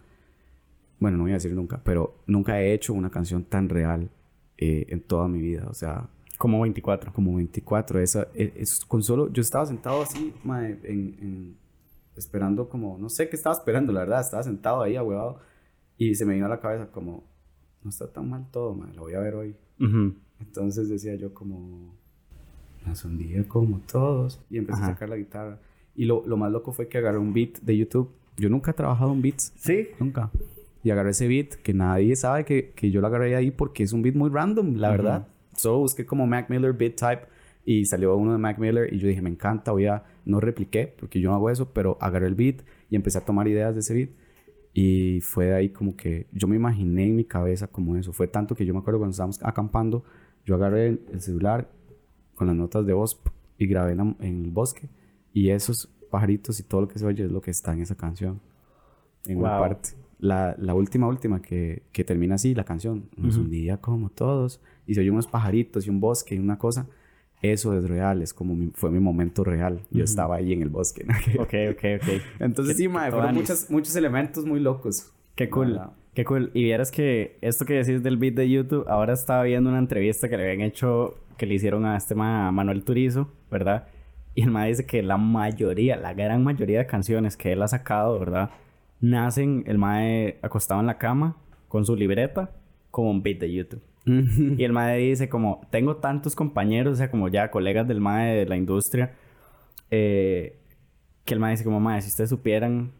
bueno, 0.99 1.17
no 1.17 1.23
voy 1.23 1.31
a 1.31 1.35
decir 1.35 1.53
nunca, 1.53 1.81
pero 1.83 2.15
nunca 2.27 2.61
he 2.61 2.73
hecho 2.73 2.93
una 2.93 3.09
canción 3.09 3.45
tan 3.45 3.69
real 3.69 4.09
eh, 4.57 4.85
en 4.89 5.01
toda 5.01 5.27
mi 5.27 5.39
vida. 5.39 5.65
O 5.69 5.73
sea... 5.73 6.09
Como 6.37 6.61
24. 6.61 7.13
Como 7.13 7.35
24. 7.35 7.99
Esa, 8.01 8.27
e, 8.33 8.53
es, 8.57 8.83
con 8.85 9.01
solo... 9.01 9.31
Yo 9.31 9.41
estaba 9.41 9.65
sentado 9.65 10.01
así, 10.01 10.33
en, 10.83 11.57
esperando 12.15 12.67
como... 12.67 12.97
No 12.97 13.09
sé 13.09 13.29
qué 13.29 13.37
estaba 13.37 13.55
esperando, 13.55 13.93
la 13.93 14.01
verdad. 14.01 14.21
Estaba 14.21 14.43
sentado 14.43 14.81
ahí, 14.81 14.97
ahuevado. 14.97 15.39
Y 15.97 16.15
se 16.15 16.25
me 16.25 16.33
vino 16.33 16.45
a 16.45 16.49
la 16.49 16.59
cabeza 16.59 16.87
como... 16.91 17.23
No 17.83 17.89
está 17.89 18.11
tan 18.11 18.29
mal 18.29 18.47
todo, 18.51 18.75
madre. 18.75 18.95
Lo 18.95 19.03
voy 19.03 19.13
a 19.13 19.19
ver 19.19 19.35
hoy. 19.35 19.55
Entonces 20.39 20.89
decía 20.89 21.15
yo 21.15 21.33
como... 21.33 21.95
Más 22.85 23.03
un 23.03 23.17
día 23.17 23.45
como 23.47 23.79
todos. 23.79 24.39
Y 24.49 24.57
empecé 24.57 24.81
a 24.83 24.87
sacar 24.87 25.09
la 25.09 25.17
guitarra. 25.17 25.59
Y 25.95 26.05
lo, 26.05 26.25
lo 26.25 26.37
más 26.37 26.51
loco 26.51 26.71
fue 26.71 26.87
que 26.87 26.97
agarré 26.97 27.17
un 27.17 27.33
beat 27.33 27.59
de 27.61 27.77
YouTube. 27.77 28.09
Yo 28.37 28.49
nunca 28.49 28.71
he 28.71 28.73
trabajado 28.73 29.11
en 29.11 29.21
beats. 29.21 29.53
¿Sí? 29.57 29.89
Nunca 29.99 30.31
y 30.83 30.91
agarré 30.91 31.11
ese 31.11 31.27
beat 31.27 31.55
que 31.55 31.73
nadie 31.73 32.15
sabe 32.15 32.45
que, 32.45 32.71
que 32.71 32.91
yo 32.91 33.01
lo 33.01 33.07
agarré 33.07 33.35
ahí 33.35 33.51
porque 33.51 33.83
es 33.83 33.93
un 33.93 34.01
beat 34.01 34.15
muy 34.15 34.29
random, 34.29 34.75
la 34.75 34.89
verdad. 34.91 35.27
Solo 35.55 35.79
busqué 35.79 36.05
como 36.05 36.25
Mac 36.25 36.49
Miller 36.49 36.73
beat 36.73 36.95
type 36.95 37.23
y 37.65 37.85
salió 37.85 38.15
uno 38.15 38.31
de 38.31 38.37
Mac 38.37 38.57
Miller 38.57 38.93
y 38.93 38.97
yo 38.97 39.07
dije, 39.07 39.21
me 39.21 39.29
encanta, 39.29 39.71
voy 39.71 39.87
a, 39.87 40.03
no 40.25 40.39
repliqué 40.39 40.93
porque 40.97 41.19
yo 41.19 41.29
no 41.29 41.35
hago 41.35 41.49
eso, 41.49 41.73
pero 41.73 41.97
agarré 41.99 42.27
el 42.27 42.35
beat 42.35 42.61
y 42.89 42.95
empecé 42.95 43.17
a 43.17 43.25
tomar 43.25 43.47
ideas 43.47 43.73
de 43.73 43.81
ese 43.81 43.93
beat. 43.93 44.09
Y 44.73 45.21
fue 45.21 45.45
de 45.45 45.55
ahí 45.55 45.69
como 45.69 45.95
que 45.95 46.27
yo 46.31 46.47
me 46.47 46.55
imaginé 46.55 47.07
en 47.07 47.15
mi 47.15 47.25
cabeza 47.25 47.67
como 47.67 47.95
eso. 47.95 48.13
Fue 48.13 48.27
tanto 48.27 48.55
que 48.55 48.65
yo 48.65 48.73
me 48.73 48.79
acuerdo 48.79 48.99
cuando 48.99 49.11
estábamos 49.11 49.43
acampando, 49.43 50.03
yo 50.45 50.55
agarré 50.55 50.99
el 51.11 51.21
celular 51.21 51.69
con 52.35 52.47
las 52.47 52.55
notas 52.55 52.85
de 52.85 52.93
voz 52.93 53.19
y 53.57 53.67
grabé 53.67 53.93
en, 53.93 54.15
el 54.45 54.51
bosque. 54.51 54.89
Y 55.33 55.49
esos 55.49 55.89
pajaritos 56.09 56.59
y 56.59 56.63
todo 56.63 56.81
lo 56.81 56.87
que 56.87 56.99
se 56.99 57.05
oye 57.05 57.25
es 57.25 57.31
lo 57.31 57.41
que 57.41 57.51
está 57.51 57.73
en 57.73 57.81
esa 57.81 57.95
canción. 57.95 58.39
En 59.25 59.39
una 59.39 59.59
parte 59.59 59.89
la, 60.19 60.55
la 60.59 60.73
última, 60.73 61.07
última 61.07 61.41
que, 61.41 61.83
que, 61.91 62.03
termina 62.03 62.35
así, 62.35 62.53
la 62.53 62.65
canción, 62.65 63.09
nos 63.15 63.37
un 63.37 63.49
día 63.49 63.77
como 63.77 64.09
todos, 64.09 64.61
y 64.85 64.93
se 64.93 64.99
oye 64.99 65.09
unos 65.09 65.27
pajaritos 65.27 65.87
y 65.87 65.89
un 65.89 66.01
bosque 66.01 66.35
y 66.35 66.39
una 66.39 66.57
cosa, 66.57 66.87
eso 67.41 67.77
es 67.77 67.87
real, 67.87 68.21
es 68.21 68.33
como 68.33 68.71
fue 68.73 68.91
mi 68.91 68.99
momento 68.99 69.43
real. 69.43 69.81
Yo 69.91 70.03
estaba 70.03 70.35
ahí 70.35 70.53
en 70.53 70.61
el 70.61 70.69
bosque. 70.69 71.05
ok, 71.39 71.53
ok, 71.71 71.83
ok. 72.01 72.21
Entonces 72.39 72.77
sí, 72.77 72.87
mae, 72.87 73.11
fueron 73.11 73.35
muchos, 73.35 73.69
muchos 73.69 73.95
elementos 73.95 74.45
muy 74.45 74.59
locos. 74.59 75.11
Qué 75.35 75.49
cool. 75.49 75.79
Qué 76.13 76.25
cool. 76.25 76.51
Y 76.53 76.63
vieras 76.63 76.91
que 76.91 77.37
esto 77.41 77.65
que 77.65 77.73
decís 77.75 78.03
del 78.03 78.17
beat 78.17 78.33
de 78.33 78.49
YouTube, 78.49 78.85
ahora 78.87 79.13
estaba 79.13 79.43
viendo 79.43 79.69
una 79.69 79.79
entrevista 79.79 80.27
que 80.27 80.37
le 80.37 80.43
habían 80.43 80.61
hecho, 80.61 81.17
que 81.37 81.45
le 81.45 81.55
hicieron 81.55 81.85
a 81.85 81.95
este 81.95 82.15
ma, 82.15 82.51
Manuel 82.51 82.83
Turizo, 82.83 83.29
¿verdad? 83.49 83.87
Y 84.35 84.43
el 84.43 84.51
ma 84.51 84.65
dice 84.65 84.85
que 84.85 85.01
la 85.01 85.17
mayoría, 85.17 85.95
la 85.95 86.13
gran 86.13 86.43
mayoría 86.43 86.79
de 86.79 86.87
canciones 86.87 87.37
que 87.37 87.53
él 87.53 87.61
ha 87.61 87.67
sacado, 87.67 88.19
¿verdad? 88.19 88.49
nacen 89.01 89.63
el 89.67 89.77
mae 89.77 90.39
acostado 90.41 90.79
en 90.79 90.87
la 90.87 90.97
cama 90.97 91.37
con 91.67 91.85
su 91.85 91.95
libreta 91.95 92.51
con 92.91 93.07
un 93.07 93.23
beat 93.23 93.39
de 93.39 93.53
YouTube. 93.53 93.81
Y 94.05 94.63
el 94.63 94.73
mae 94.73 94.97
dice 94.97 95.29
como, 95.29 95.61
tengo 95.69 95.97
tantos 95.97 96.35
compañeros, 96.35 96.93
o 96.93 96.95
sea, 96.95 97.11
como 97.11 97.27
ya 97.27 97.51
colegas 97.51 97.87
del 97.87 98.01
mae 98.01 98.35
de 98.35 98.45
la 98.45 98.55
industria, 98.55 99.13
eh, 99.91 100.57
que 101.25 101.33
el 101.33 101.39
mae 101.39 101.51
dice 101.51 101.63
como, 101.63 101.79
mae, 101.79 102.01
si 102.01 102.09
ustedes 102.09 102.29
supieran 102.29 102.91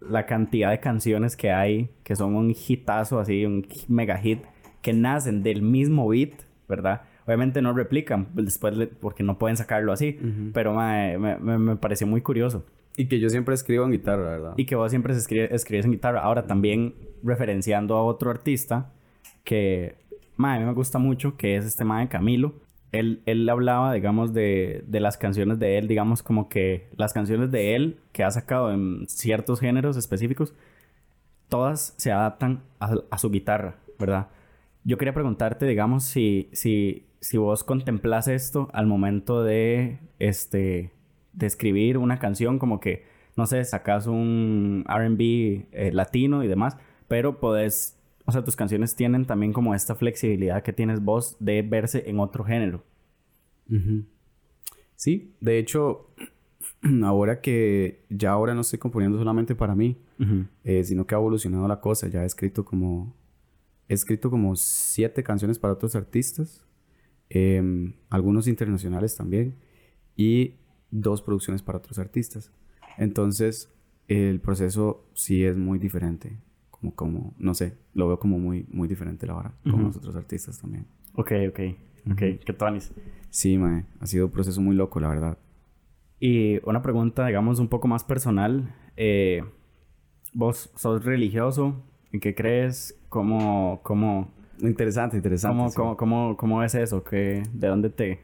la 0.00 0.26
cantidad 0.26 0.70
de 0.70 0.80
canciones 0.80 1.36
que 1.36 1.50
hay, 1.50 1.90
que 2.02 2.16
son 2.16 2.34
un 2.34 2.50
hitazo 2.50 3.18
así, 3.18 3.44
un 3.46 3.66
mega 3.88 4.18
hit, 4.18 4.42
que 4.82 4.92
nacen 4.92 5.42
del 5.42 5.62
mismo 5.62 6.08
beat, 6.08 6.32
¿verdad? 6.68 7.02
Obviamente 7.26 7.62
no 7.62 7.72
replican 7.72 8.28
después 8.34 8.74
porque 9.00 9.22
no 9.22 9.38
pueden 9.38 9.56
sacarlo 9.56 9.92
así, 9.92 10.18
pero 10.52 10.74
mae, 10.74 11.16
me, 11.18 11.38
me, 11.38 11.76
pareció 11.76 12.06
muy 12.06 12.20
curioso. 12.20 12.66
Y 12.96 13.06
que 13.06 13.18
yo 13.18 13.30
siempre 13.30 13.54
escribo 13.54 13.84
en 13.84 13.92
guitarra, 13.92 14.30
¿verdad? 14.30 14.54
Y 14.56 14.66
que 14.66 14.76
vos 14.76 14.90
siempre 14.90 15.14
escribes 15.14 15.84
en 15.84 15.90
guitarra. 15.90 16.20
Ahora 16.20 16.46
también 16.46 16.94
referenciando 17.24 17.96
a 17.96 18.04
otro 18.04 18.30
artista 18.30 18.92
que 19.42 19.96
mae, 20.36 20.56
a 20.56 20.60
mí 20.60 20.66
me 20.66 20.72
gusta 20.72 20.98
mucho, 20.98 21.36
que 21.36 21.56
es 21.56 21.64
este 21.64 21.84
mae 21.84 22.08
Camilo. 22.08 22.54
Él, 22.92 23.22
él 23.26 23.48
hablaba, 23.48 23.92
digamos, 23.92 24.32
de, 24.32 24.84
de 24.86 25.00
las 25.00 25.16
canciones 25.18 25.58
de 25.58 25.78
él, 25.78 25.88
digamos, 25.88 26.22
como 26.22 26.48
que 26.48 26.88
las 26.96 27.12
canciones 27.12 27.50
de 27.50 27.74
él 27.74 27.98
que 28.12 28.22
ha 28.22 28.30
sacado 28.30 28.72
en 28.72 29.06
ciertos 29.08 29.60
géneros 29.60 29.96
específicos, 29.96 30.54
todas 31.48 31.94
se 31.96 32.12
adaptan 32.12 32.62
a, 32.80 33.18
su 33.18 33.30
guitarra, 33.30 33.76
¿verdad? 33.98 34.28
Yo 34.84 34.98
quería 34.98 35.14
preguntarte, 35.14 35.66
digamos, 35.66 36.04
si, 36.04 36.48
si, 36.52 37.06
si 37.20 37.38
vos 37.38 37.64
contemplas 37.64 38.28
esto 38.28 38.68
al 38.72 38.86
momento 38.86 39.42
de, 39.42 39.98
este, 40.18 40.92
de 41.32 41.46
escribir 41.46 41.98
una 41.98 42.18
canción, 42.18 42.58
como 42.58 42.80
que, 42.80 43.06
no 43.36 43.46
sé, 43.46 43.64
sacas 43.64 44.06
un 44.06 44.84
RB 44.88 45.68
eh, 45.72 45.90
latino 45.92 46.44
y 46.44 46.48
demás, 46.48 46.76
pero 47.08 47.40
podés 47.40 47.93
o 48.26 48.32
sea, 48.32 48.42
tus 48.42 48.56
canciones 48.56 48.96
tienen 48.96 49.26
también 49.26 49.52
como 49.52 49.74
esta 49.74 49.94
flexibilidad 49.94 50.62
que 50.62 50.72
tienes 50.72 51.02
vos 51.02 51.36
de 51.40 51.62
verse 51.62 52.04
en 52.08 52.20
otro 52.20 52.44
género. 52.44 52.82
Sí, 54.96 55.34
de 55.40 55.58
hecho, 55.58 56.10
ahora 57.04 57.40
que 57.40 58.04
ya 58.08 58.32
ahora 58.32 58.54
no 58.54 58.62
estoy 58.62 58.78
componiendo 58.78 59.18
solamente 59.18 59.54
para 59.54 59.74
mí, 59.74 59.98
eh, 60.62 60.84
sino 60.84 61.06
que 61.06 61.14
ha 61.14 61.18
evolucionado 61.18 61.68
la 61.68 61.80
cosa, 61.80 62.08
ya 62.08 62.22
he 62.22 62.26
escrito 62.26 62.64
como, 62.64 63.14
he 63.88 63.94
escrito 63.94 64.30
como 64.30 64.56
siete 64.56 65.22
canciones 65.22 65.58
para 65.58 65.74
otros 65.74 65.94
artistas, 65.94 66.64
em, 67.28 67.94
algunos 68.08 68.46
internacionales 68.46 69.16
también, 69.16 69.56
y 70.16 70.54
dos 70.90 71.20
producciones 71.20 71.62
para 71.62 71.78
otros 71.78 71.98
artistas. 71.98 72.52
Entonces, 72.96 73.70
el 74.08 74.40
proceso 74.40 75.04
sí 75.14 75.44
es 75.44 75.56
muy 75.56 75.78
diferente 75.78 76.38
como, 76.92 77.34
no 77.38 77.54
sé, 77.54 77.76
lo 77.94 78.08
veo 78.08 78.18
como 78.18 78.38
muy, 78.38 78.66
muy 78.70 78.88
diferente 78.88 79.26
la 79.26 79.36
hora 79.36 79.54
con 79.62 79.82
los 79.82 79.96
otros 79.96 80.16
artistas 80.16 80.60
también. 80.60 80.86
Ok, 81.14 81.32
ok, 81.48 81.60
ok, 82.12 82.18
qué 82.44 82.52
tonis. 82.56 82.92
Sí, 83.30 83.58
mae, 83.58 83.84
ha 84.00 84.06
sido 84.06 84.26
un 84.26 84.32
proceso 84.32 84.60
muy 84.60 84.74
loco, 84.76 85.00
la 85.00 85.08
verdad. 85.08 85.38
Y 86.20 86.58
una 86.68 86.82
pregunta, 86.82 87.26
digamos, 87.26 87.58
un 87.58 87.68
poco 87.68 87.88
más 87.88 88.04
personal. 88.04 88.74
Eh, 88.96 89.42
¿Vos 90.32 90.70
sos 90.74 91.04
religioso? 91.04 91.82
¿En 92.12 92.20
qué 92.20 92.34
crees? 92.34 92.98
¿Cómo, 93.08 93.80
cómo... 93.82 94.32
Interesante, 94.60 95.16
interesante. 95.16 95.56
¿Cómo, 95.56 95.72
cómo, 95.74 95.96
cómo, 95.96 96.36
cómo 96.36 96.62
es 96.62 96.74
eso? 96.74 97.02
¿Qué, 97.04 97.42
¿De 97.52 97.68
dónde 97.68 97.90
te, 97.90 98.20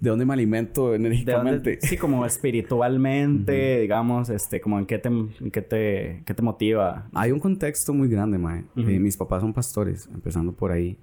de 0.00 0.10
dónde 0.10 0.24
me 0.24 0.32
alimento 0.32 0.94
enérgicamente. 0.94 1.78
sí, 1.80 1.96
como 1.96 2.24
espiritualmente, 2.26 3.80
digamos, 3.80 4.28
este, 4.28 4.60
como 4.60 4.78
en 4.78 4.86
qué 4.86 4.98
te, 4.98 5.10
qué 5.52 5.62
te, 5.62 6.22
qué 6.24 6.34
te 6.34 6.42
motiva. 6.42 7.08
Hay 7.14 7.32
un 7.32 7.40
contexto 7.40 7.92
muy 7.92 8.08
grande, 8.08 8.38
Mae. 8.38 8.64
Eh, 8.76 8.98
mis 8.98 9.16
papás 9.16 9.42
son 9.42 9.52
pastores, 9.52 10.08
empezando 10.12 10.52
por 10.52 10.70
ahí. 10.72 10.98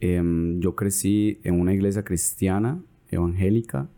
Em, 0.00 0.60
yo 0.60 0.74
crecí 0.74 1.40
en 1.44 1.60
una 1.60 1.74
iglesia 1.74 2.04
cristiana, 2.04 2.82
evangélica, 3.10 3.88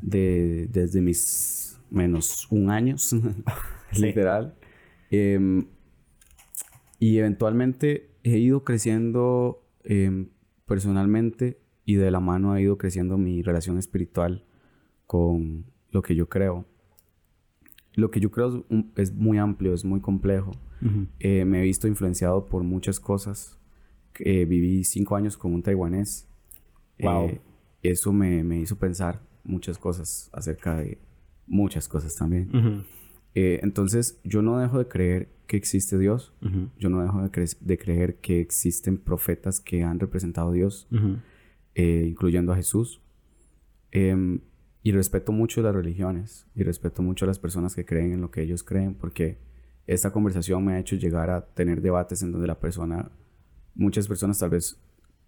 de, 0.00 0.68
desde 0.70 1.00
mis 1.00 1.80
menos 1.90 2.46
un 2.50 2.70
año, 2.70 2.96
literal. 3.98 4.54
Em, 5.10 5.66
y 6.98 7.18
eventualmente 7.18 8.10
he 8.22 8.38
ido 8.38 8.64
creciendo 8.64 9.62
em, 9.84 10.28
personalmente 10.66 11.58
y 11.86 11.94
de 11.94 12.10
la 12.10 12.20
mano 12.20 12.52
ha 12.52 12.60
ido 12.60 12.76
creciendo 12.76 13.16
mi 13.16 13.40
relación 13.42 13.78
espiritual 13.78 14.44
con 15.06 15.64
lo 15.92 16.02
que 16.02 16.16
yo 16.16 16.28
creo. 16.28 16.66
Lo 17.94 18.10
que 18.10 18.20
yo 18.20 18.30
creo 18.30 18.66
es, 18.96 19.14
muy 19.14 19.38
amplio, 19.38 19.72
es 19.72 19.84
muy 19.84 20.00
complejo. 20.00 20.50
Eh, 21.20 21.44
me 21.46 21.60
he 21.60 21.62
visto 21.62 21.88
influenciado 21.88 22.46
por 22.46 22.64
muchas 22.64 23.00
cosas. 23.00 23.58
Eh, 24.18 24.44
viví 24.44 24.84
cinco 24.84 25.14
años 25.16 25.38
con 25.38 25.54
un 25.54 25.62
taiwanés. 25.62 26.28
Wow. 26.98 27.28
Eh, 27.28 27.40
eso 27.82 28.12
me, 28.12 28.42
me, 28.42 28.58
hizo 28.58 28.76
pensar 28.76 29.22
muchas 29.44 29.78
cosas 29.78 30.28
acerca 30.32 30.76
de 30.76 30.98
muchas 31.46 31.86
cosas 31.86 32.16
también. 32.16 32.84
entonces, 33.32 34.20
yo 34.24 34.42
no 34.42 34.58
dejo 34.58 34.78
de 34.78 34.88
creer 34.88 35.28
que 35.46 35.56
existe 35.56 35.96
Dios. 35.98 36.34
Yo 36.78 36.90
no 36.90 37.00
dejo 37.00 37.22
de, 37.22 37.56
de, 37.60 37.78
creer 37.78 38.16
que 38.16 38.40
existen 38.40 38.98
profetas 38.98 39.60
que 39.60 39.84
han 39.84 40.00
representado 40.00 40.50
a 40.50 40.52
Dios. 40.52 40.88
Eh, 41.78 42.06
incluyendo 42.08 42.54
a 42.54 42.56
Jesús. 42.56 43.02
Em, 43.92 44.40
y 44.82 44.92
respeto 44.92 45.30
mucho 45.30 45.60
las 45.60 45.74
religiones 45.74 46.46
y 46.54 46.62
respeto 46.62 47.02
mucho 47.02 47.26
a 47.26 47.28
las 47.28 47.38
personas 47.38 47.74
que 47.74 47.84
creen 47.84 48.12
en 48.12 48.22
lo 48.22 48.30
que 48.30 48.40
ellos 48.40 48.62
creen, 48.62 48.94
porque 48.94 49.36
esta 49.86 50.10
conversación 50.10 50.64
me 50.64 50.72
ha 50.72 50.78
hecho 50.78 50.96
llegar 50.96 51.28
a 51.28 51.44
tener 51.44 51.82
debates 51.82 52.22
en 52.22 52.32
donde 52.32 52.46
la 52.46 52.58
persona, 52.58 53.10
muchas 53.74 54.08
personas 54.08 54.38
tal 54.38 54.50
vez 54.50 54.80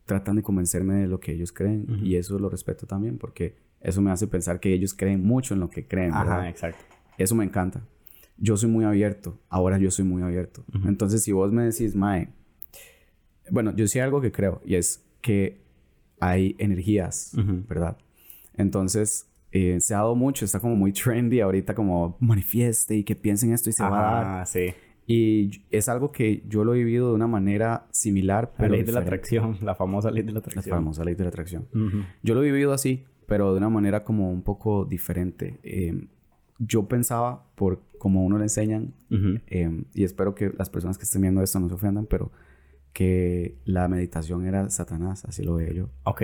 tratan 0.07 0.37
de 0.37 0.43
convencerme 0.43 0.95
de 0.95 1.07
lo 1.07 1.21
que 1.21 1.33
ellos 1.33 1.53
creen 1.53 1.87
y 2.03 2.15
eso 2.17 2.39
lo 2.39 2.49
respeto 2.49 2.87
también 2.87 3.19
porque 3.19 3.57
eso 3.83 4.01
me 4.01 4.11
hace 4.11 4.27
pensar 4.27 4.59
que 4.59 4.73
ellos 4.73 4.95
creen 4.95 5.23
mucho 5.23 5.53
en 5.53 5.61
lo 5.61 5.69
que 5.69 5.87
creen, 5.87 6.15
Ajá, 6.15 6.49
exacto. 6.49 6.83
Eso 7.19 7.35
me 7.35 7.45
encanta. 7.45 7.83
Yo 8.39 8.57
soy 8.57 8.71
muy 8.71 8.87
abierto, 8.87 9.39
ahora 9.51 9.77
yo 9.77 9.91
soy 9.91 10.07
muy 10.07 10.23
abierto. 10.23 10.65
Entonces, 10.87 11.23
si 11.23 11.33
vos 11.33 11.53
me 11.53 11.65
decís, 11.65 11.95
Mae, 11.95 12.29
bueno, 13.51 13.77
yo 13.77 13.87
sí 13.87 13.99
algo 13.99 14.23
que 14.23 14.33
creo 14.33 14.63
y 14.65 14.77
es 14.77 15.05
que 15.21 15.68
hay 16.21 16.57
energías, 16.59 17.33
¿verdad? 17.69 17.97
Entonces, 18.57 19.29
eh, 19.53 19.79
se 19.81 19.95
ha 19.95 19.99
dado 19.99 20.15
mucho, 20.15 20.45
está 20.45 20.61
como 20.61 20.77
muy 20.77 20.93
trendy 20.93 21.41
ahorita, 21.41 21.75
como 21.75 22.17
manifieste 22.21 22.97
y 22.97 23.05
que 23.05 23.17
piensen 23.17 23.53
esto 23.53 23.71
y 23.71 23.73
se 23.73 23.83
va 23.83 23.89
a 23.89 24.25
dar. 24.25 24.47
sí. 24.47 24.75
Y 25.11 25.63
es 25.71 25.89
algo 25.89 26.13
que 26.13 26.43
yo 26.47 26.65
lo 26.65 26.75
he 26.75 26.79
vivido 26.79 27.09
de 27.09 27.15
una 27.15 27.27
manera 27.27 27.87
similar. 27.91 28.53
Pero 28.59 28.69
la 28.69 28.77
ley 28.77 28.85
de 28.85 28.93
la 28.93 29.01
atracción, 29.01 29.57
la 29.63 29.75
famosa 29.75 30.11
ley 30.11 30.23
de 30.23 30.33
la 30.33 30.41
atracción. 30.41 30.71
La 30.71 30.77
famosa 30.77 31.03
ley 31.03 31.15
de 31.15 31.25
la 31.25 31.31
atracción. 31.31 31.67
Yo 32.23 32.35
lo 32.35 32.43
he 32.43 32.45
vivido 32.45 32.75
así, 32.75 33.05
pero 33.27 33.53
de 33.53 33.57
una 33.57 33.71
manera 33.71 34.05
como 34.05 34.31
un 34.31 34.43
poco 34.43 34.85
diferente. 34.85 35.61
Em, 35.63 36.09
yo 36.59 36.89
pensaba, 36.89 37.47
por 37.55 37.81
como 37.99 38.23
uno 38.23 38.37
le 38.37 38.45
enseñan, 38.45 38.93
em, 39.47 39.85
y 39.95 40.05
espero 40.05 40.35
que 40.35 40.53
las 40.59 40.69
personas 40.69 40.99
que 40.99 41.05
estén 41.05 41.23
viendo 41.23 41.43
esto 41.43 41.59
no 41.59 41.69
se 41.69 41.75
ofendan, 41.75 42.05
pero 42.05 42.31
que 42.99 43.55
la 43.65 43.87
meditación 43.87 44.45
era 44.45 44.69
Satanás, 44.71 45.25
así 45.25 45.45
lo 45.45 45.55
veo 45.55 45.73
yo. 45.73 45.89
Ok. 46.03 46.21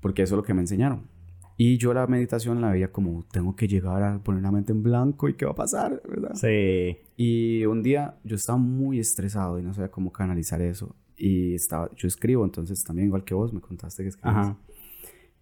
Porque 0.00 0.20
eso 0.20 0.34
es 0.34 0.36
lo 0.36 0.42
que 0.42 0.52
me 0.52 0.60
enseñaron. 0.60 1.08
Y 1.56 1.78
yo 1.78 1.94
la 1.94 2.06
meditación 2.06 2.60
la 2.60 2.72
veía 2.72 2.92
como, 2.92 3.24
tengo 3.32 3.56
que 3.56 3.66
llegar 3.66 4.02
a 4.02 4.18
poner 4.18 4.42
la 4.42 4.52
mente 4.52 4.72
en 4.72 4.82
blanco 4.82 5.30
y 5.30 5.34
qué 5.34 5.46
va 5.46 5.52
a 5.52 5.54
pasar, 5.54 6.02
¿verdad? 6.06 6.34
Sí. 6.34 6.98
Y 7.16 7.64
un 7.64 7.82
día 7.82 8.16
yo 8.22 8.36
estaba 8.36 8.58
muy 8.58 8.98
estresado 8.98 9.58
y 9.58 9.62
no 9.62 9.72
sabía 9.72 9.90
cómo 9.90 10.12
canalizar 10.12 10.60
eso. 10.60 10.94
Y 11.16 11.54
estaba, 11.54 11.88
yo 11.96 12.06
escribo, 12.06 12.44
entonces 12.44 12.84
también 12.84 13.06
igual 13.06 13.24
que 13.24 13.32
vos 13.32 13.54
me 13.54 13.62
contaste 13.62 14.02
que 14.02 14.10
escribes. 14.10 14.36
Ajá. 14.36 14.58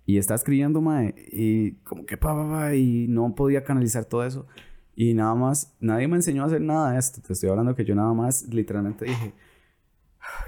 Y 0.06 0.18
estaba 0.18 0.36
escribiendo, 0.36 0.80
mae, 0.80 1.12
y 1.32 1.72
como 1.82 2.06
que 2.06 2.16
pa, 2.16 2.36
pa, 2.36 2.48
pa, 2.48 2.74
y 2.76 3.08
no 3.08 3.34
podía 3.34 3.64
canalizar 3.64 4.04
todo 4.04 4.24
eso. 4.24 4.46
Y 4.94 5.12
nada 5.14 5.34
más, 5.34 5.74
nadie 5.80 6.06
me 6.06 6.14
enseñó 6.14 6.44
a 6.44 6.46
hacer 6.46 6.60
nada 6.60 6.92
de 6.92 7.00
esto. 7.00 7.20
Te 7.20 7.32
estoy 7.32 7.50
hablando 7.50 7.74
que 7.74 7.84
yo 7.84 7.96
nada 7.96 8.14
más 8.14 8.46
literalmente 8.48 9.06
dije, 9.06 9.32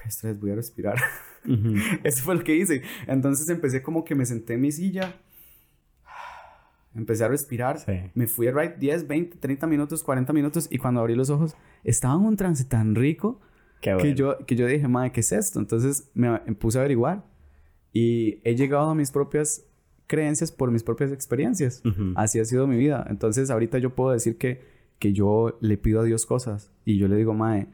estrés, 0.06 0.38
voy 0.40 0.50
a 0.50 0.54
respirar. 0.56 0.96
Eso 2.04 2.22
fue 2.24 2.36
lo 2.36 2.44
que 2.44 2.54
hice. 2.54 2.82
Entonces 3.06 3.48
empecé 3.48 3.82
como 3.82 4.04
que 4.04 4.14
me 4.14 4.26
senté 4.26 4.54
en 4.54 4.60
mi 4.60 4.72
silla, 4.72 5.20
empecé 6.94 7.24
a 7.24 7.28
respirar, 7.28 7.78
me 8.14 8.26
fui 8.26 8.46
a 8.46 8.52
ride 8.52 8.76
10, 8.78 9.08
20, 9.08 9.36
30 9.38 9.66
minutos, 9.66 10.02
40 10.02 10.32
minutos 10.32 10.68
y 10.70 10.78
cuando 10.78 11.00
abrí 11.00 11.14
los 11.14 11.28
ojos 11.30 11.56
estaba 11.82 12.14
en 12.14 12.20
un 12.20 12.36
trance 12.36 12.64
tan 12.64 12.94
rico 12.94 13.40
que, 13.80 14.14
yo, 14.14 14.38
que 14.46 14.56
yo 14.56 14.66
dije, 14.66 14.88
madre, 14.88 15.12
¿qué 15.12 15.20
es 15.20 15.32
esto? 15.32 15.58
Entonces 15.58 16.10
me 16.14 16.38
puse 16.54 16.78
a 16.78 16.82
averiguar 16.82 17.24
y 17.92 18.40
he 18.44 18.54
llegado 18.54 18.90
a 18.90 18.94
mis 18.94 19.10
propias 19.10 19.66
creencias 20.06 20.52
por 20.52 20.70
mis 20.70 20.82
propias 20.82 21.12
experiencias. 21.12 21.82
Así 22.16 22.40
ha 22.40 22.44
sido 22.44 22.66
mi 22.66 22.76
vida. 22.76 23.06
Entonces 23.10 23.50
ahorita 23.50 23.78
yo 23.78 23.94
puedo 23.94 24.12
decir 24.12 24.38
que, 24.38 24.62
que 24.98 25.12
yo 25.12 25.58
le 25.60 25.76
pido 25.76 26.00
a 26.00 26.04
Dios 26.04 26.26
cosas 26.26 26.70
y 26.84 26.98
yo 26.98 27.08
le 27.08 27.16
digo, 27.16 27.34
madre, 27.34 27.68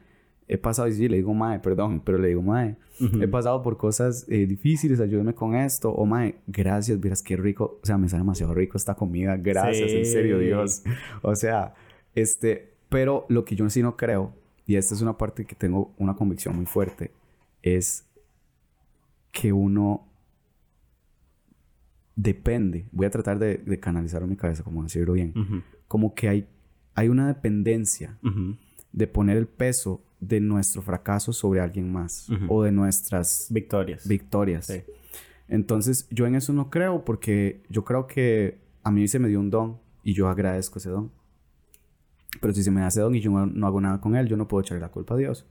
he 0.51 0.57
pasado, 0.57 0.89
y 0.89 0.91
sí, 0.91 1.07
le 1.07 1.15
digo, 1.15 1.33
mae, 1.33 1.59
perdón, 1.61 2.01
pero 2.03 2.17
le 2.17 2.27
digo, 2.27 2.41
mae, 2.41 2.75
he 3.21 3.27
pasado 3.29 3.61
por 3.61 3.77
cosas 3.77 4.25
eh, 4.27 4.45
difíciles, 4.45 4.99
ayúdame 4.99 5.33
con 5.33 5.55
esto, 5.55 5.89
o 5.89 6.05
mae, 6.05 6.41
gracias, 6.45 6.99
miras 7.01 7.23
qué 7.23 7.37
rico, 7.37 7.79
o 7.81 7.85
sea, 7.85 7.97
me 7.97 8.09
sale 8.09 8.23
demasiado 8.23 8.53
rico 8.53 8.77
esta 8.77 8.93
comida, 8.95 9.37
gracias, 9.37 9.89
en 9.93 10.05
serio, 10.05 10.39
Dios. 10.39 10.83
O 11.21 11.35
sea, 11.35 11.73
este, 12.15 12.73
pero 12.89 13.25
lo 13.29 13.45
que 13.45 13.55
yo 13.55 13.69
sí 13.69 13.81
no 13.81 13.95
creo, 13.95 14.33
y 14.65 14.75
esta 14.75 14.93
es 14.93 15.01
una 15.01 15.17
parte 15.17 15.45
que 15.45 15.55
tengo 15.55 15.93
una 15.97 16.15
convicción 16.15 16.53
muy 16.57 16.65
fuerte, 16.65 17.11
es 17.61 18.05
que 19.31 19.53
uno 19.53 20.05
depende. 22.17 22.87
Voy 22.91 23.05
a 23.05 23.09
tratar 23.09 23.39
de, 23.39 23.55
de 23.55 23.79
canalizar 23.79 24.21
en 24.21 24.29
mi 24.29 24.35
cabeza, 24.35 24.63
como 24.63 24.83
decirlo 24.83 25.13
bien. 25.13 25.63
Como 25.87 26.13
que 26.13 26.27
hay, 26.27 26.47
hay 26.93 27.07
una 27.07 27.29
dependencia 27.29 28.17
de 28.91 29.07
poner 29.07 29.37
el 29.37 29.47
peso 29.47 30.03
de 30.21 30.39
nuestro 30.39 30.81
fracaso 30.81 31.33
sobre 31.33 31.59
alguien 31.59 31.91
más 31.91 32.29
o 32.47 32.63
de 32.63 32.71
nuestras 32.71 33.47
victorias. 33.49 34.07
Victorias. 34.07 34.71
Entonces, 35.47 36.07
yo 36.09 36.27
en 36.27 36.35
eso 36.35 36.53
no 36.53 36.69
creo 36.69 37.03
porque 37.03 37.63
yo 37.69 37.83
creo 37.83 38.07
que 38.07 38.61
a 38.83 38.91
mí 38.91 39.07
se 39.07 39.19
me 39.19 39.27
dio 39.27 39.39
un 39.39 39.49
don 39.49 39.79
y 40.03 40.13
yo 40.13 40.29
agradezco 40.29 40.79
ese 40.79 40.89
don. 40.89 41.11
Pero 42.39 42.53
si 42.53 42.63
se 42.63 42.71
me 42.71 42.81
da 42.81 42.87
ese 42.87 43.01
don 43.01 43.13
y 43.15 43.19
yo 43.19 43.31
no, 43.31 43.67
hago 43.67 43.81
nada 43.81 43.99
con 43.99 44.15
él, 44.15 44.27
yo 44.27 44.37
no 44.37 44.47
puedo 44.47 44.61
echarle 44.61 44.81
la 44.81 44.91
culpa 44.91 45.15
a 45.15 45.17
Dios. 45.17 45.45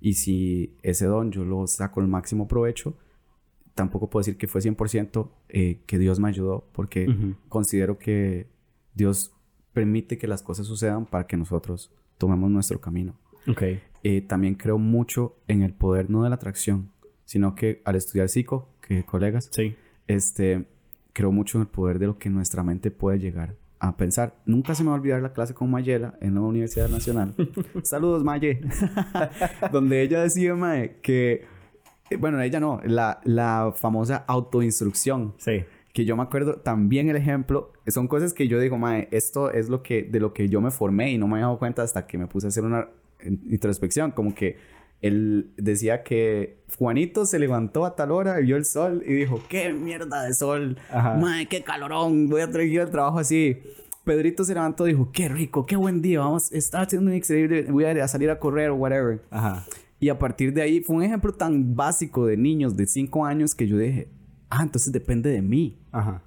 Y 0.00 0.14
si 0.14 0.78
ese 0.82 1.06
don 1.06 1.30
yo 1.30 1.44
lo 1.44 1.66
saco 1.66 2.00
el 2.00 2.08
máximo 2.08 2.48
provecho, 2.48 2.96
tampoco 3.74 4.08
puedo 4.08 4.22
decir 4.22 4.38
que 4.38 4.46
fue 4.46 4.60
100% 4.60 5.28
eh, 5.48 5.82
que 5.86 5.98
Dios 5.98 6.20
me 6.20 6.28
ayudó, 6.28 6.68
porque 6.72 7.34
considero 7.48 7.98
que 7.98 8.48
Dios 8.94 9.34
permite 9.72 10.16
que 10.16 10.28
las 10.28 10.42
cosas 10.42 10.66
sucedan 10.66 11.04
para 11.04 11.26
que 11.26 11.36
nosotros 11.36 11.92
tomemos 12.16 12.50
nuestro 12.50 12.80
camino. 12.80 13.18
Okay. 13.46 13.82
Eh, 14.06 14.20
también 14.20 14.54
creo 14.54 14.78
mucho 14.78 15.34
en 15.48 15.62
el 15.62 15.72
poder 15.72 16.10
no 16.10 16.22
de 16.22 16.28
la 16.28 16.36
atracción, 16.36 16.90
sino 17.24 17.54
que 17.54 17.80
al 17.86 17.96
estudiar 17.96 18.28
psico, 18.28 18.68
que 18.82 19.02
colegas, 19.02 19.48
sí. 19.50 19.76
este, 20.06 20.66
creo 21.14 21.32
mucho 21.32 21.56
en 21.56 21.62
el 21.62 21.68
poder 21.68 21.98
de 21.98 22.06
lo 22.06 22.18
que 22.18 22.28
nuestra 22.28 22.62
mente 22.62 22.90
puede 22.90 23.18
llegar 23.18 23.56
a 23.78 23.96
pensar. 23.96 24.34
Nunca 24.44 24.74
se 24.74 24.82
me 24.82 24.90
va 24.90 24.96
a 24.96 24.98
olvidar 24.98 25.22
la 25.22 25.32
clase 25.32 25.54
con 25.54 25.70
Mayela 25.70 26.18
en 26.20 26.34
la 26.34 26.42
Universidad 26.42 26.90
Nacional. 26.90 27.34
Saludos, 27.82 28.22
Maye. 28.24 28.60
Donde 29.72 30.02
ella 30.02 30.22
decía, 30.22 30.54
Mae, 30.54 30.98
que... 31.02 31.46
Eh, 32.10 32.16
bueno, 32.16 32.40
ella 32.42 32.60
no. 32.60 32.82
La, 32.84 33.20
la 33.24 33.72
famosa 33.74 34.24
autoinstrucción. 34.26 35.34
Sí. 35.38 35.64
Que 35.94 36.04
yo 36.04 36.14
me 36.14 36.24
acuerdo 36.24 36.56
también 36.56 37.08
el 37.08 37.16
ejemplo. 37.16 37.72
Son 37.86 38.06
cosas 38.06 38.34
que 38.34 38.48
yo 38.48 38.58
digo, 38.60 38.76
Mae, 38.76 39.08
esto 39.12 39.50
es 39.50 39.70
lo 39.70 39.82
que... 39.82 40.02
De 40.02 40.20
lo 40.20 40.34
que 40.34 40.48
yo 40.48 40.60
me 40.60 40.70
formé 40.70 41.12
y 41.12 41.18
no 41.18 41.26
me 41.26 41.34
había 41.34 41.46
dado 41.46 41.58
cuenta 41.58 41.82
hasta 41.82 42.06
que 42.06 42.18
me 42.18 42.26
puse 42.26 42.46
a 42.46 42.48
hacer 42.48 42.64
una 42.64 42.88
introspección. 43.24 44.10
Como 44.10 44.34
que 44.34 44.56
él 45.00 45.52
decía 45.56 46.02
que 46.02 46.64
Juanito 46.78 47.26
se 47.26 47.38
levantó 47.38 47.84
a 47.84 47.94
tal 47.94 48.10
hora 48.10 48.40
y 48.40 48.44
vio 48.44 48.56
el 48.56 48.64
sol 48.64 49.02
y 49.06 49.12
dijo, 49.12 49.42
qué 49.48 49.72
mierda 49.72 50.22
de 50.22 50.32
sol, 50.32 50.78
Madre, 50.92 51.46
qué 51.46 51.62
calorón, 51.62 52.28
voy 52.28 52.40
a 52.40 52.50
traer 52.50 52.70
el 52.80 52.90
trabajo 52.90 53.18
así. 53.18 53.58
Pedrito 54.04 54.44
se 54.44 54.54
levantó 54.54 54.86
y 54.86 54.92
dijo, 54.92 55.10
qué 55.12 55.28
rico, 55.28 55.66
qué 55.66 55.76
buen 55.76 56.02
día, 56.02 56.20
vamos, 56.20 56.52
está 56.52 56.80
haciendo 56.80 57.10
un 57.10 57.16
increíble, 57.16 57.70
voy 57.70 57.84
a 57.84 58.08
salir 58.08 58.30
a 58.30 58.38
correr 58.38 58.70
o 58.70 58.76
whatever. 58.76 59.22
Ajá. 59.30 59.66
Y 60.00 60.08
a 60.08 60.18
partir 60.18 60.52
de 60.52 60.62
ahí 60.62 60.80
fue 60.80 60.96
un 60.96 61.02
ejemplo 61.02 61.32
tan 61.32 61.74
básico 61.74 62.26
de 62.26 62.36
niños 62.36 62.76
de 62.76 62.86
5 62.86 63.24
años 63.24 63.54
que 63.54 63.66
yo 63.66 63.78
dije, 63.78 64.08
ah, 64.50 64.62
entonces 64.62 64.92
depende 64.92 65.30
de 65.30 65.40
mí. 65.40 65.78
Ajá. 65.92 66.22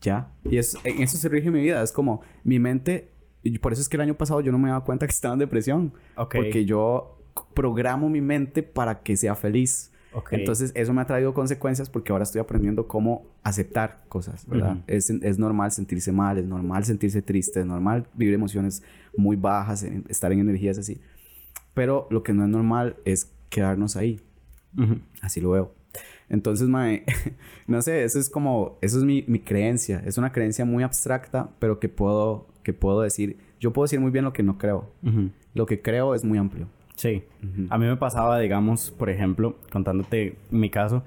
Ya. 0.00 0.32
Y 0.44 0.56
eso, 0.56 0.78
en 0.82 1.02
eso 1.02 1.16
se 1.16 1.28
rige 1.28 1.50
mi 1.50 1.60
vida. 1.60 1.82
Es 1.82 1.92
como 1.92 2.22
mi 2.42 2.58
mente, 2.58 3.11
y 3.42 3.58
por 3.58 3.72
eso 3.72 3.82
es 3.82 3.88
que 3.88 3.96
el 3.96 4.02
año 4.02 4.14
pasado 4.14 4.40
yo 4.40 4.52
no 4.52 4.58
me 4.58 4.68
daba 4.68 4.84
cuenta 4.84 5.06
que 5.06 5.12
estaba 5.12 5.34
en 5.34 5.40
depresión. 5.40 5.92
Ok. 6.16 6.36
Porque 6.36 6.64
yo 6.64 7.18
programo 7.54 8.08
mi 8.08 8.20
mente 8.20 8.62
para 8.62 9.02
que 9.02 9.16
sea 9.16 9.34
feliz. 9.34 9.90
Entonces, 10.30 10.72
eso 10.74 10.92
me 10.92 11.00
ha 11.00 11.06
traído 11.06 11.32
consecuencias 11.32 11.88
porque 11.88 12.12
ahora 12.12 12.24
estoy 12.24 12.40
aprendiendo 12.42 12.86
cómo 12.86 13.26
aceptar 13.42 14.04
cosas, 14.10 14.46
¿verdad? 14.46 14.76
es, 14.86 15.08
es, 15.08 15.38
normal 15.38 15.72
sentirse 15.72 16.12
mal, 16.12 16.36
es 16.36 16.44
normal 16.44 16.84
sentirse 16.84 17.22
triste, 17.22 17.60
es 17.60 17.66
normal 17.66 18.06
vivir 18.12 18.34
emociones 18.34 18.82
muy 19.16 19.36
bajas, 19.36 19.82
estar 20.08 20.30
en 20.30 20.40
energías 20.40 20.76
así. 20.76 21.00
Pero 21.72 22.08
lo 22.10 22.22
que 22.22 22.34
no 22.34 22.44
es 22.44 22.50
normal 22.50 22.96
es 23.06 23.32
quedarnos 23.48 23.96
ahí. 23.96 24.20
Así 25.22 25.40
lo 25.40 25.50
veo. 25.50 25.74
Entonces, 26.28 26.68
mae, 26.68 27.04
no 27.66 27.82
sé, 27.82 28.04
eso 28.04 28.18
es 28.18 28.30
como, 28.30 28.78
eso 28.80 28.98
es 28.98 29.04
mi, 29.04 29.24
mi, 29.28 29.38
creencia. 29.38 30.02
Es 30.06 30.16
una 30.16 30.32
creencia 30.32 30.64
muy 30.64 30.82
abstracta, 30.82 31.50
pero 31.58 31.78
que 31.78 31.90
puedo, 31.90 32.48
que 32.62 32.72
puedo 32.72 33.00
decir, 33.00 33.36
yo 33.60 33.72
puedo 33.72 33.84
decir 33.84 34.00
muy 34.00 34.10
bien 34.10 34.24
lo 34.24 34.32
que 34.32 34.42
no 34.42 34.58
creo. 34.58 34.90
Lo 35.54 35.66
que 35.66 35.82
creo 35.82 36.14
es 36.14 36.24
muy 36.24 36.38
amplio. 36.38 36.68
Sí. 36.94 37.24
A 37.70 37.78
mí 37.78 37.86
me 37.86 37.96
pasaba, 37.96 38.38
digamos, 38.38 38.90
por 38.90 39.10
ejemplo, 39.10 39.56
contándote 39.70 40.36
mi 40.50 40.70
caso, 40.70 41.02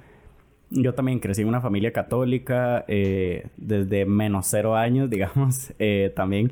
yo 0.69 0.93
también 0.93 1.19
crecí 1.19 1.41
en 1.41 1.47
una 1.47 1.61
familia 1.61 1.93
católica 1.93 2.85
eh, 2.87 3.47
desde 3.57 4.05
menos 4.05 4.47
cero 4.47 4.75
años, 4.75 5.09
digamos, 5.11 5.73
eh, 5.79 6.11
también. 6.15 6.51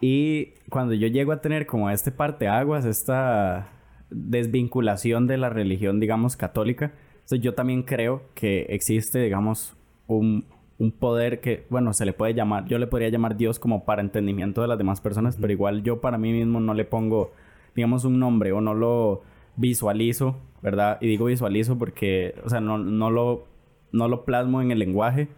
Y 0.00 0.54
cuando 0.68 0.94
yo 0.94 1.06
llego 1.06 1.32
a 1.32 1.40
tener 1.40 1.66
como 1.66 1.90
este 1.90 2.10
parteaguas, 2.10 2.84
esta 2.84 3.68
desvinculación 4.10 5.26
de 5.26 5.38
la 5.38 5.48
religión, 5.48 6.00
digamos, 6.00 6.36
católica, 6.36 6.92
yo 7.30 7.54
también 7.54 7.82
creo 7.82 8.22
que 8.34 8.66
existe, 8.68 9.20
digamos, 9.20 9.74
un, 10.06 10.44
un, 10.82 10.92
poder 10.92 11.40
que, 11.40 11.66
bueno, 11.70 11.92
se 11.92 12.04
le 12.04 12.12
puede 12.12 12.34
llamar, 12.34 12.66
yo 12.66 12.78
le 12.78 12.86
podría 12.86 13.08
llamar 13.08 13.36
Dios 13.36 13.58
como 13.58 13.84
para 13.84 14.02
entendimiento 14.02 14.62
de 14.62 14.68
las 14.68 14.78
demás 14.78 15.00
personas, 15.00 15.36
pero 15.40 15.52
igual 15.52 15.82
yo 15.82 16.00
para 16.00 16.18
mí 16.18 16.32
mismo 16.32 16.60
no 16.60 16.74
le 16.74 16.84
pongo 16.84 17.32
digamos, 17.74 18.04
un 18.04 18.18
nombre 18.18 18.52
o 18.52 18.60
no 18.60 18.74
lo 18.74 19.22
visualizo, 19.56 20.38
¿verdad? 20.62 20.98
Y 21.00 21.08
digo 21.08 21.26
visualizo 21.26 21.78
porque, 21.78 22.34
o 22.44 22.48
sea, 22.48 22.60
no, 22.60 22.78
no, 22.78 23.10
lo, 23.10 23.46
no 23.92 24.08
lo 24.08 24.24
plasmo 24.24 24.62
en 24.62 24.70
el 24.70 24.78
lenguaje. 24.78 25.28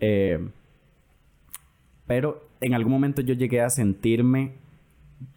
Eh, 0.00 0.48
pero 2.06 2.48
en 2.60 2.74
algún 2.74 2.92
momento 2.92 3.22
yo 3.22 3.34
llegué 3.34 3.60
a 3.60 3.70
sentirme 3.70 4.52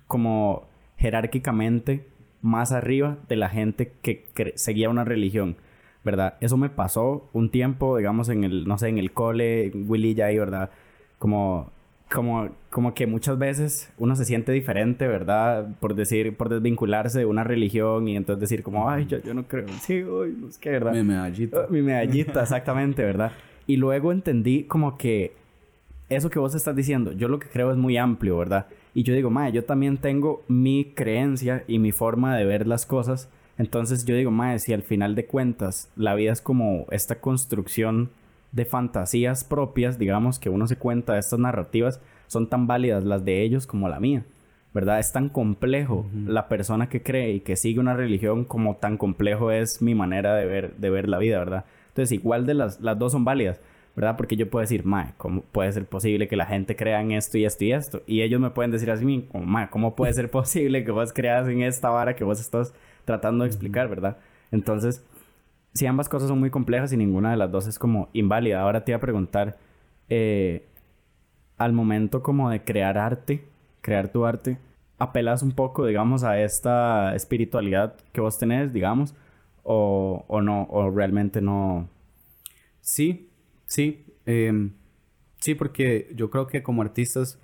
como 0.07 0.67
jerárquicamente 0.97 2.07
más 2.41 2.71
arriba 2.71 3.17
de 3.27 3.35
la 3.35 3.49
gente 3.49 3.93
que 4.01 4.25
seguía 4.55 4.89
una 4.89 5.03
religión, 5.03 5.57
¿verdad? 6.03 6.35
Eso 6.41 6.57
me 6.57 6.69
pasó 6.69 7.29
un 7.33 7.49
tiempo, 7.49 7.97
digamos, 7.97 8.29
en 8.29 8.43
el, 8.43 8.67
no 8.67 8.77
sé, 8.77 8.89
en 8.89 8.97
el 8.97 9.11
cole, 9.11 9.71
Willy 9.73 10.13
ya 10.15 10.27
ahí, 10.27 10.37
¿verdad? 10.37 10.69
Como 11.17 11.71
como, 12.11 12.49
como 12.69 12.93
que 12.93 13.05
muchas 13.05 13.37
veces 13.37 13.91
uno 13.97 14.15
se 14.15 14.25
siente 14.25 14.51
diferente, 14.51 15.07
¿verdad? 15.07 15.75
Por 15.79 15.93
decir, 15.93 16.35
por 16.35 16.49
desvincularse 16.49 17.19
de 17.19 17.25
una 17.25 17.43
religión 17.43 18.07
y 18.07 18.17
entonces 18.17 18.41
decir 18.41 18.63
como, 18.63 18.89
ay, 18.89 19.05
yo, 19.05 19.19
yo 19.19 19.33
no 19.33 19.47
creo, 19.47 19.67
sí, 19.81 20.03
uy, 20.03 20.35
es 20.49 20.57
que, 20.57 20.71
¿verdad? 20.71 20.93
Mi 20.93 21.03
medallita. 21.03 21.67
mi 21.69 21.81
medallita, 21.81 22.41
exactamente, 22.41 23.03
¿verdad? 23.03 23.31
Y 23.67 23.77
luego 23.77 24.11
entendí 24.11 24.63
como 24.63 24.97
que 24.97 25.33
eso 26.09 26.31
que 26.31 26.39
vos 26.39 26.55
estás 26.55 26.75
diciendo, 26.75 27.11
yo 27.11 27.27
lo 27.27 27.37
que 27.37 27.47
creo 27.47 27.71
es 27.71 27.77
muy 27.77 27.97
amplio, 27.97 28.37
¿verdad? 28.37 28.65
Y 28.95 29.03
yo 29.03 29.13
digo, 29.13 29.29
mae, 29.29 29.51
yo 29.51 29.63
también 29.63 29.97
tengo 29.97 30.43
mi 30.47 30.91
creencia 30.95 31.63
y 31.67 31.77
mi 31.77 31.91
forma 31.91 32.35
de 32.35 32.45
ver 32.45 32.65
las 32.65 32.87
cosas. 32.87 33.29
Entonces 33.59 34.05
yo 34.05 34.15
digo, 34.15 34.31
mae, 34.31 34.57
si 34.57 34.73
al 34.73 34.83
final 34.83 35.15
de 35.15 35.25
cuentas 35.25 35.91
la 35.97 36.15
vida 36.15 36.31
es 36.31 36.41
como 36.41 36.85
esta 36.91 37.19
construcción 37.19 38.09
de 38.53 38.63
fantasías 38.63 39.43
propias, 39.43 39.99
digamos, 39.99 40.39
que 40.39 40.49
uno 40.49 40.65
se 40.65 40.77
cuenta 40.77 41.13
de 41.13 41.19
estas 41.19 41.39
narrativas, 41.39 41.99
son 42.27 42.47
tan 42.47 42.67
válidas 42.67 43.03
las 43.03 43.25
de 43.25 43.43
ellos 43.43 43.67
como 43.67 43.89
la 43.89 43.99
mía. 43.99 44.23
¿Verdad? 44.73 44.99
Es 44.99 45.11
tan 45.11 45.29
complejo 45.29 46.05
la 46.27 46.47
persona 46.47 46.89
que 46.89 47.01
cree 47.01 47.33
y 47.33 47.39
que 47.39 47.55
sigue 47.55 47.79
una 47.79 47.95
religión 47.95 48.45
como 48.45 48.75
tan 48.75 48.97
complejo 48.97 49.51
es 49.51 49.81
mi 49.81 49.95
manera 49.95 50.35
de 50.35 50.45
ver, 50.45 50.75
de 50.75 50.89
ver 50.91 51.09
la 51.09 51.17
vida, 51.17 51.39
¿verdad? 51.39 51.65
Entonces, 51.87 52.11
igual 52.11 52.45
de 52.45 52.53
las, 52.53 52.79
las 52.79 52.97
dos 52.99 53.11
son 53.11 53.25
válidas, 53.25 53.59
¿verdad? 53.95 54.15
Porque 54.15 54.35
yo 54.35 54.47
puedo 54.47 54.61
decir, 54.61 54.85
mae, 54.85 55.13
¿cómo 55.17 55.41
puede 55.41 55.71
ser 55.71 55.85
posible 55.87 56.27
que 56.27 56.35
la 56.35 56.45
gente 56.45 56.75
crea 56.75 57.01
en 57.01 57.11
esto 57.11 57.39
y 57.39 57.45
esto 57.45 57.65
y 57.65 57.71
esto? 57.71 58.03
Y 58.05 58.21
ellos 58.21 58.39
me 58.39 58.51
pueden 58.51 58.69
decir 58.69 58.91
así, 58.91 59.27
como, 59.31 59.43
mae, 59.43 59.69
¿cómo 59.71 59.95
puede 59.95 60.13
ser 60.13 60.29
posible 60.31 60.85
que 60.85 60.91
vos 60.91 61.11
creas 61.13 61.47
en 61.47 61.63
esta 61.63 61.89
vara 61.89 62.15
que 62.15 62.23
vos 62.23 62.39
estás 62.39 62.71
tratando 63.09 63.43
de 63.43 63.47
explicar, 63.47 63.89
¿verdad? 63.89 64.17
Entonces, 64.51 65.03
si 65.73 65.87
ambas 65.87 66.09
cosas 66.09 66.29
son 66.29 66.39
muy 66.39 66.51
complejas 66.51 66.93
y 66.93 66.97
ninguna 66.97 67.31
de 67.31 67.37
las 67.37 67.51
dos 67.51 67.65
es 67.65 67.79
como 67.79 68.09
inválida. 68.13 68.61
Ahora 68.61 68.85
te 68.85 68.91
iba 68.91 68.97
a 68.97 69.01
preguntar, 69.01 69.57
eh, 70.09 70.67
al 71.57 71.73
momento 71.73 72.21
como 72.21 72.51
de 72.51 72.63
crear 72.63 72.99
arte, 72.99 73.45
crear 73.81 74.09
tu 74.09 74.27
arte, 74.27 74.59
apelas 74.99 75.41
un 75.41 75.53
poco, 75.53 75.87
digamos, 75.87 76.23
a 76.23 76.39
esta 76.39 77.15
espiritualidad 77.15 77.95
que 78.13 78.21
vos 78.21 78.37
tenés, 78.37 78.73
digamos, 78.73 79.15
o, 79.63 80.23
o 80.27 80.41
no, 80.43 80.67
o 80.69 80.91
realmente 80.91 81.41
no. 81.41 81.89
Sí, 82.81 83.27
sí. 83.65 84.05
Em, 84.27 84.73
sí, 85.39 85.55
porque 85.55 86.11
yo 86.15 86.29
creo 86.29 86.45
que 86.45 86.61
como 86.61 86.83
artistas, 86.83 87.39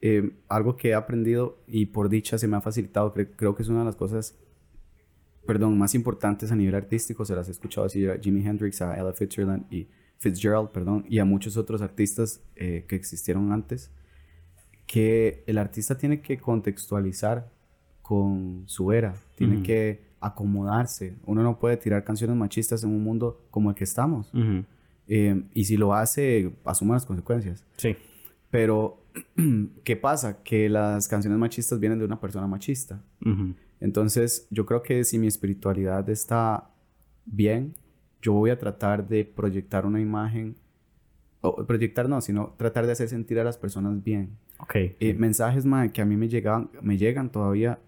em, 0.00 0.30
algo 0.48 0.76
que 0.76 0.90
he 0.90 0.94
aprendido 0.94 1.58
y 1.66 1.86
por 1.86 2.08
dicha 2.08 2.38
se 2.38 2.46
me 2.46 2.56
ha 2.56 2.60
facilitado, 2.60 3.12
creo 3.12 3.56
que 3.56 3.62
es 3.62 3.68
una 3.68 3.80
de 3.80 3.86
las 3.86 3.96
cosas 3.96 4.38
perdón, 5.46 5.76
más 5.78 5.94
importantes 5.94 6.52
a 6.52 6.56
nivel 6.56 6.74
artístico, 6.74 7.24
se 7.24 7.34
las 7.34 7.48
he 7.48 7.50
escuchado 7.50 7.84
decir 7.84 8.10
a 8.10 8.18
Jimi 8.18 8.46
Hendrix, 8.46 8.80
a 8.82 8.94
Ella 8.94 9.12
Fitzgerald 9.12 9.64
y 9.72 9.88
Fitzgerald, 10.18 10.70
perdón, 10.70 11.04
y 11.08 11.18
a 11.18 11.24
muchos 11.24 11.56
otros 11.56 11.82
artistas 11.82 12.40
eh, 12.54 12.84
que 12.88 12.94
existieron 12.94 13.52
antes, 13.52 13.90
que 14.86 15.42
el 15.46 15.58
artista 15.58 15.96
tiene 15.96 16.20
que 16.20 16.38
contextualizar 16.38 17.50
con 18.02 18.64
su 18.66 18.92
era, 18.92 19.14
tiene 19.36 19.62
que 19.62 20.12
acomodarse. 20.20 21.16
Uno 21.24 21.42
no 21.42 21.58
puede 21.58 21.76
tirar 21.76 22.04
canciones 22.04 22.36
machistas 22.36 22.84
en 22.84 22.90
un 22.90 23.02
mundo 23.02 23.44
como 23.50 23.70
el 23.70 23.76
que 23.76 23.84
estamos. 23.84 24.30
Eh, 25.08 25.42
y 25.52 25.64
si 25.64 25.76
lo 25.76 25.94
hace, 25.94 26.52
asuma 26.64 26.94
las 26.94 27.06
consecuencias. 27.06 27.64
Sí. 27.76 27.96
Pero, 28.50 29.02
¿qué 29.84 29.96
pasa? 29.96 30.42
Que 30.42 30.68
las 30.68 31.08
canciones 31.08 31.38
machistas 31.38 31.80
vienen 31.80 31.98
de 31.98 32.04
una 32.04 32.20
persona 32.20 32.46
machista. 32.46 33.02
Entonces, 33.82 34.46
yo 34.50 34.64
creo 34.64 34.82
que 34.82 35.02
si 35.04 35.18
mi 35.18 35.26
espiritualidad 35.26 36.08
está 36.08 36.70
bien, 37.26 37.74
yo 38.20 38.32
voy 38.34 38.50
a 38.50 38.58
tratar 38.58 39.08
de 39.08 39.24
proyectar 39.24 39.84
una 39.86 40.00
imagen, 40.00 40.54
o 41.40 41.66
proyectar 41.66 42.08
no, 42.08 42.20
sino 42.20 42.54
tratar 42.56 42.86
de 42.86 42.92
hacer 42.92 43.08
sentir 43.08 43.40
a 43.40 43.44
las 43.44 43.58
personas 43.58 44.02
bien. 44.04 44.36
Ok. 44.60 44.74
Eh, 44.76 45.14
mensajes, 45.18 45.66
mae, 45.66 45.90
que 45.90 46.00
a 46.00 46.04
mí 46.04 46.16
me 46.16 46.28
llegan, 46.28 46.70
me 46.80 46.96
llegan 46.96 47.30
todavía 47.30 47.80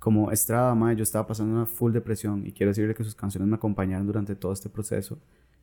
como 0.00 0.30
Estrada, 0.32 0.74
mae, 0.74 0.96
yo 0.96 1.02
estaba 1.04 1.26
pasando 1.26 1.54
una 1.54 1.66
full 1.66 1.92
depresión 1.92 2.46
y 2.46 2.52
quiero 2.52 2.70
decirle 2.70 2.94
que 2.94 3.04
sus 3.04 3.14
canciones 3.14 3.48
me 3.48 3.56
acompañaron 3.56 4.06
durante 4.06 4.34
todo 4.34 4.52
este 4.52 4.68
proceso 4.68 5.18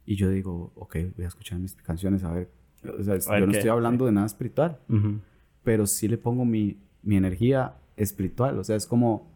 y 0.06 0.16
yo 0.16 0.30
digo, 0.30 0.72
ok, 0.76 0.96
voy 1.16 1.26
a 1.26 1.28
escuchar 1.28 1.60
mis 1.60 1.74
canciones 1.76 2.24
a 2.24 2.32
ver, 2.32 2.50
o 2.98 3.04
sea, 3.04 3.14
A 3.14 3.18
ver 3.32 3.40
yo 3.42 3.46
no 3.48 3.52
qué- 3.52 3.58
estoy 3.58 3.70
hablando 3.72 4.06
de 4.06 4.12
nada 4.14 4.28
espiritual, 4.28 4.80
Ujú. 4.90 5.20
pero 5.64 5.86
sí 5.88 6.08
le 6.08 6.18
pongo 6.18 6.46
mi, 6.46 6.78
mi 7.02 7.16
energía 7.18 7.74
espiritual, 7.98 8.58
o 8.60 8.64
sea, 8.64 8.76
es 8.76 8.86
como, 8.86 9.34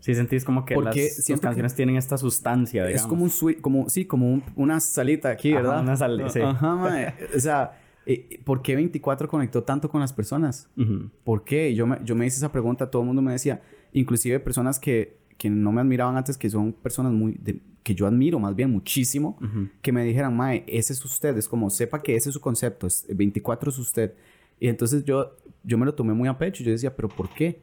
Sí 0.00 0.14
sentís 0.14 0.44
como 0.44 0.66
que 0.66 0.74
Porque 0.74 1.08
las 1.16 1.24
que- 1.24 1.38
canciones 1.38 1.74
tienen 1.74 1.96
esta 1.96 2.18
sustancia, 2.18 2.82
digamos. 2.84 3.02
es 3.04 3.08
como 3.08 3.24
un 3.24 3.30
sweet, 3.30 3.62
como, 3.62 3.88
sí, 3.88 4.04
como 4.04 4.30
un- 4.30 4.42
una 4.54 4.78
salita 4.78 5.30
aquí, 5.30 5.52
Ajá, 5.52 5.62
¿verdad? 5.62 5.80
una 5.82 5.96
sal- 5.96 6.30
sí. 6.30 6.40
Ajá, 6.42 6.74
mae. 6.76 7.14
o 7.34 7.40
sea, 7.40 7.80
eh, 8.04 8.38
¿por 8.44 8.60
qué 8.60 8.76
24 8.76 9.28
conectó 9.28 9.62
tanto 9.62 9.88
con 9.88 10.02
las 10.02 10.12
personas? 10.12 10.68
Ujú. 10.76 11.08
¿Por 11.24 11.42
qué? 11.44 11.74
Yo 11.74 11.86
me, 11.86 11.98
yo 12.04 12.14
me 12.14 12.26
hice 12.26 12.36
esa 12.36 12.52
pregunta, 12.52 12.90
todo 12.90 13.00
el 13.00 13.06
mundo 13.06 13.22
me 13.22 13.32
decía, 13.32 13.62
inclusive 13.94 14.40
personas 14.40 14.78
que, 14.78 15.16
que 15.38 15.48
no 15.48 15.72
me 15.72 15.80
admiraban 15.80 16.18
antes, 16.18 16.36
que 16.36 16.50
son 16.50 16.74
personas 16.74 17.10
muy, 17.12 17.38
de- 17.40 17.62
que 17.82 17.94
yo 17.94 18.06
admiro 18.06 18.38
más 18.38 18.54
bien 18.54 18.70
muchísimo, 18.70 19.38
que 19.80 19.90
me 19.90 20.04
dijeran, 20.04 20.36
Mae, 20.36 20.64
ese 20.66 20.92
es 20.92 21.02
usted, 21.02 21.34
es 21.38 21.48
como, 21.48 21.70
sepa 21.70 22.02
que 22.02 22.14
ese 22.14 22.28
es 22.28 22.34
su 22.34 22.40
concepto, 22.42 22.86
es, 22.86 23.06
24 23.08 23.70
es 23.70 23.78
usted. 23.78 24.12
Y 24.60 24.68
entonces 24.68 25.04
yo, 25.04 25.36
yo 25.62 25.78
me 25.78 25.84
lo 25.86 25.94
tomé 25.94 26.14
muy 26.14 26.28
a 26.28 26.38
pecho, 26.38 26.62
yo 26.64 26.70
decía, 26.72 26.94
pero 26.96 27.08
¿por 27.08 27.28
qué? 27.30 27.62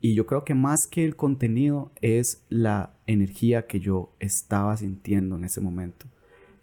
Y 0.00 0.14
yo 0.14 0.26
creo 0.26 0.44
que 0.44 0.54
más 0.54 0.86
que 0.90 1.04
el 1.04 1.14
contenido 1.16 1.92
es 2.00 2.44
la 2.48 2.94
energía 3.06 3.66
que 3.66 3.80
yo 3.80 4.14
estaba 4.18 4.76
sintiendo 4.76 5.36
en 5.36 5.44
ese 5.44 5.60
momento. 5.60 6.06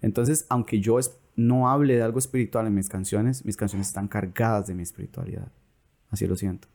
Entonces, 0.01 0.45
aunque 0.49 0.79
yo 0.79 0.99
es- 0.99 1.17
no 1.35 1.69
hable 1.69 1.95
de 1.95 2.01
algo 2.01 2.19
espiritual 2.19 2.67
en 2.67 2.75
mis 2.75 2.89
canciones, 2.89 3.45
mis 3.45 3.55
canciones 3.55 3.87
están 3.87 4.07
cargadas 4.09 4.67
de 4.67 4.75
mi 4.75 4.83
espiritualidad. 4.83 5.51
Así 6.09 6.27
lo 6.27 6.35
siento. 6.35 6.67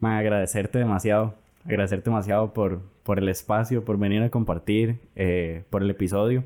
Ma, 0.00 0.18
agradecerte 0.18 0.78
demasiado. 0.78 1.34
Agradecerte 1.64 2.08
demasiado 2.10 2.52
por, 2.54 2.80
por 3.02 3.18
el 3.18 3.28
espacio, 3.28 3.84
por 3.84 3.98
venir 3.98 4.22
a 4.22 4.30
compartir, 4.30 5.00
eh, 5.14 5.64
por 5.70 5.82
el 5.82 5.90
episodio. 5.90 6.44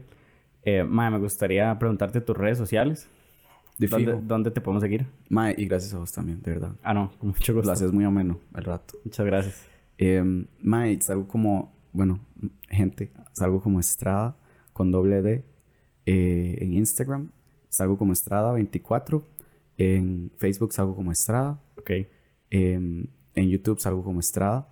Eh, 0.64 0.84
me 0.84 1.18
gustaría 1.18 1.78
preguntarte 1.78 2.20
tus 2.20 2.36
redes 2.36 2.58
sociales. 2.58 3.08
De 3.78 3.86
¿Dónde, 3.88 4.18
dónde 4.22 4.50
te 4.50 4.60
podemos 4.60 4.82
seguir? 4.82 5.06
Mae, 5.28 5.54
y 5.58 5.66
gracias 5.66 5.94
a 5.94 5.98
vos 5.98 6.12
también, 6.12 6.40
de 6.42 6.50
verdad. 6.52 6.72
Ah, 6.82 6.94
no, 6.94 7.10
con 7.18 7.30
mucho 7.30 7.52
gusto. 7.54 7.66
Lo 7.66 7.72
haces 7.72 7.92
muy 7.92 8.04
ameno 8.04 8.38
el 8.54 8.64
rato. 8.64 8.98
Muchas 9.04 9.26
gracias. 9.26 9.66
Eh, 9.98 10.22
mae, 10.60 11.00
salgo 11.00 11.26
como, 11.26 11.74
bueno, 11.92 12.20
gente, 12.68 13.12
salgo 13.32 13.60
como 13.62 13.80
Estrada 13.80 14.36
con 14.72 14.90
doble 14.90 15.22
D 15.22 15.44
eh, 16.06 16.58
en 16.60 16.74
Instagram. 16.74 17.30
Salgo 17.68 17.96
como 17.98 18.12
Estrada24. 18.12 19.22
En 19.78 20.30
Facebook 20.36 20.72
salgo 20.72 20.94
como 20.94 21.10
Estrada. 21.12 21.60
Ok. 21.78 21.90
em, 22.50 23.06
en 23.34 23.48
YouTube 23.48 23.80
salgo 23.80 24.04
como 24.04 24.20
Estrada. 24.20 24.68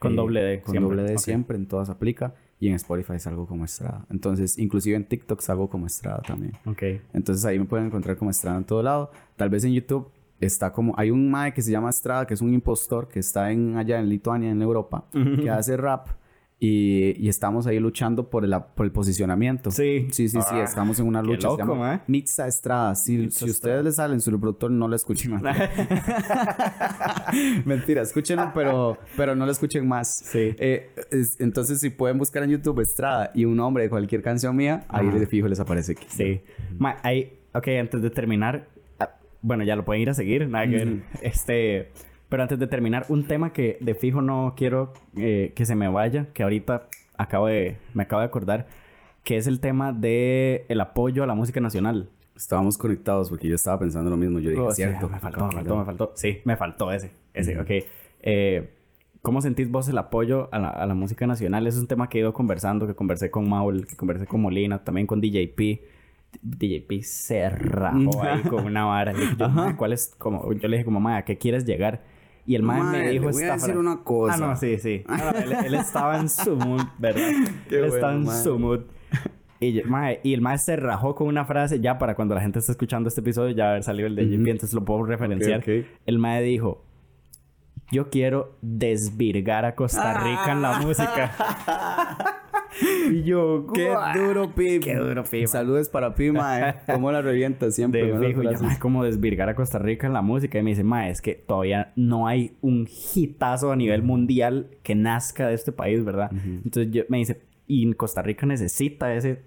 Con 0.00 0.12
Eh, 0.12 0.16
doble 0.16 0.40
D. 0.42 0.60
Con 0.62 0.72
siempre. 0.72 0.96
doble 0.96 1.10
D 1.10 1.18
siempre, 1.18 1.56
en 1.56 1.66
todas 1.66 1.88
aplica. 1.90 2.34
Y 2.62 2.68
en 2.68 2.74
Spotify 2.74 3.18
salgo 3.18 3.44
como 3.44 3.64
Estrada. 3.64 4.06
Entonces, 4.08 4.56
inclusive 4.56 4.94
en 4.94 5.04
TikTok 5.04 5.40
salgo 5.40 5.68
como 5.68 5.86
Estrada 5.86 6.22
también. 6.22 6.52
Ok. 6.64 6.84
Entonces 7.12 7.44
ahí 7.44 7.58
me 7.58 7.64
pueden 7.64 7.86
encontrar 7.86 8.16
como 8.16 8.30
Estrada 8.30 8.56
en 8.56 8.62
todo 8.62 8.84
lado. 8.84 9.10
Tal 9.34 9.50
vez 9.50 9.64
en 9.64 9.72
YouTube 9.72 10.08
está 10.38 10.72
como... 10.72 10.94
Hay 10.96 11.10
un 11.10 11.28
mae 11.28 11.52
que 11.52 11.60
se 11.60 11.72
llama 11.72 11.90
Estrada, 11.90 12.24
que 12.24 12.34
es 12.34 12.40
un 12.40 12.54
impostor, 12.54 13.08
que 13.08 13.18
está 13.18 13.50
en, 13.50 13.76
allá 13.76 13.98
en 13.98 14.08
Lituania, 14.08 14.48
en 14.48 14.62
Europa, 14.62 15.06
que 15.10 15.50
hace 15.50 15.76
rap. 15.76 16.10
Y, 16.64 17.16
y 17.18 17.28
estamos 17.28 17.66
ahí 17.66 17.80
luchando 17.80 18.30
por 18.30 18.44
el, 18.44 18.54
por 18.76 18.86
el 18.86 18.92
posicionamiento. 18.92 19.72
Sí. 19.72 20.06
Sí, 20.12 20.28
sí, 20.28 20.38
sí. 20.40 20.46
Ah, 20.52 20.62
estamos 20.62 21.00
en 21.00 21.06
una 21.08 21.20
qué 21.20 21.26
lucha. 21.26 21.48
loco, 21.48 21.56
se 21.56 21.62
llama 21.68 21.74
mae. 21.80 22.00
Mitza 22.06 22.46
Estrada. 22.46 22.94
Si, 22.94 23.18
Mitza 23.18 23.46
si 23.46 23.50
ustedes 23.50 23.82
le 23.82 23.90
salen 23.90 24.20
su 24.20 24.30
reproductor, 24.30 24.70
no 24.70 24.86
lo 24.86 24.94
escuchen 24.94 25.40
más. 25.40 25.42
Mentira, 27.64 28.02
escúchenlo, 28.02 28.50
pero, 28.54 28.98
pero 29.16 29.34
no 29.34 29.46
lo 29.46 29.52
escuchen 29.52 29.86
más. 29.88 30.14
Sí. 30.24 30.54
Eh, 30.58 30.90
es- 31.10 31.40
entonces, 31.40 31.80
si 31.80 31.90
pueden 31.90 32.18
buscar 32.18 32.42
en 32.44 32.50
YouTube 32.50 32.80
Estrada 32.80 33.30
y 33.34 33.44
un 33.44 33.56
nombre 33.56 33.84
de 33.84 33.90
cualquier 33.90 34.22
canción 34.22 34.54
mía, 34.56 34.84
ahí 34.88 35.08
de 35.10 35.26
fijo 35.26 35.48
les 35.48 35.60
aparece 35.60 35.92
aquí. 35.92 36.06
Sí. 36.08 36.40
Ma, 36.78 36.96
ahí, 37.02 37.38
ok, 37.54 37.68
antes 37.80 38.02
de 38.02 38.10
terminar, 38.10 38.68
ah, 39.00 39.10
bueno, 39.40 39.64
ya 39.64 39.76
lo 39.76 39.84
pueden 39.84 40.02
ir 40.02 40.10
a 40.10 40.14
seguir, 40.14 40.48
nada 40.48 40.66
que. 40.68 41.00
Este, 41.22 41.90
pero 42.32 42.44
antes 42.44 42.58
de 42.58 42.66
terminar, 42.66 43.04
un 43.10 43.24
tema 43.26 43.52
que 43.52 43.76
de 43.82 43.94
fijo 43.94 44.22
no 44.22 44.54
quiero 44.56 44.94
eh, 45.18 45.52
que 45.54 45.66
se 45.66 45.74
me 45.74 45.86
vaya, 45.88 46.28
que 46.32 46.42
ahorita 46.42 46.88
acabo 47.18 47.46
de, 47.48 47.76
me 47.92 48.04
acabo 48.04 48.20
de 48.20 48.26
acordar, 48.26 48.66
que 49.22 49.36
es 49.36 49.46
el 49.46 49.60
tema 49.60 49.92
de 49.92 50.64
el 50.70 50.80
apoyo 50.80 51.22
a 51.24 51.26
la 51.26 51.34
música 51.34 51.60
nacional. 51.60 52.08
Estábamos 52.34 52.78
conectados 52.78 53.28
porque 53.28 53.48
yo 53.48 53.54
estaba 53.54 53.78
pensando 53.78 54.08
lo 54.08 54.16
mismo. 54.16 54.38
Yo 54.38 54.48
dije, 54.48 54.62
Oh, 54.62 54.70
sí, 54.70 54.76
cierto. 54.76 55.10
me 55.10 55.20
faltó, 55.20 55.46
me 55.46 55.52
faltó, 55.52 55.76
me 55.76 55.84
faltó. 55.84 56.12
Sí, 56.14 56.38
me 56.46 56.56
faltó 56.56 56.90
ese, 56.90 57.10
ese, 57.34 57.60
ok. 57.60 57.70
Eh, 58.22 58.70
¿Cómo 59.20 59.42
sentís 59.42 59.70
vos 59.70 59.86
el 59.90 59.98
apoyo 59.98 60.48
a 60.52 60.58
la, 60.58 60.70
a 60.70 60.86
la 60.86 60.94
música 60.94 61.26
nacional? 61.26 61.66
Ese 61.66 61.76
es 61.76 61.82
un 61.82 61.86
tema 61.88 62.08
que 62.08 62.16
he 62.16 62.20
ido 62.22 62.32
conversando, 62.32 62.86
que 62.86 62.94
conversé 62.94 63.30
con 63.30 63.46
Maul, 63.46 63.86
que 63.86 63.94
conversé 63.94 64.26
con 64.26 64.40
Molina, 64.40 64.82
también 64.82 65.06
con 65.06 65.20
DJP. 65.20 65.82
DJP 66.40 67.02
se 67.02 67.50
rajó 67.50 68.22
ahí 68.22 68.40
con 68.44 68.64
una 68.64 68.86
vara. 68.86 69.12
Yo, 69.38 69.50
"Mae, 69.50 69.76
¿cuál 69.76 69.92
es? 69.92 70.14
Como, 70.16 70.50
yo 70.54 70.66
le 70.66 70.78
dije 70.78 70.84
como, 70.86 70.98
"Mae, 70.98 71.18
¿a 71.18 71.24
qué 71.26 71.36
quieres 71.36 71.66
llegar? 71.66 72.00
Y 72.44 72.56
el 72.56 72.62
Mae, 72.62 72.82
me 72.82 73.08
dijo 73.10 73.26
le 73.26 73.30
voy 73.32 73.42
a 73.42 73.44
esta 73.46 73.52
decir 73.54 73.66
frase. 73.74 73.78
una 73.78 74.02
cosa. 74.02 74.34
Ah, 74.34 74.36
no, 74.38 74.56
sí, 74.56 74.78
sí. 74.78 75.04
No, 75.08 75.16
no, 75.16 75.30
él, 75.38 75.52
él 75.66 75.74
estaba 75.74 76.18
en 76.18 76.28
su 76.28 76.56
mood, 76.56 76.82
¿verdad? 76.98 77.30
Qué 77.68 77.78
él 77.78 77.84
estaba 77.84 78.12
bueno, 78.14 78.18
en 78.18 78.24
mae. 78.24 78.42
su 78.42 78.58
mood. 78.58 78.80
Y, 79.60 79.72
yo- 79.74 79.82
mae, 79.86 80.20
y 80.24 80.34
el 80.34 80.40
mae 80.40 80.58
se 80.58 80.74
rajó 80.74 81.14
con 81.14 81.28
una 81.28 81.44
frase, 81.44 81.78
ya 81.80 81.98
para 81.98 82.16
cuando 82.16 82.34
la 82.34 82.40
gente 82.40 82.58
esté 82.58 82.72
escuchando 82.72 83.08
este 83.08 83.20
episodio, 83.20 83.54
ya 83.54 83.70
haber 83.70 83.84
salido 83.84 84.08
el 84.08 84.16
de 84.16 84.26
JP, 84.26 84.48
entonces 84.50 84.74
lo 84.74 84.84
puedo 84.84 85.04
referenciar. 85.04 85.60
Ok, 85.60 85.68
ok. 85.68 85.86
El 86.06 86.18
mae 86.18 86.42
dijo, 86.42 86.84
yo 87.92 88.10
quiero 88.10 88.56
desvirgar 88.60 89.64
a 89.64 89.76
Costa 89.76 90.14
Rica 90.24 90.50
en 90.50 90.62
la 90.62 90.80
música. 90.80 92.38
y 93.10 93.22
yo, 93.24 93.66
Qué 93.74 93.88
"Guau". 93.90 94.18
duro, 94.18 94.54
Pim. 94.54 94.80
Qué 94.80 94.94
duro, 94.96 95.24
Pim. 95.24 95.46
Saludos 95.46 95.88
para 95.88 96.14
Pim, 96.14 96.34
mae. 96.34 96.74
Cómo 96.86 97.10
la 97.12 97.20
revienta 97.22 97.70
siempre. 97.70 98.04
De 98.06 98.18
fijo, 98.28 98.42
lo 98.42 98.50
y 98.50 98.54
yo, 98.54 98.60
"Mae, 98.62 98.78
¿cómo 98.78 99.04
desvirgar 99.04 99.48
a 99.48 99.54
Costa 99.54 99.78
Rica 99.78 100.06
en 100.06 100.12
la 100.12 100.22
música? 100.22 100.58
Y 100.58 100.62
me 100.62 100.70
dice, 100.70 100.84
mae, 100.84 101.10
es 101.10 101.20
que 101.20 101.34
todavía 101.34 101.92
no 101.96 102.26
hay 102.26 102.56
un 102.60 102.88
hitazo 103.14 103.72
a 103.72 103.76
nivel 103.76 104.02
mundial 104.02 104.70
que 104.82 104.94
nazca 104.94 105.48
de 105.48 105.54
este 105.54 105.72
país, 105.72 106.04
¿verdad? 106.04 106.30
Entonces 106.32 106.90
yo, 106.92 107.02
me 107.08 107.18
dice, 107.18 107.42
y 107.66 107.92
Costa 107.94 108.22
Rica 108.22 108.46
necesita 108.46 109.14
ese 109.14 109.42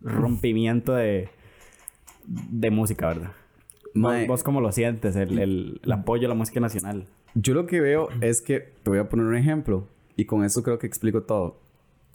rompimiento 0.00 0.94
de, 0.94 1.28
de 2.26 2.70
música, 2.70 3.08
¿verdad? 3.08 3.30
Mae. 3.94 4.20
¿Vos, 4.22 4.28
vos 4.28 4.42
cómo 4.42 4.60
lo 4.60 4.72
sientes, 4.72 5.14
el, 5.16 5.38
el- 5.38 5.80
el 5.84 5.92
apoyo 5.92 6.26
a 6.26 6.28
la 6.28 6.34
música 6.34 6.60
nacional? 6.60 7.04
Yo 7.34 7.54
lo 7.54 7.66
que 7.66 7.80
veo 7.80 8.08
es 8.20 8.42
que 8.42 8.60
te 8.60 8.90
voy 8.90 8.98
a 8.98 9.08
poner 9.08 9.26
un 9.26 9.36
ejemplo 9.36 9.88
y 10.16 10.24
con 10.24 10.44
eso 10.44 10.62
creo 10.62 10.78
que 10.78 10.86
explico 10.86 11.22
todo. 11.22 11.60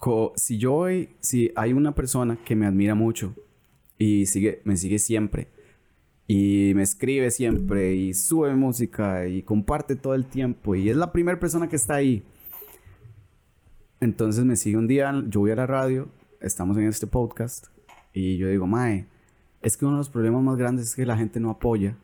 Co- 0.00 0.32
si 0.34 0.58
yo 0.58 0.72
voy, 0.72 1.10
si 1.20 1.52
hay 1.54 1.72
una 1.74 1.94
persona 1.94 2.36
que 2.44 2.56
me 2.56 2.66
admira 2.66 2.94
mucho 2.96 3.34
y 3.98 4.26
sigue, 4.26 4.62
me 4.64 4.76
sigue 4.76 4.98
siempre 4.98 5.48
y 6.26 6.72
me 6.74 6.82
escribe 6.82 7.30
siempre 7.30 7.94
y 7.94 8.14
sube 8.14 8.54
música 8.54 9.26
y 9.28 9.42
comparte 9.42 9.96
todo 9.96 10.14
el 10.14 10.24
tiempo 10.24 10.74
y 10.74 10.88
es 10.88 10.96
la 10.96 11.12
primera 11.12 11.38
persona 11.38 11.68
que 11.68 11.76
está 11.76 11.96
ahí. 11.96 12.24
Entonces 14.00 14.44
me 14.44 14.56
sigue 14.56 14.78
un 14.78 14.86
día, 14.88 15.12
yo 15.28 15.40
voy 15.40 15.50
a 15.50 15.56
la 15.56 15.66
radio, 15.66 16.08
estamos 16.40 16.76
en 16.78 16.84
este 16.84 17.06
podcast 17.06 17.66
y 18.14 18.38
yo 18.38 18.48
digo, 18.48 18.66
Mae, 18.66 19.06
es 19.60 19.76
que 19.76 19.84
uno 19.84 19.96
de 19.96 20.00
los 20.00 20.08
problemas 20.08 20.42
más 20.42 20.56
grandes 20.56 20.86
es 20.86 20.94
que 20.96 21.04
la 21.04 21.16
gente 21.18 21.38
no 21.40 21.50
apoya. 21.50 21.94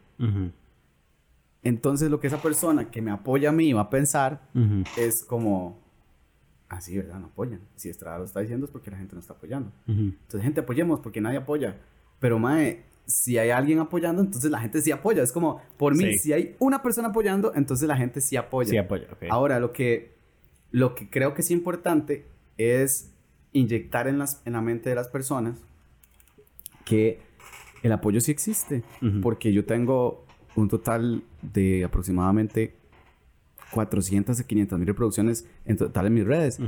Entonces 1.63 2.11
lo 2.11 2.21
que 2.21 2.27
esa 2.27 2.43
persona 2.43 2.91
que 2.91 3.01
me 3.01 3.11
apoya 3.11 3.49
a 3.49 3.53
mí 3.53 3.73
va 3.73 3.83
a 3.83 3.91
pensar 3.91 4.47
es 4.99 5.25
como, 5.25 5.81
ah, 6.69 6.81
sí, 6.81 6.97
¿verdad? 6.97 7.19
No 7.21 7.27
apoyan. 7.27 7.61
Si 7.77 7.89
Estrada 7.89 8.19
lo 8.19 8.25
está 8.25 8.41
diciendo 8.41 8.67
es 8.67 8.73
porque 8.73 8.91
la 8.91 8.97
gente 8.99 9.15
no 9.15 9.21
está 9.21 9.35
apoyando. 9.35 9.73
Entonces, 9.87 10.43
gente, 10.43 10.61
apoyemos 10.61 11.01
porque 11.01 11.21
nadie 11.21 11.39
apoya. 11.39 11.81
Pero, 12.19 12.39
mae, 12.39 12.85
si 13.07 13.39
hay 13.39 13.51
alguien 13.51 13.79
apoyando, 13.79 14.21
entonces 14.23 14.51
la 14.51 14.59
gente 14.61 14.81
sí 14.81 14.91
apoya. 14.91 15.23
Es 15.23 15.33
como, 15.33 15.61
por 15.77 15.97
mí, 15.97 16.13
Sí. 16.15 16.19
si 16.19 16.33
hay 16.33 16.57
una 16.59 16.83
persona 16.83 17.09
apoyando, 17.09 17.53
entonces 17.55 17.87
la 17.87 17.97
gente 17.97 18.21
sí 18.21 18.37
apoya. 18.37 18.71
Sí, 18.71 18.77
apoyo, 18.79 19.05
ok. 19.13 19.25
Ahora, 19.31 19.61
lo 19.61 19.73
que, 19.73 20.17
lo 20.73 20.95
que 20.95 21.09
creo 21.09 21.35
que 21.35 21.43
es 21.43 21.51
importante 21.51 22.27
es 22.59 23.13
inyectar 23.53 24.09
en, 24.09 24.19
las, 24.19 24.43
en 24.45 24.55
la 24.55 24.61
mente 24.61 24.89
de 24.91 24.97
las 24.97 25.09
personas 25.09 25.57
que 26.85 27.21
el 27.83 27.93
apoyo 27.93 28.21
sí 28.21 28.31
existe. 28.33 28.83
Porque 29.23 29.53
yo 29.53 29.65
tengo 29.65 30.25
un 30.57 30.69
total 30.69 31.23
de 31.43 31.85
aproximadamente 31.85 32.75
400 33.71 34.39
a 34.41 34.47
500 34.47 34.79
mil 34.79 34.89
reproducciones 34.89 35.47
en 35.65 35.77
total 35.77 36.07
en 36.07 36.15
mis 36.15 36.25
redes. 36.25 36.59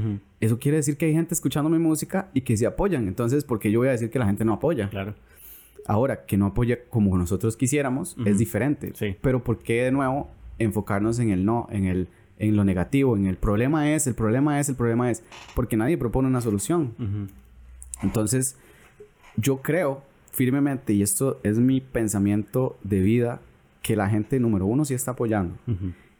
Eso 0.41 0.59
quiere 0.59 0.79
decir 0.79 0.97
que 0.97 1.07
hay 1.07 1.13
gente 1.13 1.35
escuchando 1.35 1.71
mi 1.71 1.79
música 1.79 2.29
y 2.35 2.43
que 2.43 2.57
sí 2.57 2.65
apoyan. 2.65 3.09
Entonces, 3.09 3.45
¿por 3.45 3.59
qué 3.59 3.71
yo 3.71 3.81
voy 3.81 3.89
a 3.89 3.93
decir 3.93 4.11
que 4.11 4.19
la 4.19 4.27
gente 4.27 4.45
no 4.45 4.55
apoya? 4.55 4.89
Claro. 4.91 5.15
Ahora, 5.87 6.27
que 6.27 6.37
no 6.37 6.47
apoya 6.47 6.79
como 6.91 7.17
nosotros 7.17 7.57
quisiéramos 7.57 8.17
es 8.25 8.39
diferente. 8.39 8.93
Sí. 8.95 9.17
Pero 9.21 9.43
¿por 9.43 9.59
qué 9.59 9.85
de 9.85 9.93
nuevo 9.93 10.29
enfocarnos 10.59 11.19
en 11.19 11.31
el 11.31 11.45
no, 11.45 11.67
en 11.71 11.87
el 11.87 12.09
en 12.39 12.57
lo 12.57 12.65
negativo, 12.65 13.17
en 13.17 13.27
el 13.27 13.37
problema 13.37 13.93
es, 13.93 14.07
el 14.07 14.15
problema 14.15 14.61
es, 14.61 14.69
el 14.69 14.77
problema 14.77 15.11
es? 15.11 15.23
Porque 15.55 15.77
nadie 15.77 15.99
propone 15.99 16.29
una 16.29 16.41
solución. 16.41 16.95
Entonces, 18.03 18.57
yo 19.37 19.61
creo 19.63 20.03
firmemente, 20.31 20.93
y 20.93 21.03
esto 21.03 21.41
es 21.43 21.59
mi 21.59 21.81
pensamiento 21.81 22.77
de 22.83 23.01
vida, 23.01 23.41
que 23.83 23.97
la 23.97 24.09
gente, 24.09 24.39
número 24.39 24.67
uno, 24.67 24.85
sí 24.85 24.95
está 24.95 25.13
apoyando. 25.13 25.57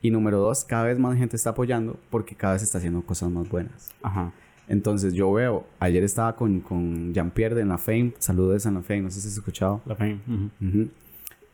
Y 0.01 0.11
número 0.11 0.39
dos, 0.39 0.65
cada 0.65 0.85
vez 0.85 0.99
más 0.99 1.17
gente 1.17 1.37
está 1.37 1.51
apoyando 1.51 1.99
porque 2.11 2.35
cada 2.35 2.55
vez 2.55 2.63
está 2.63 2.79
haciendo 2.79 3.03
cosas 3.03 3.31
más 3.31 3.49
buenas. 3.49 3.91
Ajá. 4.03 4.33
Entonces 4.69 5.15
yo 5.15 5.33
veo, 5.33 5.67
ayer 5.81 6.05
estaba 6.05 6.37
con, 6.37 6.61
con 6.61 7.13
Jean-Pierre 7.15 7.61
en 7.61 7.69
la 7.69 7.79
Fame, 7.79 8.13
saludos 8.19 8.67
en 8.67 8.75
la 8.75 8.83
Fame, 8.83 9.03
no 9.03 9.11
sé 9.11 9.21
si 9.21 9.29
has 9.29 9.35
escuchado. 9.35 9.81
La 9.87 9.97
Fame. 9.97 10.21
Ujú. 10.61 10.89